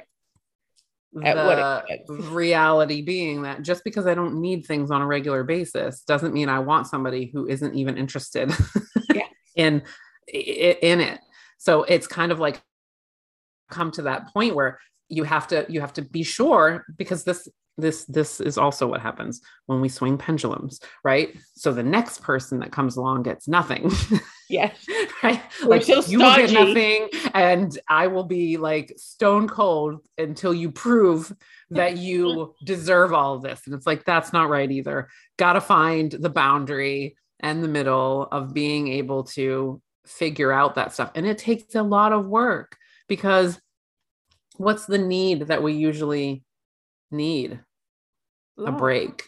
the 1.21 2.13
reality 2.31 3.01
being 3.01 3.43
that 3.43 3.61
just 3.61 3.83
because 3.83 4.07
I 4.07 4.13
don't 4.13 4.41
need 4.41 4.65
things 4.65 4.91
on 4.91 5.01
a 5.01 5.05
regular 5.05 5.43
basis 5.43 6.01
doesn't 6.01 6.33
mean 6.33 6.49
I 6.49 6.59
want 6.59 6.87
somebody 6.87 7.29
who 7.33 7.47
isn't 7.47 7.75
even 7.75 7.97
interested 7.97 8.51
in 9.55 9.83
in 10.27 10.99
it. 11.01 11.19
So 11.57 11.83
it's 11.83 12.07
kind 12.07 12.31
of 12.31 12.39
like 12.39 12.61
come 13.69 13.91
to 13.91 14.03
that 14.03 14.33
point 14.33 14.55
where 14.55 14.79
you 15.09 15.23
have 15.23 15.47
to 15.47 15.65
you 15.69 15.81
have 15.81 15.93
to 15.93 16.01
be 16.01 16.23
sure 16.23 16.85
because 16.97 17.23
this 17.23 17.47
this 17.77 18.05
this 18.05 18.39
is 18.39 18.57
also 18.57 18.87
what 18.87 19.01
happens 19.01 19.41
when 19.67 19.81
we 19.81 19.89
swing 19.89 20.17
pendulums 20.17 20.79
right? 21.03 21.37
So 21.55 21.73
the 21.73 21.83
next 21.83 22.21
person 22.23 22.59
that 22.59 22.71
comes 22.71 22.97
along 22.97 23.23
gets 23.23 23.47
nothing 23.47 23.91
yes 24.49 24.85
right? 25.23 25.41
We're 25.61 25.69
like 25.69 25.87
you 25.87 26.19
will 26.19 26.35
get 26.35 26.51
nothing 26.51 27.09
and 27.33 27.77
i 27.89 28.07
will 28.07 28.23
be 28.23 28.57
like 28.57 28.93
stone 28.97 29.47
cold 29.47 30.01
until 30.17 30.53
you 30.53 30.71
prove 30.71 31.33
that 31.69 31.97
you 31.97 32.55
deserve 32.63 33.13
all 33.13 33.35
of 33.35 33.41
this. 33.41 33.61
And 33.65 33.75
it's 33.75 33.87
like 33.87 34.05
that's 34.05 34.33
not 34.33 34.49
right 34.49 34.69
either. 34.69 35.09
Got 35.37 35.53
to 35.53 35.61
find 35.61 36.11
the 36.11 36.29
boundary 36.29 37.17
and 37.39 37.63
the 37.63 37.67
middle 37.67 38.23
of 38.31 38.53
being 38.53 38.87
able 38.87 39.23
to 39.23 39.81
figure 40.05 40.51
out 40.51 40.75
that 40.75 40.93
stuff. 40.93 41.11
And 41.15 41.25
it 41.25 41.37
takes 41.37 41.75
a 41.75 41.83
lot 41.83 42.13
of 42.13 42.25
work 42.25 42.77
because 43.07 43.59
what's 44.55 44.85
the 44.85 44.97
need 44.97 45.47
that 45.47 45.61
we 45.61 45.73
usually 45.73 46.43
need? 47.11 47.59
A 48.65 48.71
break. 48.71 49.23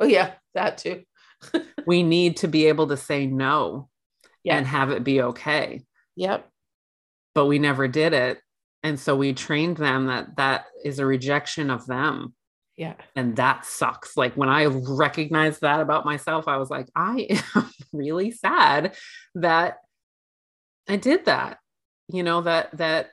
oh 0.00 0.06
yeah 0.06 0.32
that 0.54 0.78
too. 0.78 1.02
We 1.86 2.02
need 2.02 2.38
to 2.38 2.48
be 2.48 2.66
able 2.66 2.88
to 2.88 2.96
say 2.96 3.28
no 3.28 3.88
And 4.54 4.66
have 4.66 4.90
it 4.90 5.04
be 5.04 5.22
okay. 5.22 5.82
Yep. 6.16 6.48
But 7.34 7.46
we 7.46 7.58
never 7.58 7.88
did 7.88 8.12
it. 8.12 8.38
And 8.82 9.00
so 9.00 9.16
we 9.16 9.32
trained 9.32 9.76
them 9.76 10.06
that 10.06 10.36
that 10.36 10.66
is 10.84 10.98
a 10.98 11.06
rejection 11.06 11.70
of 11.70 11.86
them. 11.86 12.34
Yeah. 12.76 12.94
And 13.14 13.36
that 13.36 13.64
sucks. 13.64 14.16
Like 14.16 14.34
when 14.34 14.48
i 14.48 14.66
recognized 14.66 15.62
that 15.62 15.80
about 15.80 16.04
myself 16.04 16.46
i 16.46 16.58
was 16.58 16.70
like 16.70 16.88
i 16.94 17.26
am 17.54 17.70
really 17.92 18.30
sad 18.30 18.96
that 19.34 19.78
i 20.88 20.96
did 20.96 21.24
that. 21.24 21.58
You 22.08 22.22
know 22.22 22.42
that 22.42 22.76
that 22.76 23.10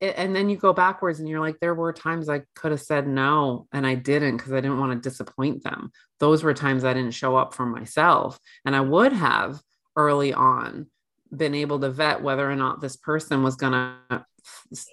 and 0.00 0.36
then 0.36 0.50
you 0.50 0.56
go 0.56 0.72
backwards 0.72 1.18
and 1.18 1.28
you're 1.28 1.40
like 1.40 1.58
there 1.60 1.74
were 1.74 1.92
times 1.92 2.28
i 2.28 2.42
could 2.54 2.72
have 2.72 2.80
said 2.80 3.08
no 3.08 3.66
and 3.72 3.86
i 3.86 3.94
didn't 3.94 4.36
because 4.36 4.52
i 4.52 4.60
didn't 4.60 4.78
want 4.78 4.92
to 4.92 5.08
disappoint 5.08 5.64
them. 5.64 5.90
Those 6.20 6.44
were 6.44 6.54
times 6.54 6.84
i 6.84 6.92
didn't 6.92 7.14
show 7.14 7.36
up 7.36 7.54
for 7.54 7.66
myself 7.66 8.38
and 8.64 8.76
i 8.76 8.80
would 8.80 9.12
have 9.12 9.60
early 9.96 10.32
on 10.32 10.86
been 11.34 11.54
able 11.54 11.80
to 11.80 11.90
vet 11.90 12.22
whether 12.22 12.48
or 12.48 12.54
not 12.54 12.80
this 12.80 12.96
person 12.96 13.42
was 13.42 13.56
going 13.56 13.72
to 13.72 14.24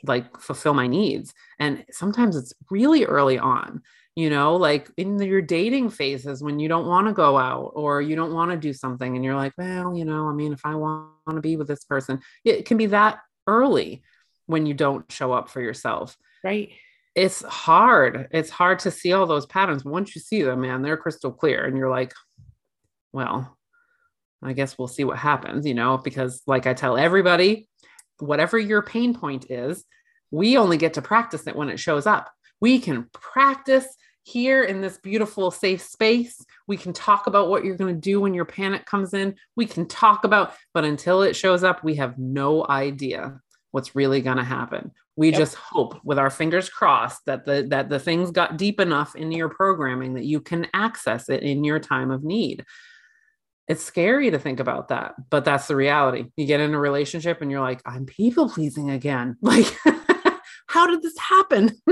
like 0.05 0.39
fulfill 0.39 0.73
my 0.73 0.87
needs. 0.87 1.33
And 1.59 1.85
sometimes 1.91 2.35
it's 2.35 2.53
really 2.69 3.05
early 3.05 3.37
on 3.37 3.81
you 4.13 4.29
know 4.29 4.57
like 4.57 4.91
in 4.97 5.17
your 5.21 5.41
dating 5.41 5.89
phases 5.89 6.43
when 6.43 6.59
you 6.59 6.67
don't 6.67 6.85
want 6.85 7.07
to 7.07 7.13
go 7.13 7.37
out 7.37 7.71
or 7.75 8.01
you 8.01 8.13
don't 8.13 8.33
want 8.33 8.51
to 8.51 8.57
do 8.57 8.73
something 8.73 9.15
and 9.15 9.23
you're 9.23 9.37
like 9.37 9.53
well 9.57 9.95
you 9.95 10.03
know 10.03 10.27
i 10.27 10.33
mean 10.33 10.51
if 10.51 10.65
i 10.65 10.75
want 10.75 11.07
to 11.29 11.39
be 11.39 11.55
with 11.55 11.65
this 11.65 11.85
person 11.85 12.19
it 12.43 12.65
can 12.65 12.75
be 12.75 12.87
that 12.87 13.19
early 13.47 14.03
when 14.51 14.65
you 14.65 14.73
don't 14.73 15.11
show 15.11 15.31
up 15.31 15.49
for 15.49 15.61
yourself. 15.61 16.17
Right. 16.43 16.71
It's 17.15 17.43
hard. 17.43 18.27
It's 18.31 18.49
hard 18.49 18.79
to 18.79 18.91
see 18.91 19.13
all 19.13 19.25
those 19.25 19.45
patterns. 19.45 19.83
Once 19.83 20.15
you 20.15 20.21
see 20.21 20.43
them 20.43 20.61
man 20.61 20.81
they're 20.81 20.97
crystal 20.97 21.31
clear 21.31 21.65
and 21.65 21.77
you're 21.77 21.89
like 21.89 22.13
well 23.13 23.57
i 24.43 24.53
guess 24.53 24.77
we'll 24.77 24.87
see 24.87 25.03
what 25.03 25.17
happens 25.17 25.65
you 25.65 25.73
know 25.73 25.97
because 25.97 26.41
like 26.47 26.67
i 26.67 26.73
tell 26.73 26.97
everybody 26.97 27.67
whatever 28.19 28.57
your 28.57 28.81
pain 28.81 29.13
point 29.13 29.49
is 29.49 29.83
we 30.31 30.57
only 30.57 30.77
get 30.77 30.93
to 30.93 31.01
practice 31.01 31.45
it 31.45 31.55
when 31.55 31.69
it 31.69 31.79
shows 31.79 32.07
up. 32.07 32.31
We 32.61 32.79
can 32.79 33.09
practice 33.11 33.85
here 34.23 34.63
in 34.63 34.81
this 34.81 34.97
beautiful 34.97 35.51
safe 35.51 35.81
space. 35.81 36.43
We 36.67 36.77
can 36.77 36.93
talk 36.93 37.27
about 37.27 37.49
what 37.49 37.65
you're 37.65 37.75
going 37.75 37.93
to 37.93 37.99
do 37.99 38.21
when 38.21 38.33
your 38.33 38.45
panic 38.45 38.85
comes 38.85 39.13
in. 39.13 39.35
We 39.55 39.65
can 39.65 39.87
talk 39.87 40.23
about 40.23 40.53
but 40.73 40.85
until 40.85 41.21
it 41.23 41.35
shows 41.35 41.63
up 41.63 41.83
we 41.83 41.95
have 41.95 42.17
no 42.17 42.65
idea 42.67 43.41
what's 43.71 43.95
really 43.95 44.21
going 44.21 44.37
to 44.37 44.43
happen. 44.43 44.91
We 45.17 45.29
Yep. 45.31 45.39
just 45.39 45.55
hope 45.55 45.99
with 46.05 46.17
our 46.17 46.29
fingers 46.29 46.69
crossed 46.69 47.25
that 47.25 47.45
the 47.45 47.67
that 47.69 47.89
the 47.89 47.99
things 47.99 48.31
got 48.31 48.57
deep 48.57 48.79
enough 48.79 49.15
into 49.15 49.35
your 49.35 49.49
programming 49.49 50.13
that 50.13 50.25
you 50.25 50.39
can 50.39 50.67
access 50.73 51.29
it 51.29 51.43
in 51.43 51.63
your 51.63 51.79
time 51.79 52.11
of 52.11 52.23
need 52.23 52.63
it's 53.71 53.83
scary 53.83 54.29
to 54.31 54.39
think 54.39 54.59
about 54.59 54.89
that 54.89 55.15
but 55.29 55.45
that's 55.45 55.67
the 55.67 55.75
reality. 55.75 56.25
You 56.35 56.45
get 56.45 56.59
in 56.59 56.73
a 56.73 56.79
relationship 56.79 57.41
and 57.41 57.49
you're 57.49 57.61
like 57.61 57.81
i'm 57.85 58.05
people 58.05 58.49
pleasing 58.49 58.89
again. 58.89 59.37
Like 59.41 59.75
how 60.67 60.87
did 60.87 61.01
this 61.01 61.17
happen? 61.17 61.71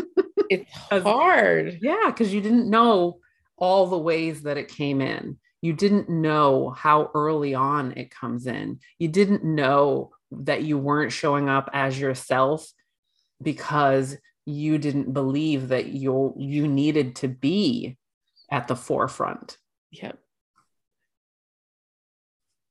It's 0.52 1.04
hard. 1.04 1.78
Yeah 1.82 2.06
because 2.08 2.34
you 2.34 2.42
didn't 2.42 2.70
know 2.70 3.20
all 3.58 3.86
the 3.86 3.98
ways 4.00 4.42
that 4.44 4.58
it 4.58 4.68
came 4.68 5.00
in. 5.00 5.38
You 5.62 5.74
didn't 5.74 6.10
know 6.10 6.72
how 6.72 7.12
early 7.14 7.54
on 7.54 7.94
it 7.98 8.10
comes 8.10 8.48
in. 8.48 8.80
You 8.98 9.10
didn't 9.10 9.44
know 9.44 10.12
that 10.32 10.64
you 10.64 10.78
weren't 10.78 11.12
showing 11.12 11.50
up 11.50 11.70
as 11.74 12.00
yourself 12.00 12.68
because 13.42 14.18
you 14.46 14.78
didn't 14.78 15.14
believe 15.14 15.68
that 15.70 15.88
you 15.88 16.34
you 16.38 16.68
needed 16.68 17.18
to 17.18 17.28
be 17.28 17.98
at 18.50 18.68
the 18.68 18.76
forefront. 18.76 19.58
Yep. 19.92 20.18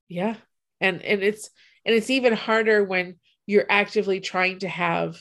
Yeah. 0.08 0.36
And 0.80 1.02
and 1.02 1.22
it's 1.22 1.50
and 1.84 1.94
it's 1.94 2.10
even 2.10 2.32
harder 2.32 2.84
when 2.84 3.16
you're 3.46 3.66
actively 3.68 4.20
trying 4.20 4.58
to 4.60 4.68
have 4.68 5.16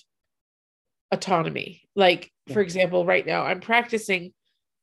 autonomy. 1.11 1.83
Like 1.95 2.31
for 2.47 2.61
example, 2.61 3.05
right 3.05 3.25
now 3.25 3.43
I'm 3.43 3.59
practicing 3.59 4.33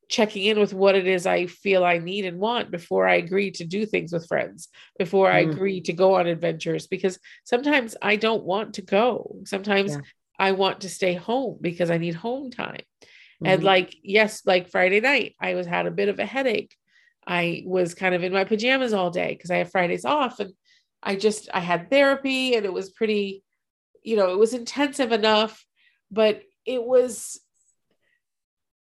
checking 0.09 0.45
in 0.45 0.61
with 0.61 0.75
what 0.75 0.95
it 0.95 1.07
is 1.07 1.27
I 1.27 1.47
feel 1.47 1.83
I 1.83 1.99
need 1.99 2.27
and 2.27 2.39
want 2.39 2.71
before 2.71 3.09
I 3.09 3.15
agree 3.17 3.51
to 3.53 3.65
do 3.65 3.87
things 3.87 4.13
with 4.13 4.29
friends, 4.29 4.69
before 4.99 5.31
I 5.31 5.45
Mm. 5.45 5.53
agree 5.53 5.81
to 5.83 5.93
go 5.95 6.15
on 6.17 6.27
adventures 6.27 6.87
because 6.87 7.19
sometimes 7.45 7.97
I 8.03 8.17
don't 8.17 8.45
want 8.45 8.75
to 8.75 8.83
go. 8.83 9.37
Sometimes 9.47 9.93
Yeah. 9.93 10.03
I 10.39 10.53
want 10.53 10.83
to 10.83 10.91
stay 10.91 11.15
home 11.15 11.59
because 11.61 11.91
I 11.91 11.99
need 11.99 12.15
home 12.15 12.51
time. 12.51 12.83
And 13.45 13.63
Mhm. 13.63 13.65
like, 13.65 13.97
yes, 14.03 14.43
like 14.45 14.71
Friday 14.71 15.01
night, 15.01 15.35
I 15.41 15.55
was 15.55 15.67
had 15.67 15.87
a 15.87 15.91
bit 15.91 16.09
of 16.09 16.19
a 16.19 16.27
headache. 16.27 16.75
I 17.27 17.63
was 17.67 17.95
kind 17.95 18.15
of 18.15 18.23
in 18.23 18.33
my 18.33 18.45
pajamas 18.45 18.93
all 18.93 19.11
day 19.11 19.35
because 19.35 19.51
I 19.51 19.59
have 19.59 19.71
Fridays 19.71 20.05
off. 20.05 20.41
And 20.41 20.53
I 21.03 21.17
just 21.17 21.49
I 21.53 21.61
had 21.61 21.91
therapy 21.91 22.55
and 22.55 22.65
it 22.65 22.73
was 22.73 22.91
pretty, 22.91 23.43
you 24.03 24.17
know, 24.17 24.33
it 24.33 24.39
was 24.39 24.55
intensive 24.55 25.13
enough, 25.13 25.65
but 26.11 26.43
it 26.65 26.83
was, 26.83 27.41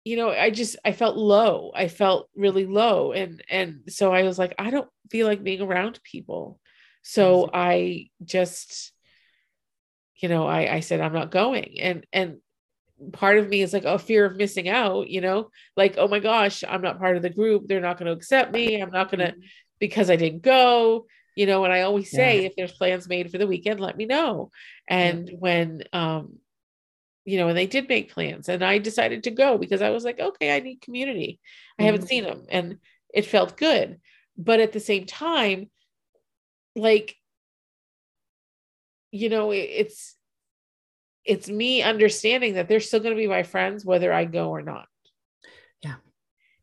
you 0.03 0.17
know, 0.17 0.29
I 0.29 0.49
just 0.49 0.77
I 0.85 0.91
felt 0.91 1.17
low. 1.17 1.71
I 1.75 1.87
felt 1.87 2.29
really 2.35 2.65
low. 2.65 3.11
And 3.11 3.43
and 3.49 3.81
so 3.89 4.13
I 4.13 4.23
was 4.23 4.37
like, 4.39 4.55
I 4.57 4.69
don't 4.69 4.89
feel 5.09 5.27
like 5.27 5.43
being 5.43 5.61
around 5.61 5.99
people. 6.03 6.59
So 7.03 7.49
I 7.53 8.09
just, 8.23 8.93
you 10.21 10.29
know, 10.29 10.45
I 10.47 10.75
I 10.75 10.79
said 10.81 11.01
I'm 11.01 11.13
not 11.13 11.31
going. 11.31 11.79
And 11.79 12.05
and 12.13 12.37
part 13.13 13.37
of 13.37 13.49
me 13.49 13.61
is 13.61 13.73
like 13.73 13.85
a 13.85 13.99
fear 13.99 14.25
of 14.25 14.35
missing 14.37 14.69
out, 14.69 15.09
you 15.09 15.21
know, 15.21 15.49
like, 15.75 15.95
oh 15.97 16.07
my 16.07 16.19
gosh, 16.19 16.63
I'm 16.67 16.81
not 16.81 16.99
part 16.99 17.15
of 17.15 17.21
the 17.21 17.29
group. 17.29 17.67
They're 17.67 17.81
not 17.81 17.97
going 17.97 18.07
to 18.07 18.11
accept 18.13 18.51
me. 18.51 18.81
I'm 18.81 18.91
not 18.91 19.11
going 19.11 19.19
to, 19.19 19.35
because 19.79 20.09
I 20.09 20.15
didn't 20.15 20.43
go, 20.43 21.05
you 21.35 21.45
know, 21.45 21.63
and 21.63 21.73
I 21.73 21.81
always 21.81 22.11
say, 22.11 22.41
Yeah. 22.41 22.47
if 22.47 22.55
there's 22.55 22.73
plans 22.73 23.07
made 23.07 23.31
for 23.31 23.37
the 23.37 23.47
weekend, 23.47 23.79
let 23.79 23.97
me 23.97 24.05
know. 24.05 24.51
And 24.87 25.29
when, 25.39 25.83
um, 25.93 26.37
you 27.25 27.37
know, 27.37 27.47
and 27.49 27.57
they 27.57 27.67
did 27.67 27.87
make 27.87 28.11
plans 28.13 28.49
and 28.49 28.63
I 28.63 28.77
decided 28.79 29.23
to 29.23 29.31
go 29.31 29.57
because 29.57 29.81
I 29.81 29.91
was 29.91 30.03
like, 30.03 30.19
okay, 30.19 30.55
I 30.55 30.59
need 30.59 30.81
community. 30.81 31.39
I 31.79 31.83
haven't 31.83 32.03
Mhm. 32.03 32.07
seen 32.07 32.23
them 32.23 32.45
and 32.49 32.79
it 33.13 33.25
felt 33.25 33.57
good. 33.57 33.99
But 34.37 34.59
at 34.59 34.71
the 34.71 34.79
same 34.79 35.05
time, 35.05 35.69
like, 36.75 37.15
you 39.11 39.29
know, 39.29 39.51
it, 39.51 39.57
it's, 39.57 40.15
it's 41.25 41.49
me 41.49 41.81
understanding 41.81 42.55
that 42.55 42.67
they're 42.67 42.79
still 42.79 42.99
going 42.99 43.15
to 43.15 43.21
be 43.21 43.27
my 43.27 43.43
friends 43.43 43.85
whether 43.85 44.11
I 44.11 44.25
go 44.25 44.49
or 44.49 44.61
not. 44.61 44.87
Yeah. 45.81 45.95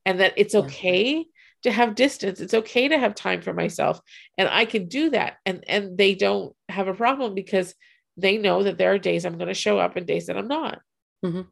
And 0.04 0.20
that 0.20 0.34
it's 0.36 0.54
Yeah. 0.54 0.60
okay 0.60 1.26
to 1.62 1.70
have 1.72 1.94
distance. 1.94 2.40
It's 2.40 2.54
okay 2.54 2.88
to 2.88 2.98
have 2.98 3.14
time 3.14 3.42
for 3.42 3.52
myself 3.52 4.00
and 4.36 4.48
I 4.48 4.64
can 4.64 4.86
do 4.88 5.10
that 5.10 5.36
and 5.46 5.64
and 5.68 5.96
they 5.98 6.14
don't 6.14 6.54
have 6.68 6.88
a 6.88 6.94
problem 6.94 7.34
because 7.34 7.74
they 8.16 8.36
know 8.36 8.64
that 8.64 8.78
there 8.78 8.92
are 8.92 8.98
days 8.98 9.24
I'm 9.24 9.38
going 9.38 9.48
to 9.48 9.54
show 9.54 9.78
up 9.78 9.96
and 9.96 10.06
days 10.06 10.26
that 10.26 10.36
I'm 10.36 10.48
not. 10.48 10.80
Mhm. 11.24 11.48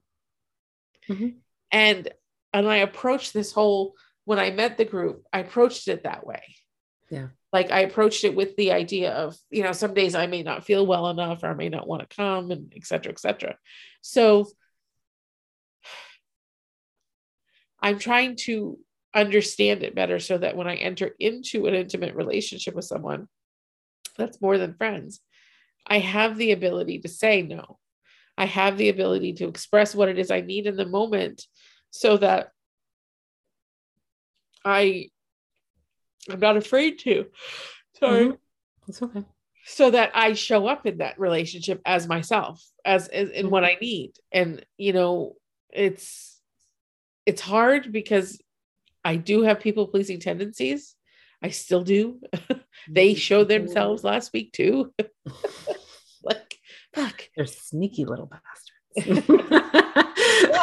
Mhm. 1.08 1.36
And 1.70 2.08
and 2.52 2.68
I 2.68 2.76
approached 2.78 3.32
this 3.34 3.52
whole 3.52 3.94
when 4.24 4.38
I 4.40 4.50
met 4.50 4.76
the 4.76 4.84
group, 4.84 5.24
I 5.32 5.40
approached 5.40 5.86
it 5.88 6.02
that 6.04 6.26
way. 6.26 6.42
Yeah. 7.10 7.28
Like 7.52 7.70
I 7.70 7.80
approached 7.80 8.24
it 8.24 8.34
with 8.34 8.56
the 8.56 8.72
idea 8.72 9.12
of, 9.12 9.36
you 9.50 9.62
know, 9.62 9.72
some 9.72 9.94
days 9.94 10.14
I 10.14 10.26
may 10.26 10.42
not 10.42 10.64
feel 10.64 10.86
well 10.86 11.08
enough 11.08 11.42
or 11.42 11.48
I 11.48 11.54
may 11.54 11.68
not 11.68 11.86
want 11.86 12.08
to 12.08 12.16
come 12.16 12.50
and 12.50 12.72
et 12.76 12.84
cetera, 12.84 13.12
et 13.12 13.20
cetera. 13.20 13.56
So 14.02 14.48
I'm 17.80 17.98
trying 17.98 18.36
to 18.44 18.78
understand 19.14 19.82
it 19.82 19.94
better 19.94 20.18
so 20.18 20.36
that 20.38 20.56
when 20.56 20.66
I 20.66 20.74
enter 20.74 21.14
into 21.18 21.66
an 21.66 21.74
intimate 21.74 22.14
relationship 22.14 22.74
with 22.74 22.84
someone 22.84 23.28
that's 24.18 24.42
more 24.42 24.58
than 24.58 24.74
friends, 24.74 25.20
I 25.86 26.00
have 26.00 26.36
the 26.36 26.52
ability 26.52 26.98
to 27.00 27.08
say 27.08 27.42
no. 27.42 27.78
I 28.36 28.46
have 28.46 28.76
the 28.76 28.88
ability 28.88 29.34
to 29.34 29.48
express 29.48 29.94
what 29.94 30.08
it 30.08 30.18
is 30.18 30.30
I 30.30 30.40
need 30.40 30.66
in 30.66 30.76
the 30.76 30.84
moment 30.84 31.46
so 31.90 32.16
that 32.18 32.50
I 34.64 35.10
I'm 36.30 36.40
not 36.40 36.56
afraid 36.56 36.98
to. 37.00 37.26
Sorry. 37.98 38.26
Mhm. 38.28 38.38
It's 38.88 39.02
okay. 39.02 39.24
so 39.64 39.90
that 39.90 40.12
I 40.14 40.34
show 40.34 40.66
up 40.68 40.86
in 40.86 40.98
that 40.98 41.18
relationship 41.18 41.80
as 41.84 42.06
myself, 42.06 42.62
as, 42.84 43.08
as 43.08 43.30
in 43.30 43.50
what 43.50 43.64
I 43.64 43.76
need. 43.80 44.12
And 44.32 44.64
you 44.78 44.92
know, 44.92 45.34
it's 45.72 46.40
it's 47.26 47.40
hard 47.40 47.90
because 47.92 48.40
I 49.04 49.16
do 49.16 49.42
have 49.42 49.58
people 49.60 49.88
pleasing 49.88 50.20
tendencies. 50.20 50.94
I 51.42 51.50
still 51.50 51.82
do. 51.82 52.20
they 52.88 53.10
Mm-hmm. 53.10 53.18
showed 53.18 53.48
themselves 53.48 54.04
last 54.04 54.32
week 54.32 54.52
too. 54.52 54.92
like, 56.22 56.58
fuck. 56.94 57.28
They're 57.36 57.46
sneaky 57.46 58.04
little 58.04 58.30
bastards. 58.30 58.72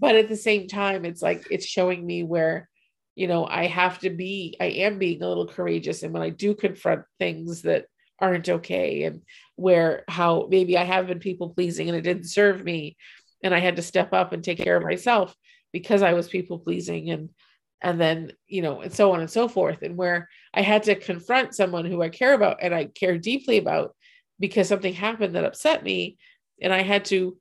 But 0.00 0.16
at 0.16 0.28
the 0.28 0.36
same 0.36 0.68
time, 0.68 1.04
it's 1.04 1.22
like 1.22 1.46
it's 1.50 1.64
showing 1.64 2.04
me 2.04 2.24
where, 2.24 2.68
you 3.14 3.28
know, 3.28 3.46
I 3.46 3.66
have 3.66 4.00
to 4.00 4.10
be, 4.10 4.56
I 4.60 4.66
am 4.66 4.98
being 4.98 5.22
a 5.22 5.28
little 5.28 5.46
courageous. 5.46 6.02
And 6.02 6.12
when 6.12 6.22
I 6.22 6.30
do 6.30 6.54
confront 6.54 7.02
things 7.18 7.62
that 7.62 7.86
aren't 8.20 8.48
okay, 8.48 9.04
and 9.04 9.22
where 9.56 10.04
how 10.08 10.48
maybe 10.50 10.76
I 10.76 10.84
have 10.84 11.06
been 11.06 11.20
people 11.20 11.50
pleasing 11.50 11.88
and 11.88 11.96
it 11.96 12.02
didn't 12.02 12.28
serve 12.28 12.64
me, 12.64 12.96
and 13.42 13.54
I 13.54 13.60
had 13.60 13.76
to 13.76 13.82
step 13.82 14.12
up 14.12 14.32
and 14.32 14.42
take 14.42 14.58
care 14.58 14.76
of 14.76 14.82
myself 14.82 15.34
because 15.72 16.02
I 16.02 16.14
was 16.14 16.28
people 16.28 16.58
pleasing 16.58 17.10
and 17.10 17.30
and 17.84 18.00
then 18.00 18.32
you 18.48 18.62
know 18.62 18.80
and 18.80 18.92
so 18.92 19.12
on 19.12 19.20
and 19.20 19.30
so 19.30 19.46
forth 19.46 19.82
and 19.82 19.96
where 19.96 20.28
i 20.54 20.62
had 20.62 20.82
to 20.82 20.94
confront 20.94 21.54
someone 21.54 21.84
who 21.84 22.02
i 22.02 22.08
care 22.08 22.32
about 22.32 22.58
and 22.62 22.74
i 22.74 22.86
care 22.86 23.18
deeply 23.18 23.58
about 23.58 23.94
because 24.40 24.66
something 24.66 24.94
happened 24.94 25.34
that 25.34 25.44
upset 25.44 25.84
me 25.84 26.16
and 26.62 26.72
i 26.72 26.82
had 26.82 27.04
to 27.04 27.36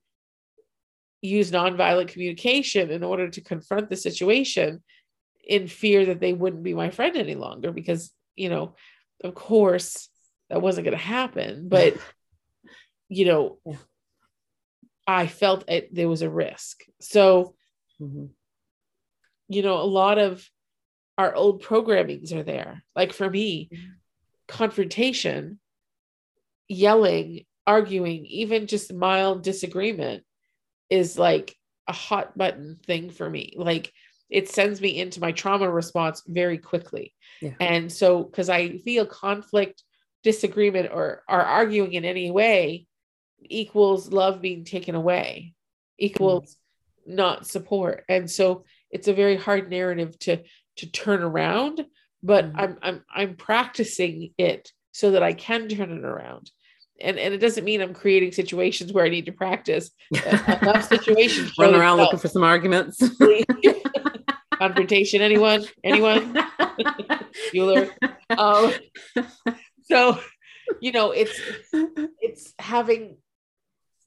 use 1.22 1.52
nonviolent 1.52 2.10
communication 2.10 2.92
in 2.92 3.04
order 3.04 3.30
to 3.30 3.42
confront 3.42 3.90
the 3.90 3.96
situation 3.96 4.84
in 5.44 5.68
fear 5.68 6.06
that 6.06 6.20
they 6.20 6.34
wouldn't 6.34 6.64
be 6.64 6.74
my 6.74 6.90
friend 6.90 7.16
any 7.18 7.36
longer 7.36 7.72
because 7.72 8.12
you 8.36 8.50
know 8.50 8.76
of 9.24 9.36
course 9.36 10.10
that 10.50 10.62
wasn't 10.62 10.86
going 10.86 10.98
to 10.98 11.04
happen 11.04 11.68
but 11.70 11.96
you 13.10 13.26
know 13.26 13.60
Yeah. 13.66 13.76
i 15.08 15.28
felt 15.28 15.66
it, 15.70 15.94
there 15.94 16.10
was 16.10 16.22
a 16.22 16.30
risk 16.30 16.84
so 17.02 17.56
Mhm. 18.02 18.30
you 19.50 19.62
know, 19.62 19.78
a 19.78 19.84
lot 19.84 20.18
of 20.18 20.50
our 21.18 21.36
old 21.36 21.62
programmings 21.62 22.34
are 22.34 22.44
there. 22.44 22.84
Like 22.96 23.14
for 23.14 23.30
me, 23.30 23.70
Mhm. 23.72 23.92
confrontation, 24.48 25.60
yelling, 26.68 27.46
arguing, 27.68 28.26
even 28.26 28.68
just 28.68 28.94
mild 28.94 29.44
disagreement 29.44 30.24
is 30.90 31.20
like 31.20 31.56
a 31.88 31.94
hot 31.94 32.38
button 32.38 32.80
thing 32.86 33.12
for 33.12 33.30
me. 33.30 33.54
Like 33.58 33.94
it 34.30 34.50
sends 34.50 34.82
me 34.82 35.00
into 35.00 35.20
my 35.20 35.32
trauma 35.32 35.70
response 35.70 36.24
very 36.28 36.58
quickly. 36.58 37.14
Yeah. 37.42 37.52
And 37.60 37.92
so, 37.92 38.24
because 38.24 38.50
I 38.50 38.78
feel 38.80 39.06
conflict, 39.06 39.84
disagreement, 40.24 40.90
or, 40.92 41.24
or 41.30 41.42
arguing 41.42 41.94
in 41.94 42.06
any 42.06 42.32
way 42.32 42.88
equals 43.42 44.12
love 44.12 44.42
being 44.42 44.64
taken 44.64 44.96
away, 44.96 45.54
equals 46.00 46.58
not 47.06 47.46
support. 47.46 48.06
And 48.08 48.30
so 48.30 48.64
it's 48.90 49.08
a 49.08 49.14
very 49.14 49.36
hard 49.36 49.70
narrative 49.70 50.18
to 50.20 50.44
to 50.78 50.90
turn 50.90 51.22
around, 51.22 51.86
but 52.24 52.46
Mhm. 52.46 52.56
I'm 52.56 52.78
I'm 52.82 53.06
I'm 53.14 53.36
practicing 53.36 54.34
it 54.38 54.72
so 54.92 55.12
that 55.12 55.24
I 55.24 55.34
can 55.34 55.68
turn 55.68 55.92
it 55.92 56.06
around. 56.06 56.50
And 57.02 57.20
and 57.20 57.34
it 57.34 57.40
doesn't 57.40 57.64
mean 57.66 57.82
I'm 57.82 57.94
creating 57.94 58.32
situations 58.32 58.94
where 58.94 59.06
I 59.06 59.10
need 59.10 59.26
to 59.26 59.32
practice. 59.32 59.92
Enough 60.12 60.88
situations 60.88 61.52
show 61.52 61.64
Run 61.64 61.76
around 61.76 61.98
looking 61.98 62.20
for 62.20 62.28
some 62.30 62.44
arguments. 62.44 62.98
confrontation. 64.68 65.22
Anyone? 65.22 65.66
Anyone? 65.84 66.34
Bueller. 67.54 67.90
Um, 68.30 68.74
so 69.84 70.20
you 70.80 70.92
know, 70.92 71.12
it's 71.12 71.40
it's 72.22 72.54
having 72.60 73.18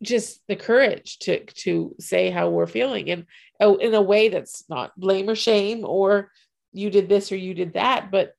just 0.02 0.40
the 0.48 0.56
courage 0.56 1.18
to 1.20 1.44
to 1.64 1.94
say 1.98 2.30
how 2.30 2.50
we're 2.50 2.66
feeling 2.66 3.10
and 3.10 3.24
oh, 3.60 3.76
in 3.76 3.94
a 3.94 4.02
way 4.02 4.28
that's 4.28 4.64
not 4.68 4.92
blame 4.98 5.28
or 5.28 5.34
shame 5.34 5.84
or 5.86 6.30
you 6.72 6.90
did 6.90 7.08
this 7.08 7.32
or 7.32 7.36
you 7.36 7.54
did 7.54 7.72
that 7.72 8.10
but 8.10 8.34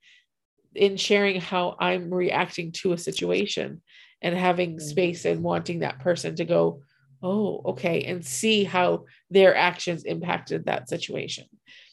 in 0.75 0.97
sharing 0.97 1.41
how 1.41 1.75
i'm 1.79 2.13
reacting 2.13 2.71
to 2.71 2.93
a 2.93 2.97
situation 2.97 3.81
and 4.21 4.37
having 4.37 4.75
Mm. 4.75 4.81
space 4.81 5.25
and 5.25 5.41
wanting 5.41 5.79
that 5.79 5.97
person 5.99 6.35
to 6.35 6.45
go 6.45 6.81
oh 7.23 7.61
okay 7.71 8.03
and 8.03 8.23
see 8.23 8.63
how 8.63 9.05
their 9.31 9.55
actions 9.55 10.03
impacted 10.03 10.65
that 10.65 10.87
situation 10.87 11.45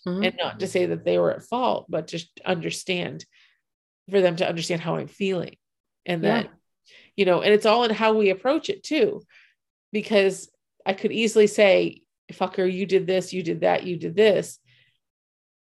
Mhm. 0.06 0.26
and 0.26 0.36
not 0.36 0.60
to 0.60 0.66
say 0.66 0.86
that 0.86 1.04
they 1.04 1.18
were 1.18 1.32
at 1.32 1.42
fault 1.44 1.86
but 1.88 2.06
just 2.06 2.28
understand 2.44 3.24
for 4.10 4.20
them 4.20 4.36
to 4.36 4.48
understand 4.48 4.80
how 4.80 4.96
i'm 4.96 5.08
feeling 5.08 5.56
and 6.04 6.22
Yeah. 6.22 6.42
that 6.42 6.50
you 7.16 7.24
know 7.24 7.40
and 7.42 7.52
it's 7.54 7.66
all 7.66 7.84
in 7.84 7.90
how 7.90 8.12
we 8.14 8.30
approach 8.30 8.68
it 8.68 8.82
too 8.82 9.22
because 9.92 10.50
i 10.84 10.92
could 10.92 11.12
easily 11.12 11.46
say 11.46 12.02
fucker 12.32 12.70
you 12.70 12.84
did 12.86 13.06
this 13.06 13.32
you 13.32 13.42
did 13.42 13.60
that 13.60 13.84
you 13.84 13.96
did 13.96 14.14
this 14.16 14.58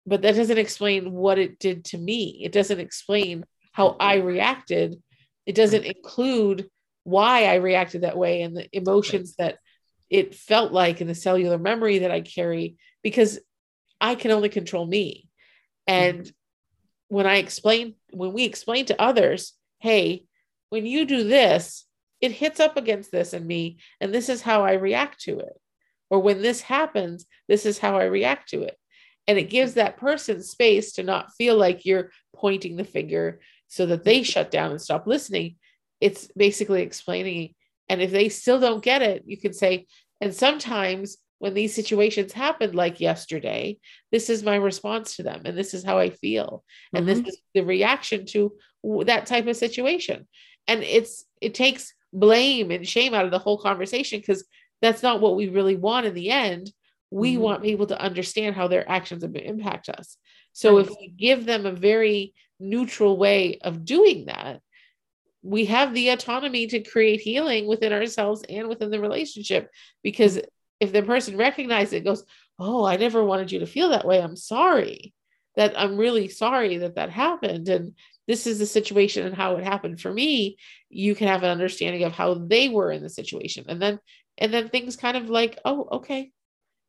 but 0.06 0.22
that 0.22 0.36
doesn't 0.36 0.58
explain 0.58 1.12
what 1.12 1.38
it 1.40 1.60
did 1.60 1.86
to 1.86 1.98
me 1.98 2.42
it 2.44 2.52
doesn't 2.52 2.80
explain 2.80 3.46
how 3.74 3.96
i 4.00 4.16
reacted 4.16 5.02
it 5.46 5.56
doesn't 5.56 5.84
include 5.86 6.70
why 7.04 7.46
i 7.46 7.56
reacted 7.56 8.02
that 8.02 8.18
way 8.18 8.42
and 8.44 8.56
the 8.56 8.68
emotions 8.72 9.36
that 9.38 9.58
it 10.10 10.36
felt 10.36 10.72
like 10.72 11.02
in 11.02 11.08
the 11.08 11.16
cellular 11.16 11.58
memory 11.58 12.00
that 12.00 12.12
i 12.12 12.22
carry 12.22 12.76
because 13.02 13.40
i 14.02 14.16
can 14.16 14.32
only 14.32 14.50
control 14.50 14.86
me. 14.86 15.30
And 15.88 16.22
mm-hmm. 16.22 17.16
when 17.16 17.26
i 17.28 17.38
explain 17.38 17.96
when 18.12 18.34
we 18.34 18.44
explain 18.44 18.86
to 18.86 19.02
others 19.02 19.54
hey 19.80 20.26
when 20.70 20.86
you 20.86 21.06
do 21.06 21.24
this 21.24 21.86
it 22.20 22.32
hits 22.32 22.60
up 22.60 22.78
against 22.78 23.12
this 23.12 23.34
in 23.34 23.46
me 23.46 23.78
and 24.00 24.14
this 24.14 24.30
is 24.30 24.42
how 24.42 24.64
i 24.64 24.74
react 24.74 25.22
to 25.22 25.40
it. 25.40 25.54
Or 26.10 26.20
when 26.20 26.42
this 26.42 26.62
happens 26.62 27.26
this 27.48 27.66
is 27.66 27.80
how 27.80 27.98
i 27.98 28.04
react 28.04 28.50
to 28.50 28.64
it. 28.64 28.78
And 29.28 29.38
it 29.38 29.50
gives 29.50 29.76
that 29.76 29.98
person 29.98 30.42
space 30.42 30.94
to 30.94 31.04
not 31.04 31.34
feel 31.38 31.56
like 31.56 31.86
you're 31.86 32.12
pointing 32.36 32.76
the 32.76 32.84
finger 32.84 33.40
so 33.68 33.86
that 33.86 34.04
they 34.04 34.24
shut 34.24 34.52
down 34.52 34.72
and 34.72 34.82
stop 34.82 35.08
listening. 35.08 35.56
It's 36.02 36.28
basically 36.36 36.82
explaining. 36.82 37.54
And 37.88 38.02
if 38.02 38.12
they 38.12 38.30
still 38.30 38.60
don't 38.60 38.84
get 38.84 39.02
it 39.02 39.24
you 39.26 39.38
can 39.38 39.54
say 39.54 39.88
and 40.22 40.34
sometimes 40.34 41.18
when 41.42 41.56
these 41.56 41.74
situations 41.74 42.32
happen 42.32 42.72
like 42.74 43.00
yesterday 43.00 43.76
this 44.12 44.30
is 44.30 44.44
my 44.44 44.56
response 44.56 45.16
to 45.16 45.24
them 45.24 45.42
and 45.44 45.58
this 45.58 45.74
is 45.74 45.84
how 45.84 45.98
i 45.98 46.12
feel. 46.12 46.64
And 46.94 47.08
this 47.08 47.18
is 47.28 47.38
the 47.56 47.62
reaction 47.62 48.28
to 48.28 48.54
that 49.06 49.26
type 49.26 49.48
of 49.48 49.58
situation. 49.58 50.28
And 50.68 50.84
it's 50.84 51.26
it 51.42 51.56
takes 51.56 51.94
blame 52.14 52.70
and 52.70 52.88
shame 52.88 53.16
out 53.16 53.26
of 53.26 53.32
the 53.32 53.40
whole 53.40 53.58
conversation 53.58 54.20
because 54.20 54.46
that's 54.84 55.02
not 55.02 55.20
what 55.20 55.36
we 55.36 55.50
really 55.50 55.76
want 55.76 56.06
in 56.06 56.14
the 56.14 56.30
end. 56.30 56.72
We 57.10 57.36
Mhm. 57.36 57.40
want 57.40 57.64
people 57.64 57.88
to 57.88 58.00
understand 58.00 58.56
how 58.56 58.68
their 58.68 58.88
actions 58.88 59.24
im- 59.24 59.36
impact 59.36 59.90
us. 59.90 60.18
So 60.54 60.78
if 60.78 60.90
we 60.90 61.08
give 61.08 61.46
them 61.48 61.66
a 61.66 61.72
very 61.72 62.36
neutral 62.60 63.18
way 63.18 63.58
of 63.64 63.84
doing 63.84 64.26
that 64.26 64.62
we 65.44 65.66
have 65.66 65.94
the 65.96 66.10
autonomy 66.10 66.68
to 66.68 66.80
create 66.82 67.20
healing 67.20 67.66
within 67.66 67.92
ourselves 67.92 68.44
and 68.48 68.68
within 68.68 68.92
the 68.92 69.00
relationship 69.00 69.72
because 70.04 70.40
if 70.82 70.92
the 70.94 71.04
person 71.04 71.38
recognizes 71.38 71.94
it 71.94 72.04
goes 72.06 72.26
oh 72.60 72.84
i 72.86 72.98
never 72.98 73.24
wanted 73.24 73.52
you 73.52 73.60
to 73.60 73.68
feel 73.68 73.90
that 73.92 74.06
way. 74.06 74.22
I'm 74.22 74.36
sorry 74.38 75.14
that 75.58 75.74
i'm 75.80 75.98
really 75.98 76.28
sorry 76.30 76.78
that 76.80 76.96
that 76.96 77.10
happened. 77.12 77.70
And 77.70 77.94
this 78.28 78.48
is 78.48 78.60
the 78.60 78.66
situation 78.68 79.26
and 79.26 79.36
how 79.36 79.58
it 79.58 79.64
happened 79.66 80.00
for 80.02 80.14
me. 80.14 80.58
You 80.90 81.16
can 81.16 81.28
have 81.28 81.44
an 81.44 81.50
understanding 81.50 82.04
of 82.04 82.14
how 82.14 82.36
they 82.36 82.70
were 82.70 82.92
in 82.92 83.02
the 83.04 83.10
situation. 83.10 83.66
And 83.70 83.82
then 83.82 84.00
and 84.38 84.54
then 84.54 84.70
things 84.70 84.96
kind 84.98 85.18
of 85.18 85.30
like 85.30 85.60
oh 85.66 85.88
okay. 85.94 86.32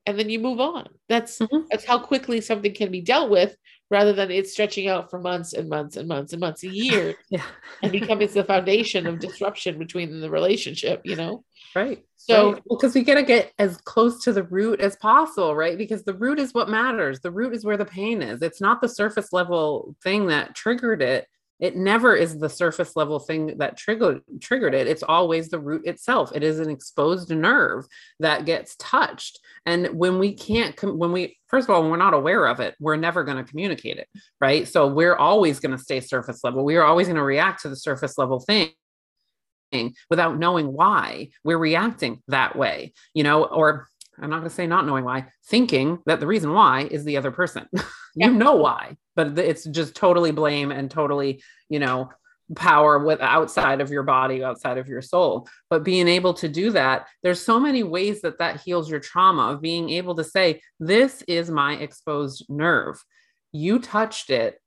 And 0.07 0.19
then 0.19 0.31
you 0.31 0.39
move 0.41 0.61
on. 0.61 0.89
That's 1.09 1.39
Mhm. 1.41 1.67
that's 1.71 1.85
how 1.87 1.99
quickly 1.99 2.41
something 2.41 2.75
can 2.75 2.91
be 2.93 3.01
dealt 3.03 3.31
with 3.31 3.57
rather 3.93 4.13
than 4.13 4.31
it 4.31 4.49
stretching 4.49 4.89
out 4.89 5.11
for 5.11 5.21
months 5.21 5.53
and 5.53 5.69
months 5.69 5.97
and 5.97 6.09
months 6.09 6.33
and 6.33 6.41
months 6.41 6.65
a 6.65 6.69
year 6.69 7.15
yeah. 7.31 7.45
and 7.83 7.93
becoming 7.93 8.27
the 8.29 8.43
foundation 8.43 9.07
of 9.07 9.21
disruption 9.21 9.79
between 9.79 10.21
the 10.21 10.31
relationship 10.31 11.03
you 11.05 11.15
know 11.15 11.45
Right. 11.75 12.05
so 12.17 12.53
right. 12.53 12.63
because 12.69 12.95
we 12.95 13.03
got 13.03 13.15
to 13.15 13.23
get 13.23 13.53
as 13.59 13.79
close 13.79 14.23
to 14.25 14.33
the 14.33 14.43
root 14.43 14.81
as 14.81 14.95
possible, 14.97 15.55
right? 15.55 15.79
Because 15.79 16.05
the 16.05 16.13
root 16.13 16.39
is 16.39 16.53
what 16.53 16.69
matters. 16.69 17.21
The 17.21 17.31
root 17.31 17.55
is 17.55 17.65
where 17.65 17.79
the 17.79 17.87
pain 17.87 18.21
is. 18.21 18.43
It's 18.43 18.61
not 18.61 18.83
the 18.83 18.89
surface 18.89 19.33
level 19.33 19.97
thing 20.03 20.27
that 20.27 20.55
triggered 20.55 21.01
it. 21.01 21.27
It 21.63 21.77
never 21.77 22.17
is 22.17 22.41
the 22.41 22.51
surface 22.51 22.97
level 22.97 23.21
thing 23.21 23.59
that 23.59 23.77
triggered 23.77 24.21
triggered 24.41 24.75
it. 24.75 24.89
It's 24.89 25.05
always 25.05 25.49
the 25.49 25.61
root 25.61 25.87
itself. 25.87 26.33
It 26.35 26.43
is 26.43 26.59
an 26.59 26.69
exposed 26.69 27.31
nerve 27.31 27.85
that 28.19 28.45
gets 28.47 28.75
touched. 28.81 29.39
And 29.65 29.87
when 29.95 30.19
we 30.19 30.35
can't, 30.35 30.77
com- 30.77 30.99
when 30.99 31.13
we 31.13 31.39
first 31.47 31.69
of 31.69 31.75
all, 31.75 31.83
when 31.83 31.93
we're 31.93 31.99
not 31.99 32.15
aware 32.15 32.47
of 32.47 32.59
it, 32.59 32.75
we're 32.81 32.97
never 32.97 33.23
going 33.23 33.37
to 33.37 33.49
communicate 33.49 33.97
it, 33.97 34.09
right? 34.41 34.67
So 34.67 34.89
we're 34.89 35.15
always 35.15 35.61
going 35.61 35.71
to 35.71 35.83
stay 35.83 36.01
surface 36.01 36.43
level. 36.43 36.65
We 36.65 36.75
are 36.77 36.85
always 36.85 37.07
going 37.07 37.17
to 37.17 37.23
react 37.23 37.63
to 37.63 37.69
the 37.69 37.77
surface 37.77 38.19
level 38.19 38.41
thing 38.41 38.73
without 40.11 40.39
knowing 40.39 40.73
why 40.73 41.29
we're 41.45 41.59
reacting 41.59 42.23
that 42.27 42.57
way, 42.57 42.93
you 43.15 43.23
know, 43.23 43.45
or 43.45 43.87
I'm 44.21 44.31
not 44.31 44.39
going 44.39 44.51
to 44.51 44.55
say 44.55 44.67
not 44.67 44.85
knowing 44.85 45.05
why, 45.05 45.29
thinking 45.47 46.01
that 46.07 46.19
the 46.19 46.27
reason 46.27 46.53
why 46.53 46.89
is 46.91 47.05
the 47.05 47.17
other 47.17 47.31
person. 47.31 47.69
you 48.15 48.31
know 48.31 48.55
why 48.57 48.97
but 49.17 49.39
it's 49.39 49.65
just 49.65 49.95
totally 49.95 50.31
blame 50.31 50.71
and 50.71 50.91
totally 50.91 51.43
you 51.69 51.79
know 51.79 52.11
power 52.55 52.99
with 52.99 53.21
outside 53.21 53.81
of 53.81 53.91
your 53.91 54.03
body 54.03 54.45
outside 54.45 54.79
of 54.79 54.89
your 54.89 55.03
soul. 55.03 55.49
But 55.71 55.85
being 55.85 56.09
able 56.09 56.35
to 56.35 56.49
do 56.49 56.71
that 56.73 57.07
there's 57.23 57.41
so 57.41 57.59
many 57.59 57.83
ways 57.83 58.23
that 58.23 58.39
that 58.39 58.61
heals 58.61 58.91
your 58.91 59.01
trauma 59.01 59.53
of 59.53 59.63
being 59.63 59.91
able 59.91 60.15
to 60.17 60.25
say 60.25 60.61
this 60.79 61.23
is 61.29 61.51
my 61.51 61.77
exposed 61.77 62.47
nerve. 62.49 63.03
You 63.53 63.79
touched 63.79 64.31
it 64.31 64.59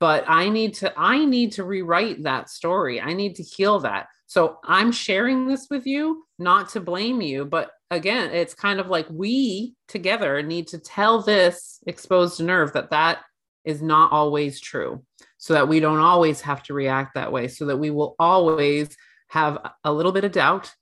but 0.00 0.24
i 0.28 0.48
need 0.48 0.74
to 0.74 0.92
i 0.96 1.24
need 1.24 1.52
to 1.52 1.64
rewrite 1.64 2.22
that 2.22 2.50
story. 2.50 3.00
I 3.00 3.12
need 3.12 3.36
to 3.36 3.42
heal 3.42 3.80
that. 3.80 4.06
So 4.26 4.58
i'm 4.64 4.92
sharing 4.92 5.46
this 5.46 5.68
with 5.70 5.86
you 5.86 6.24
not 6.38 6.68
to 6.70 6.80
blame 6.80 7.20
you 7.20 7.44
but 7.44 7.70
again 7.90 8.30
it's 8.32 8.54
kind 8.54 8.80
of 8.80 8.88
like 8.88 9.06
we 9.10 9.74
together 9.88 10.42
need 10.42 10.68
to 10.68 10.78
tell 10.78 11.22
this 11.22 11.78
exposed 11.86 12.42
nerve 12.42 12.72
that 12.72 12.90
that 12.90 13.20
is 13.64 13.82
not 13.82 14.12
always 14.12 14.60
true 14.60 15.02
so 15.38 15.54
that 15.54 15.68
we 15.68 15.80
don't 15.80 15.98
always 15.98 16.40
have 16.40 16.62
to 16.64 16.74
react 16.74 17.14
that 17.14 17.32
way 17.32 17.48
so 17.48 17.66
that 17.66 17.76
we 17.76 17.90
will 17.90 18.14
always 18.18 18.96
have 19.28 19.58
a 19.84 19.92
little 19.92 20.12
bit 20.12 20.24
of 20.24 20.32
doubt 20.32 20.72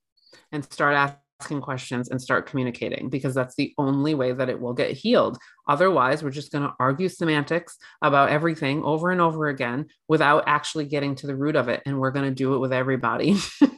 and 0.53 0.65
start 0.65 0.95
asking 0.95 1.24
questions 1.61 2.09
and 2.09 2.21
start 2.21 2.47
communicating 2.47 3.11
because 3.11 3.35
that's 3.35 3.55
the 3.57 3.75
only 3.77 4.15
way 4.15 4.33
that 4.33 4.49
it 4.49 4.61
will 4.61 4.73
get 4.73 4.93
healed. 4.93 5.39
Otherwise 5.69 6.23
we're 6.23 6.31
just 6.31 6.53
going 6.53 6.65
to 6.65 6.75
argue 6.81 7.09
semantics 7.09 7.77
about 8.03 8.31
everything 8.31 8.83
over 8.83 9.11
and 9.11 9.21
over 9.21 9.49
again 9.49 9.87
without 10.09 10.45
actually 10.47 10.87
getting 10.87 11.15
to 11.15 11.27
the 11.27 11.37
root 11.37 11.57
of 11.57 11.69
it 11.69 11.83
and 11.85 11.99
we're 11.99 12.11
going 12.11 12.29
to 12.29 12.35
do 12.35 12.55
it 12.55 12.59
with 12.59 12.73
everybody. 12.73 13.37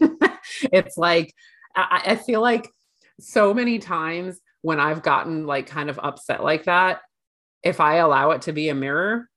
It's 0.72 0.96
like 0.96 1.34
I, 1.74 2.02
I 2.06 2.16
feel 2.16 2.40
like 2.40 2.68
so 3.20 3.54
many 3.54 3.78
times 3.78 4.40
when 4.62 4.80
I've 4.80 5.02
gotten 5.02 5.46
like 5.46 5.66
kind 5.66 5.90
of 5.90 5.98
upset 6.02 6.42
like 6.42 6.64
that, 6.64 7.00
if 7.62 7.80
I 7.80 7.96
allow 7.96 8.32
it 8.32 8.42
to 8.42 8.52
be 8.52 8.68
a 8.68 8.74
mirror, 8.74 9.28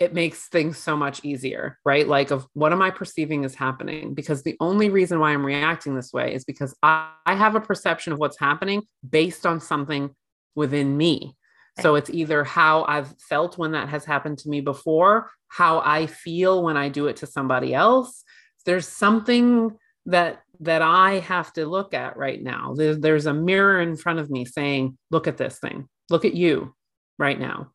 it 0.00 0.14
makes 0.14 0.48
things 0.48 0.78
so 0.78 0.96
much 0.96 1.22
easier, 1.22 1.78
right? 1.84 2.08
Like, 2.08 2.30
of 2.30 2.46
what 2.54 2.72
am 2.72 2.80
I 2.80 2.90
perceiving 2.90 3.44
is 3.44 3.54
happening? 3.54 4.14
Because 4.14 4.42
the 4.42 4.56
only 4.58 4.88
reason 4.88 5.20
why 5.20 5.32
I'm 5.32 5.44
reacting 5.44 5.94
this 5.94 6.10
way 6.12 6.34
is 6.34 6.44
because 6.44 6.74
I, 6.82 7.12
I 7.26 7.34
have 7.34 7.54
a 7.54 7.60
perception 7.60 8.14
of 8.14 8.18
what's 8.18 8.38
happening 8.38 8.82
based 9.08 9.44
on 9.44 9.60
something 9.60 10.10
within 10.54 10.96
me. 10.96 11.36
So 11.80 11.94
it's 11.94 12.10
either 12.10 12.44
how 12.44 12.84
I've 12.84 13.14
felt 13.20 13.56
when 13.56 13.72
that 13.72 13.88
has 13.88 14.04
happened 14.04 14.38
to 14.38 14.48
me 14.48 14.60
before, 14.60 15.30
how 15.48 15.80
I 15.80 16.06
feel 16.06 16.62
when 16.62 16.76
I 16.76 16.88
do 16.88 17.06
it 17.06 17.16
to 17.18 17.26
somebody 17.26 17.74
else. 17.74 18.24
There's 18.66 18.88
something 18.88 19.78
that 20.06 20.42
that 20.60 20.82
I 20.82 21.20
have 21.20 21.52
to 21.54 21.64
look 21.64 21.94
at 21.94 22.18
right 22.18 22.42
now. 22.42 22.74
There's, 22.76 22.98
there's 22.98 23.24
a 23.24 23.32
mirror 23.32 23.80
in 23.80 23.96
front 23.96 24.18
of 24.18 24.28
me 24.28 24.44
saying, 24.44 24.98
look 25.10 25.26
at 25.26 25.38
this 25.38 25.58
thing. 25.58 25.88
Look 26.10 26.26
at 26.26 26.34
you 26.34 26.74
right 27.18 27.40
now. 27.40 27.72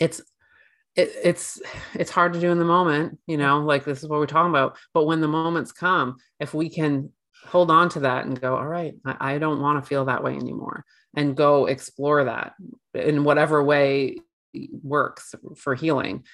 It's 0.00 0.20
it, 0.96 1.12
it's 1.22 1.60
it's 1.94 2.10
hard 2.10 2.32
to 2.34 2.40
do 2.40 2.50
in 2.50 2.58
the 2.58 2.64
moment, 2.64 3.18
you 3.26 3.36
know, 3.36 3.60
like 3.60 3.84
this 3.84 4.02
is 4.02 4.08
what 4.08 4.20
we're 4.20 4.26
talking 4.26 4.50
about. 4.50 4.76
But 4.94 5.06
when 5.06 5.20
the 5.20 5.28
moments 5.28 5.72
come, 5.72 6.16
if 6.40 6.54
we 6.54 6.68
can 6.68 7.10
hold 7.46 7.70
on 7.70 7.88
to 7.90 8.00
that 8.00 8.26
and 8.26 8.40
go, 8.40 8.56
all 8.56 8.66
right, 8.66 8.94
I, 9.04 9.34
I 9.34 9.38
don't 9.38 9.60
want 9.60 9.82
to 9.82 9.88
feel 9.88 10.04
that 10.06 10.22
way 10.22 10.34
anymore, 10.34 10.84
and 11.16 11.36
go 11.36 11.66
explore 11.66 12.24
that 12.24 12.54
in 12.94 13.24
whatever 13.24 13.62
way 13.62 14.18
works 14.82 15.34
for 15.56 15.74
healing 15.74 16.24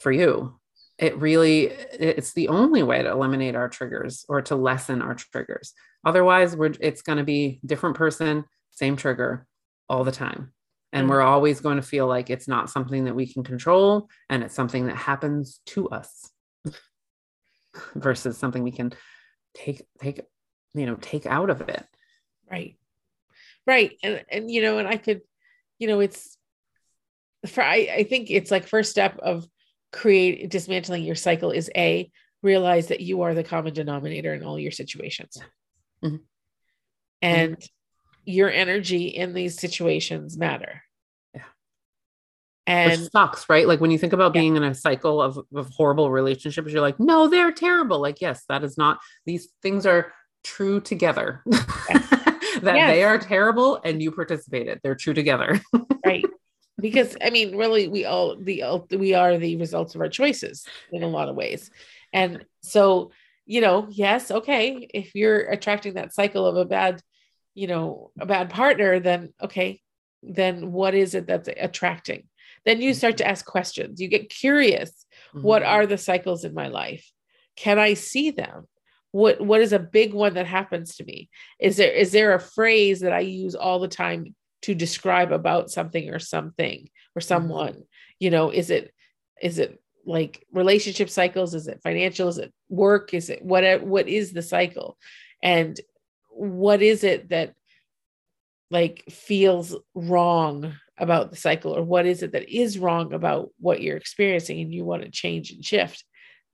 for 0.00 0.10
you 0.10 0.58
it 0.98 1.16
really 1.18 1.66
it's 1.66 2.32
the 2.32 2.48
only 2.48 2.82
way 2.82 3.02
to 3.02 3.10
eliminate 3.10 3.54
our 3.54 3.68
triggers 3.68 4.24
or 4.28 4.42
to 4.42 4.56
lessen 4.56 5.00
our 5.00 5.14
triggers. 5.14 5.72
Otherwise 6.04 6.56
we're 6.56 6.72
it's 6.80 7.02
going 7.02 7.18
to 7.18 7.24
be 7.24 7.60
different 7.64 7.96
person 7.96 8.44
same 8.72 8.96
trigger 8.96 9.46
all 9.88 10.04
the 10.04 10.12
time 10.12 10.52
and 10.92 11.04
mm-hmm. 11.04 11.10
we're 11.10 11.22
always 11.22 11.60
going 11.60 11.76
to 11.76 11.82
feel 11.82 12.06
like 12.06 12.30
it's 12.30 12.48
not 12.48 12.70
something 12.70 13.04
that 13.04 13.14
we 13.14 13.30
can 13.30 13.44
control 13.44 14.08
and 14.30 14.42
it's 14.42 14.54
something 14.54 14.86
that 14.86 14.96
happens 14.96 15.60
to 15.66 15.88
us 15.88 16.30
versus 17.94 18.38
something 18.38 18.62
we 18.62 18.72
can 18.72 18.92
take 19.54 19.82
take 20.00 20.20
you 20.74 20.86
know 20.86 20.96
take 20.96 21.26
out 21.26 21.50
of 21.50 21.60
it 21.62 21.84
right 22.50 22.76
right 23.66 23.96
and 24.02 24.24
and 24.30 24.50
you 24.50 24.62
know 24.62 24.78
and 24.78 24.88
i 24.88 24.96
could 24.96 25.20
you 25.78 25.88
know 25.88 26.00
it's 26.00 26.36
for 27.46 27.62
i 27.62 27.88
i 27.92 28.02
think 28.04 28.30
it's 28.30 28.50
like 28.50 28.66
first 28.66 28.90
step 28.90 29.18
of 29.18 29.46
create 29.92 30.50
dismantling 30.50 31.02
your 31.02 31.14
cycle 31.14 31.50
is 31.50 31.70
a 31.76 32.10
realize 32.42 32.88
that 32.88 33.00
you 33.00 33.22
are 33.22 33.34
the 33.34 33.44
common 33.44 33.72
denominator 33.72 34.34
in 34.34 34.44
all 34.44 34.58
your 34.58 34.70
situations 34.70 35.38
mm-hmm. 36.04 36.16
and 37.22 37.56
mm-hmm. 37.56 37.77
Your 38.28 38.50
energy 38.50 39.06
in 39.06 39.32
these 39.32 39.58
situations 39.58 40.36
matter. 40.36 40.82
Yeah. 41.34 41.42
And 42.66 43.00
Which 43.00 43.10
sucks 43.10 43.48
right? 43.48 43.66
Like 43.66 43.80
when 43.80 43.90
you 43.90 43.98
think 43.98 44.12
about 44.12 44.34
yeah. 44.34 44.42
being 44.42 44.56
in 44.56 44.64
a 44.64 44.74
cycle 44.74 45.22
of, 45.22 45.38
of 45.54 45.70
horrible 45.70 46.10
relationships 46.10 46.70
you're 46.70 46.82
like 46.82 47.00
no 47.00 47.28
they're 47.28 47.52
terrible. 47.52 48.00
Like 48.00 48.20
yes 48.20 48.44
that 48.50 48.62
is 48.62 48.76
not 48.76 48.98
these 49.24 49.48
things 49.62 49.86
are 49.86 50.12
true 50.44 50.80
together. 50.80 51.42
Yes. 51.88 52.64
that 52.64 52.76
yes. 52.76 52.90
they 52.90 53.04
are 53.04 53.18
terrible 53.18 53.80
and 53.84 54.02
you 54.02 54.10
participated. 54.10 54.80
They're 54.82 54.94
true 54.94 55.14
together. 55.14 55.60
Right. 56.04 56.24
Because 56.80 57.16
I 57.20 57.30
mean, 57.30 57.56
really, 57.56 57.88
we 57.88 58.04
all 58.04 58.36
the 58.36 58.62
we 58.96 59.12
are 59.12 59.36
the 59.36 59.56
results 59.56 59.96
of 59.96 60.00
our 60.00 60.08
choices 60.08 60.64
in 60.92 61.02
a 61.02 61.08
lot 61.08 61.28
of 61.28 61.34
ways, 61.34 61.72
and 62.12 62.44
so 62.62 63.10
you 63.46 63.62
know, 63.62 63.88
yes, 63.90 64.30
okay, 64.30 64.86
if 64.94 65.14
you're 65.14 65.48
attracting 65.48 65.94
that 65.94 66.14
cycle 66.14 66.46
of 66.46 66.56
a 66.56 66.66
bad, 66.66 67.02
you 67.58 67.66
know, 67.66 68.12
a 68.20 68.26
bad 68.26 68.50
partner, 68.50 69.00
then 69.00 69.32
okay, 69.42 69.80
then 70.22 70.70
what 70.70 70.94
is 70.94 71.14
it 71.14 71.26
that's 71.26 71.48
attracting? 71.48 72.28
Then 72.64 72.80
you 72.80 72.94
start 72.94 73.16
to 73.18 73.26
ask 73.26 73.44
questions. 73.44 74.00
You 74.00 74.08
get 74.08 74.30
curious. 74.30 74.90
Mm-hmm. 75.34 75.42
What 75.42 75.62
are 75.62 75.86
the 75.86 75.98
cycles 75.98 76.44
in 76.44 76.54
my 76.54 76.68
life? 76.68 77.10
Can 77.56 77.78
I 77.78 77.94
see 77.94 78.30
them? 78.30 78.68
What 79.10 79.40
what 79.40 79.60
is 79.60 79.72
a 79.72 79.78
big 79.78 80.14
one 80.14 80.34
that 80.34 80.46
happens 80.46 80.96
to 80.96 81.04
me? 81.04 81.30
Is 81.58 81.78
there 81.78 81.90
is 81.90 82.12
there 82.12 82.34
a 82.34 82.40
phrase 82.40 83.00
that 83.00 83.12
I 83.12 83.20
use 83.20 83.54
all 83.56 83.80
the 83.80 83.88
time 83.88 84.34
to 84.62 84.74
describe 84.74 85.32
about 85.32 85.70
something 85.70 86.10
or 86.10 86.18
something 86.18 86.88
or 87.16 87.20
mm-hmm. 87.20 87.26
someone 87.26 87.72
mm-hmm. 87.72 88.18
you 88.18 88.30
know 88.30 88.50
is 88.50 88.70
it 88.70 88.92
is 89.40 89.58
it 89.58 89.80
like 90.04 90.44
relationship 90.52 91.10
cycles 91.10 91.54
is 91.54 91.68
it 91.68 91.80
financial 91.82 92.28
is 92.28 92.38
it 92.38 92.52
work 92.68 93.14
is 93.14 93.30
it 93.30 93.42
what 93.42 93.82
what 93.82 94.08
is 94.08 94.32
the 94.32 94.42
cycle 94.42 94.96
and 95.42 95.80
what 96.38 96.82
is 96.82 97.04
it 97.04 97.28
that 97.30 97.54
like 98.70 99.04
feels 99.10 99.74
wrong 99.94 100.74
about 100.98 101.30
the 101.30 101.36
cycle 101.36 101.76
or 101.76 101.82
what 101.82 102.06
is 102.06 102.22
it 102.22 102.32
that 102.32 102.48
is 102.48 102.78
wrong 102.78 103.12
about 103.12 103.50
what 103.58 103.80
you're 103.80 103.96
experiencing 103.96 104.60
and 104.60 104.72
you 104.72 104.84
want 104.84 105.02
to 105.02 105.10
change 105.10 105.50
and 105.50 105.64
shift 105.64 106.04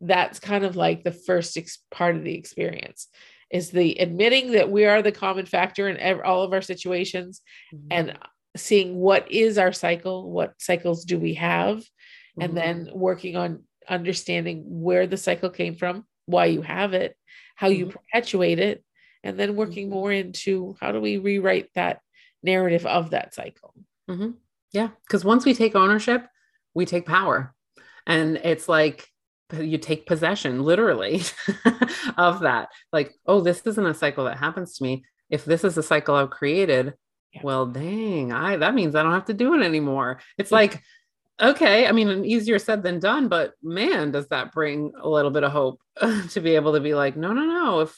that's 0.01 0.39
kind 0.39 0.65
of 0.65 0.77
like 0.77 1.03
the 1.03 1.13
first 1.13 1.57
ex- 1.57 1.79
part 1.91 2.17
of 2.17 2.25
the 2.25 2.35
experience 2.35 3.09
is 3.51 3.71
the 3.71 3.95
admitting 4.01 4.53
that 4.53 4.71
we 4.71 4.85
are 4.85 5.03
the 5.03 5.13
common 5.13 5.47
factor 5.47 5.89
in 5.89 5.97
ev- 5.99 6.21
all 6.25 6.43
of 6.43 6.53
our 6.53 6.63
situations 6.63 7.41
mm-hmm. 7.75 7.87
and 7.91 8.19
seeing 8.57 8.97
what 8.97 9.31
is 9.31 9.59
our 9.59 9.73
cycle, 9.73 10.31
what 10.31 10.55
cycles 10.59 11.05
do 11.05 11.19
we 11.19 11.35
have, 11.35 11.79
mm-hmm. 11.79 12.43
and 12.43 12.57
then 12.57 12.89
working 12.93 13.37
on 13.37 13.63
understanding 13.89 14.65
where 14.67 15.07
the 15.07 15.17
cycle 15.17 15.51
came 15.51 15.77
from, 15.77 16.05
why 16.27 16.47
you 16.47 16.63
have 16.63 16.95
it, 16.95 17.17
how 17.57 17.69
mm-hmm. 17.69 17.81
you 17.81 17.87
perpetuate 17.87 18.59
it, 18.59 18.85
and 19.25 19.39
then 19.39 19.57
working 19.57 19.87
mm-hmm. 19.87 19.95
more 19.95 20.13
into 20.13 20.77
how 20.81 20.93
do 20.93 21.01
we 21.01 21.19
rewrite 21.19 21.71
that 21.75 22.01
narrative 22.43 22.87
of 22.87 23.11
that 23.11 23.35
cycle. 23.35 23.75
Mm-hmm. 24.09 24.33
Yeah, 24.73 24.91
because 25.07 25.25
once 25.25 25.45
we 25.45 25.55
take 25.55 25.75
ownership, 25.75 26.27
we 26.75 26.85
take 26.85 27.07
power. 27.07 27.55
And 28.07 28.37
it's 28.37 28.69
like 28.69 29.09
you 29.53 29.79
take 29.79 30.07
possession 30.07 30.63
literally 30.63 31.23
of 32.17 32.41
that 32.41 32.71
like 32.93 33.15
oh 33.27 33.41
this 33.41 33.61
isn't 33.67 33.87
a 33.87 33.95
cycle 33.95 34.25
that 34.25 34.39
happens 34.39 34.77
to 34.77 34.83
me 34.83 35.05
if 35.31 35.45
this 35.45 35.63
is 35.63 35.77
a 35.77 35.83
cycle 35.83 36.15
i've 36.15 36.31
created 36.31 36.95
yeah. 37.33 37.41
well 37.45 37.67
dang 37.67 38.33
i 38.33 38.57
that 38.57 38.75
means 38.75 38.95
i 38.95 39.03
don't 39.03 39.13
have 39.13 39.27
to 39.27 39.35
do 39.35 39.55
it 39.55 39.63
anymore 39.63 40.19
it's 40.39 40.51
like 40.51 40.83
okay 41.41 41.87
i 41.87 41.93
mean 41.93 42.25
easier 42.25 42.59
said 42.59 42.83
than 42.83 42.99
done 42.99 43.29
but 43.29 43.53
man 43.63 44.11
does 44.11 44.27
that 44.29 44.51
bring 44.51 44.93
a 45.01 45.09
little 45.09 45.31
bit 45.31 45.45
of 45.45 45.53
hope 45.53 45.79
to 46.31 46.41
be 46.41 46.55
able 46.57 46.73
to 46.73 46.81
be 46.81 46.95
like 46.95 47.17
no 47.17 47.33
no 47.33 47.45
no 47.45 47.81
if 47.81 47.97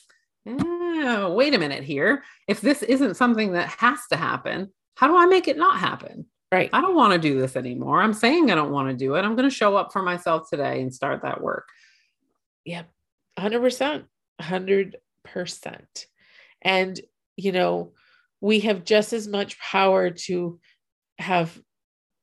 yeah, 1.01 1.27
wait 1.29 1.55
a 1.55 1.59
minute 1.59 1.85
here 1.85 2.23
if 2.49 2.61
this 2.61 2.83
isn't 2.83 3.17
something 3.17 3.53
that 3.53 3.69
has 3.69 3.99
to 4.11 4.17
happen 4.17 4.71
how 4.95 5.07
do 5.07 5.17
i 5.17 5.27
make 5.27 5.49
it 5.49 5.57
not 5.57 5.79
happen 5.79 6.27
Right. 6.53 6.71
I 6.73 6.81
don't 6.81 6.95
want 6.95 7.13
to 7.13 7.19
do 7.19 7.41
this 7.41 7.57
anymore. 7.57 8.01
I'm 8.01 8.15
saying 8.15 8.51
I 8.51 8.55
don't 8.55 8.71
want 8.71 8.89
to 8.89 8.95
do 8.95 9.17
it. 9.17 9.25
I'm 9.25 9.35
going 9.35 9.49
to 9.49 9.55
show 9.55 9.77
up 9.77 9.93
for 9.93 10.01
myself 10.01 10.49
today 10.49 10.81
and 10.81 10.95
start 10.95 11.23
that 11.23 11.41
work. 11.41 11.69
Yep. 12.65 12.89
100%. 13.39 14.05
100%. 14.41 16.07
And, 16.63 17.01
you 17.37 17.53
know, 17.53 17.93
we 18.41 18.61
have 18.61 18.85
just 18.85 19.13
as 19.13 19.27
much 19.27 19.59
power 19.59 20.11
to 20.11 20.61
have 21.19 21.61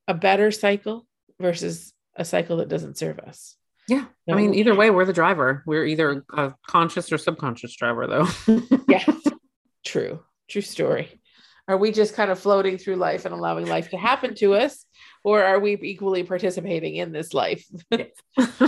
a 0.07 0.13
better 0.13 0.51
cycle 0.51 1.05
versus 1.39 1.91
a 2.15 2.23
cycle 2.23 2.57
that 2.57 2.69
doesn't 2.69 2.97
serve 2.97 3.19
us. 3.19 3.57
Yeah. 3.87 4.05
I 4.29 4.35
mean, 4.35 4.53
either 4.53 4.75
way, 4.75 4.89
we're 4.89 5.05
the 5.05 5.13
driver. 5.13 5.63
We're 5.65 5.85
either 5.85 6.23
a 6.31 6.53
conscious 6.67 7.11
or 7.11 7.17
subconscious 7.17 7.75
driver, 7.75 8.07
though. 8.07 8.27
yeah. 8.87 9.03
True. 9.85 10.21
True 10.49 10.61
story. 10.61 11.19
Are 11.67 11.77
we 11.77 11.91
just 11.91 12.13
kind 12.13 12.31
of 12.31 12.39
floating 12.39 12.77
through 12.77 12.95
life 12.95 13.25
and 13.25 13.33
allowing 13.33 13.67
life 13.67 13.89
to 13.89 13.97
happen 13.97 14.35
to 14.35 14.55
us? 14.55 14.85
or 15.23 15.43
are 15.43 15.59
we 15.59 15.77
equally 15.81 16.23
participating 16.23 16.95
in 16.95 17.11
this 17.11 17.33
life? 17.33 17.65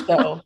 so 0.07 0.41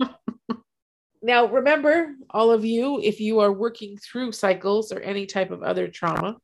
now 1.22 1.46
remember, 1.46 2.16
all 2.30 2.52
of 2.52 2.66
you, 2.66 3.00
if 3.02 3.20
you 3.20 3.40
are 3.40 3.52
working 3.52 3.98
through 3.98 4.32
cycles 4.32 4.92
or 4.92 5.00
any 5.00 5.26
type 5.26 5.52
of 5.52 5.64
other 5.64 5.88
trauma, 5.88 6.38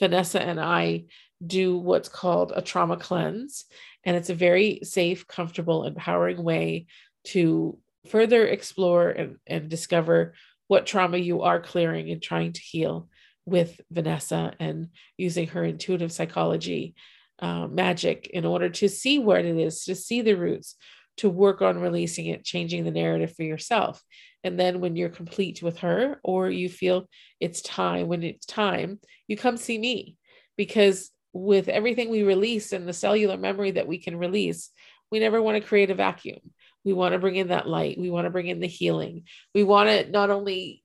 Vanessa 0.00 0.42
and 0.42 0.60
I 0.60 1.04
do 1.44 1.76
what's 1.76 2.08
called 2.08 2.52
a 2.54 2.62
trauma 2.62 2.96
cleanse. 2.96 3.64
And 4.04 4.16
it's 4.16 4.30
a 4.30 4.34
very 4.34 4.80
safe, 4.82 5.28
comfortable, 5.28 5.84
empowering 5.84 6.42
way 6.42 6.86
to 7.24 7.78
further 8.08 8.46
explore 8.46 9.10
and, 9.10 9.36
and 9.46 9.68
discover 9.68 10.34
what 10.68 10.86
trauma 10.86 11.18
you 11.18 11.42
are 11.42 11.60
clearing 11.60 12.10
and 12.10 12.22
trying 12.22 12.52
to 12.52 12.60
heal 12.60 13.08
with 13.44 13.80
Vanessa 13.90 14.54
and 14.58 14.88
using 15.16 15.48
her 15.48 15.64
intuitive 15.64 16.12
psychology 16.12 16.94
uh, 17.40 17.66
magic 17.66 18.28
in 18.28 18.44
order 18.44 18.68
to 18.68 18.88
see 18.88 19.18
what 19.18 19.44
it 19.44 19.56
is, 19.56 19.84
to 19.84 19.94
see 19.94 20.22
the 20.22 20.34
roots, 20.34 20.76
to 21.18 21.28
work 21.28 21.60
on 21.60 21.80
releasing 21.80 22.26
it, 22.26 22.44
changing 22.44 22.84
the 22.84 22.90
narrative 22.90 23.34
for 23.34 23.42
yourself. 23.42 24.02
And 24.44 24.58
then 24.58 24.80
when 24.80 24.96
you're 24.96 25.08
complete 25.08 25.62
with 25.62 25.78
her, 25.78 26.18
or 26.24 26.50
you 26.50 26.68
feel 26.68 27.08
it's 27.40 27.62
time, 27.62 28.08
when 28.08 28.22
it's 28.22 28.46
time, 28.46 28.98
you 29.28 29.36
come 29.36 29.56
see 29.56 29.78
me. 29.78 30.16
Because 30.56 31.10
with 31.32 31.68
everything 31.68 32.10
we 32.10 32.22
release 32.22 32.72
and 32.72 32.86
the 32.86 32.92
cellular 32.92 33.36
memory 33.36 33.72
that 33.72 33.86
we 33.86 33.98
can 33.98 34.16
release, 34.16 34.70
we 35.12 35.20
never 35.20 35.40
want 35.40 35.62
to 35.62 35.68
create 35.68 35.90
a 35.90 35.94
vacuum. 35.94 36.40
We 36.84 36.94
want 36.94 37.12
to 37.12 37.18
bring 37.18 37.36
in 37.36 37.48
that 37.48 37.68
light. 37.68 37.98
We 37.98 38.10
want 38.10 38.24
to 38.24 38.30
bring 38.30 38.48
in 38.48 38.60
the 38.60 38.66
healing. 38.66 39.24
We 39.54 39.62
want 39.62 39.90
to 39.90 40.10
not 40.10 40.30
only 40.30 40.82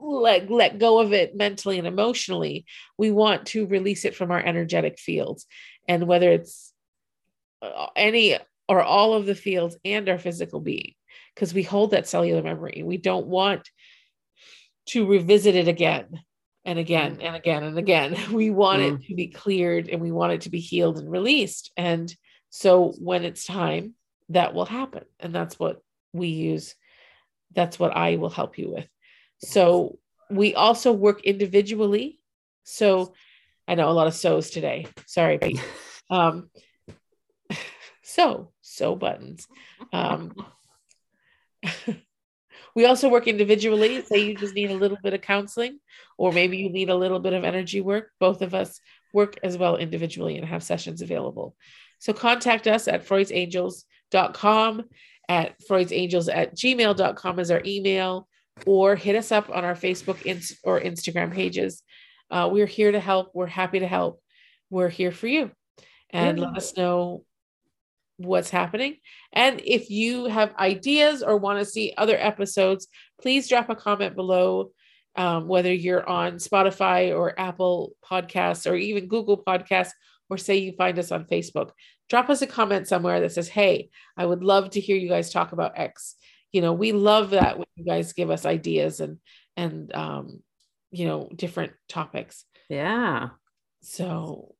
let, 0.00 0.48
let 0.48 0.78
go 0.78 1.00
of 1.00 1.12
it 1.12 1.36
mentally 1.36 1.76
and 1.76 1.86
emotionally, 1.86 2.64
we 2.96 3.10
want 3.10 3.46
to 3.46 3.66
release 3.66 4.04
it 4.04 4.14
from 4.14 4.30
our 4.30 4.38
energetic 4.38 4.98
fields. 4.98 5.44
And 5.88 6.06
whether 6.06 6.30
it's 6.30 6.72
uh, 7.60 7.88
any 7.96 8.38
or 8.68 8.80
all 8.80 9.14
of 9.14 9.26
the 9.26 9.34
fields 9.34 9.76
and 9.84 10.08
our 10.08 10.18
physical 10.18 10.60
being, 10.60 10.94
because 11.34 11.52
we 11.52 11.64
hold 11.64 11.90
that 11.90 12.06
cellular 12.06 12.42
memory. 12.42 12.82
We 12.84 12.96
don't 12.96 13.26
want 13.26 13.68
to 14.90 15.04
revisit 15.04 15.56
it 15.56 15.66
again 15.66 16.22
and 16.64 16.78
again 16.78 17.18
and 17.20 17.34
again 17.34 17.64
and 17.64 17.76
again. 17.76 18.16
We 18.32 18.50
want 18.50 18.82
mm. 18.82 18.94
it 18.94 19.06
to 19.08 19.14
be 19.16 19.28
cleared 19.28 19.88
and 19.88 20.00
we 20.00 20.12
want 20.12 20.32
it 20.32 20.40
to 20.42 20.50
be 20.50 20.60
healed 20.60 20.98
and 20.98 21.10
released. 21.10 21.72
And 21.76 22.14
so 22.50 22.92
when 22.98 23.24
it's 23.24 23.44
time, 23.44 23.94
that 24.30 24.54
will 24.54 24.66
happen. 24.66 25.04
And 25.20 25.34
that's 25.34 25.58
what 25.58 25.82
we 26.12 26.28
use. 26.28 26.74
That's 27.54 27.78
what 27.78 27.96
I 27.96 28.16
will 28.16 28.30
help 28.30 28.58
you 28.58 28.70
with. 28.70 28.88
So 29.38 29.98
we 30.30 30.54
also 30.54 30.92
work 30.92 31.22
individually. 31.24 32.20
So 32.64 33.14
I 33.66 33.74
know 33.74 33.90
a 33.90 33.92
lot 33.92 34.06
of 34.06 34.14
sews 34.14 34.50
today. 34.50 34.86
Sorry, 35.06 35.38
Pete. 35.38 35.62
Um, 36.10 36.48
so, 38.02 38.50
sew 38.62 38.96
buttons. 38.96 39.46
Um, 39.92 40.34
we 42.74 42.86
also 42.86 43.10
work 43.10 43.28
individually. 43.28 44.02
Say 44.06 44.24
you 44.24 44.34
just 44.34 44.54
need 44.54 44.70
a 44.70 44.74
little 44.74 44.96
bit 45.02 45.12
of 45.12 45.20
counseling, 45.20 45.80
or 46.16 46.32
maybe 46.32 46.56
you 46.56 46.70
need 46.70 46.88
a 46.88 46.96
little 46.96 47.20
bit 47.20 47.34
of 47.34 47.44
energy 47.44 47.82
work. 47.82 48.10
Both 48.18 48.40
of 48.40 48.54
us 48.54 48.80
work 49.12 49.38
as 49.42 49.58
well 49.58 49.76
individually 49.76 50.38
and 50.38 50.46
have 50.46 50.62
sessions 50.62 51.02
available. 51.02 51.54
So 51.98 52.12
contact 52.12 52.66
us 52.66 52.88
at 52.88 53.06
freudsangels.com, 53.06 54.84
at 55.28 55.54
freudsangels 55.68 56.34
at 56.34 56.56
gmail.com 56.56 57.38
is 57.38 57.50
our 57.50 57.62
email 57.64 58.28
or 58.66 58.96
hit 58.96 59.16
us 59.16 59.30
up 59.30 59.50
on 59.50 59.64
our 59.64 59.74
Facebook 59.74 60.18
or 60.64 60.80
Instagram 60.80 61.32
pages. 61.32 61.82
Uh, 62.30 62.48
we're 62.50 62.66
here 62.66 62.92
to 62.92 63.00
help. 63.00 63.30
We're 63.34 63.46
happy 63.46 63.80
to 63.80 63.86
help. 63.86 64.20
We're 64.70 64.88
here 64.88 65.12
for 65.12 65.26
you. 65.26 65.50
And 66.10 66.38
let 66.38 66.56
us 66.56 66.76
know 66.76 67.24
what's 68.16 68.50
happening. 68.50 68.96
And 69.32 69.60
if 69.64 69.90
you 69.90 70.26
have 70.26 70.54
ideas 70.56 71.22
or 71.22 71.36
want 71.36 71.58
to 71.58 71.64
see 71.64 71.94
other 71.96 72.16
episodes, 72.18 72.88
please 73.20 73.48
drop 73.48 73.70
a 73.70 73.76
comment 73.76 74.16
below, 74.16 74.70
um, 75.16 75.48
whether 75.48 75.72
you're 75.72 76.06
on 76.08 76.34
Spotify 76.34 77.16
or 77.16 77.38
Apple 77.38 77.92
Podcasts 78.04 78.70
or 78.70 78.74
even 78.74 79.08
Google 79.08 79.42
Podcasts, 79.42 79.92
or 80.30 80.38
say 80.38 80.56
you 80.56 80.72
find 80.72 80.98
us 80.98 81.12
on 81.12 81.24
Facebook. 81.24 81.70
Drop 82.08 82.30
us 82.30 82.42
a 82.42 82.46
comment 82.46 82.88
somewhere 82.88 83.20
that 83.20 83.32
says, 83.32 83.48
Hey, 83.48 83.90
I 84.16 84.26
would 84.26 84.42
love 84.42 84.70
to 84.70 84.80
hear 84.80 84.96
you 84.96 85.08
guys 85.08 85.32
talk 85.32 85.52
about 85.52 85.78
X. 85.78 86.14
You 86.52 86.62
know 86.62 86.72
we 86.72 86.92
love 86.92 87.30
that 87.30 87.58
when 87.58 87.66
you 87.76 87.84
guys 87.84 88.14
give 88.14 88.30
us 88.30 88.46
ideas 88.46 89.00
and 89.00 89.18
and 89.56 89.94
um 89.94 90.42
you 90.90 91.06
know 91.06 91.28
different 91.34 91.72
topics. 91.88 92.44
Yeah. 92.68 93.30
So 93.82 94.54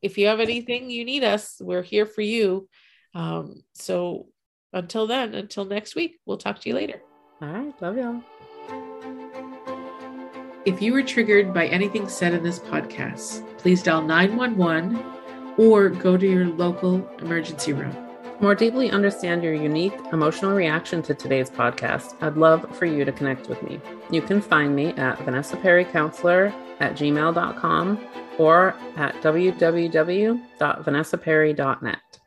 if 0.00 0.16
you 0.18 0.28
have 0.28 0.40
anything 0.40 0.90
you 0.90 1.04
need 1.04 1.24
us. 1.24 1.56
We're 1.60 1.82
here 1.82 2.06
for 2.06 2.22
you. 2.22 2.68
Um 3.14 3.62
so 3.74 4.28
until 4.72 5.06
then 5.06 5.34
until 5.34 5.64
next 5.64 5.94
week 5.94 6.20
we'll 6.24 6.38
talk 6.38 6.60
to 6.60 6.68
you 6.68 6.74
later. 6.74 7.02
All 7.42 7.48
right. 7.48 7.82
Love 7.82 7.96
y'all 7.96 8.22
if 10.64 10.82
you 10.82 10.92
were 10.92 11.02
triggered 11.02 11.52
by 11.52 11.66
anything 11.66 12.08
said 12.08 12.34
in 12.34 12.42
this 12.42 12.58
podcast 12.58 13.46
please 13.58 13.82
dial 13.82 14.02
911 14.02 15.02
or 15.56 15.88
go 15.88 16.16
to 16.16 16.26
your 16.26 16.46
local 16.46 17.08
emergency 17.20 17.72
room 17.72 17.96
more 18.40 18.54
deeply 18.54 18.90
understand 18.90 19.42
your 19.42 19.54
unique 19.54 19.94
emotional 20.12 20.54
reaction 20.54 21.00
to 21.02 21.14
today's 21.14 21.48
podcast, 21.48 22.14
I'd 22.20 22.36
love 22.36 22.66
for 22.76 22.84
you 22.84 23.04
to 23.04 23.12
connect 23.12 23.48
with 23.48 23.62
me. 23.62 23.80
You 24.10 24.20
can 24.20 24.40
find 24.40 24.74
me 24.74 24.88
at 24.94 25.20
Vanessa 25.20 25.56
Perry 25.56 25.84
Counselor 25.84 26.52
at 26.80 26.94
gmail.com 26.94 28.04
or 28.38 28.74
at 28.96 29.14
www.vanessaperry.net. 29.22 32.18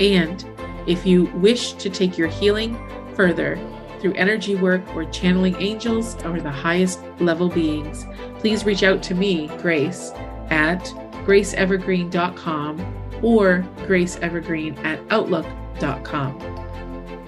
And 0.00 0.44
if 0.88 1.04
you 1.06 1.24
wish 1.34 1.74
to 1.74 1.90
take 1.90 2.16
your 2.16 2.28
healing 2.28 2.78
further 3.14 3.56
through 4.02 4.14
energy 4.14 4.56
work 4.56 4.82
or 4.94 5.04
channeling 5.06 5.54
angels 5.60 6.16
or 6.24 6.40
the 6.40 6.50
highest 6.50 7.00
level 7.20 7.48
beings, 7.48 8.04
please 8.40 8.66
reach 8.66 8.82
out 8.82 9.02
to 9.04 9.14
me, 9.14 9.46
Grace, 9.58 10.10
at 10.50 10.84
graceevergreen.com 11.24 12.80
or 13.22 13.64
graceevergreen 13.86 14.76
at 14.84 15.00
outlook.com. 15.10 16.40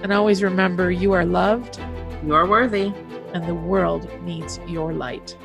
And 0.03 0.11
always 0.11 0.43
remember 0.43 0.91
you 0.91 1.13
are 1.13 1.25
loved, 1.25 1.79
you're 2.23 2.45
worthy, 2.45 2.93
and 3.33 3.47
the 3.47 3.55
world 3.55 4.09
needs 4.21 4.59
your 4.67 4.91
light. 4.91 5.37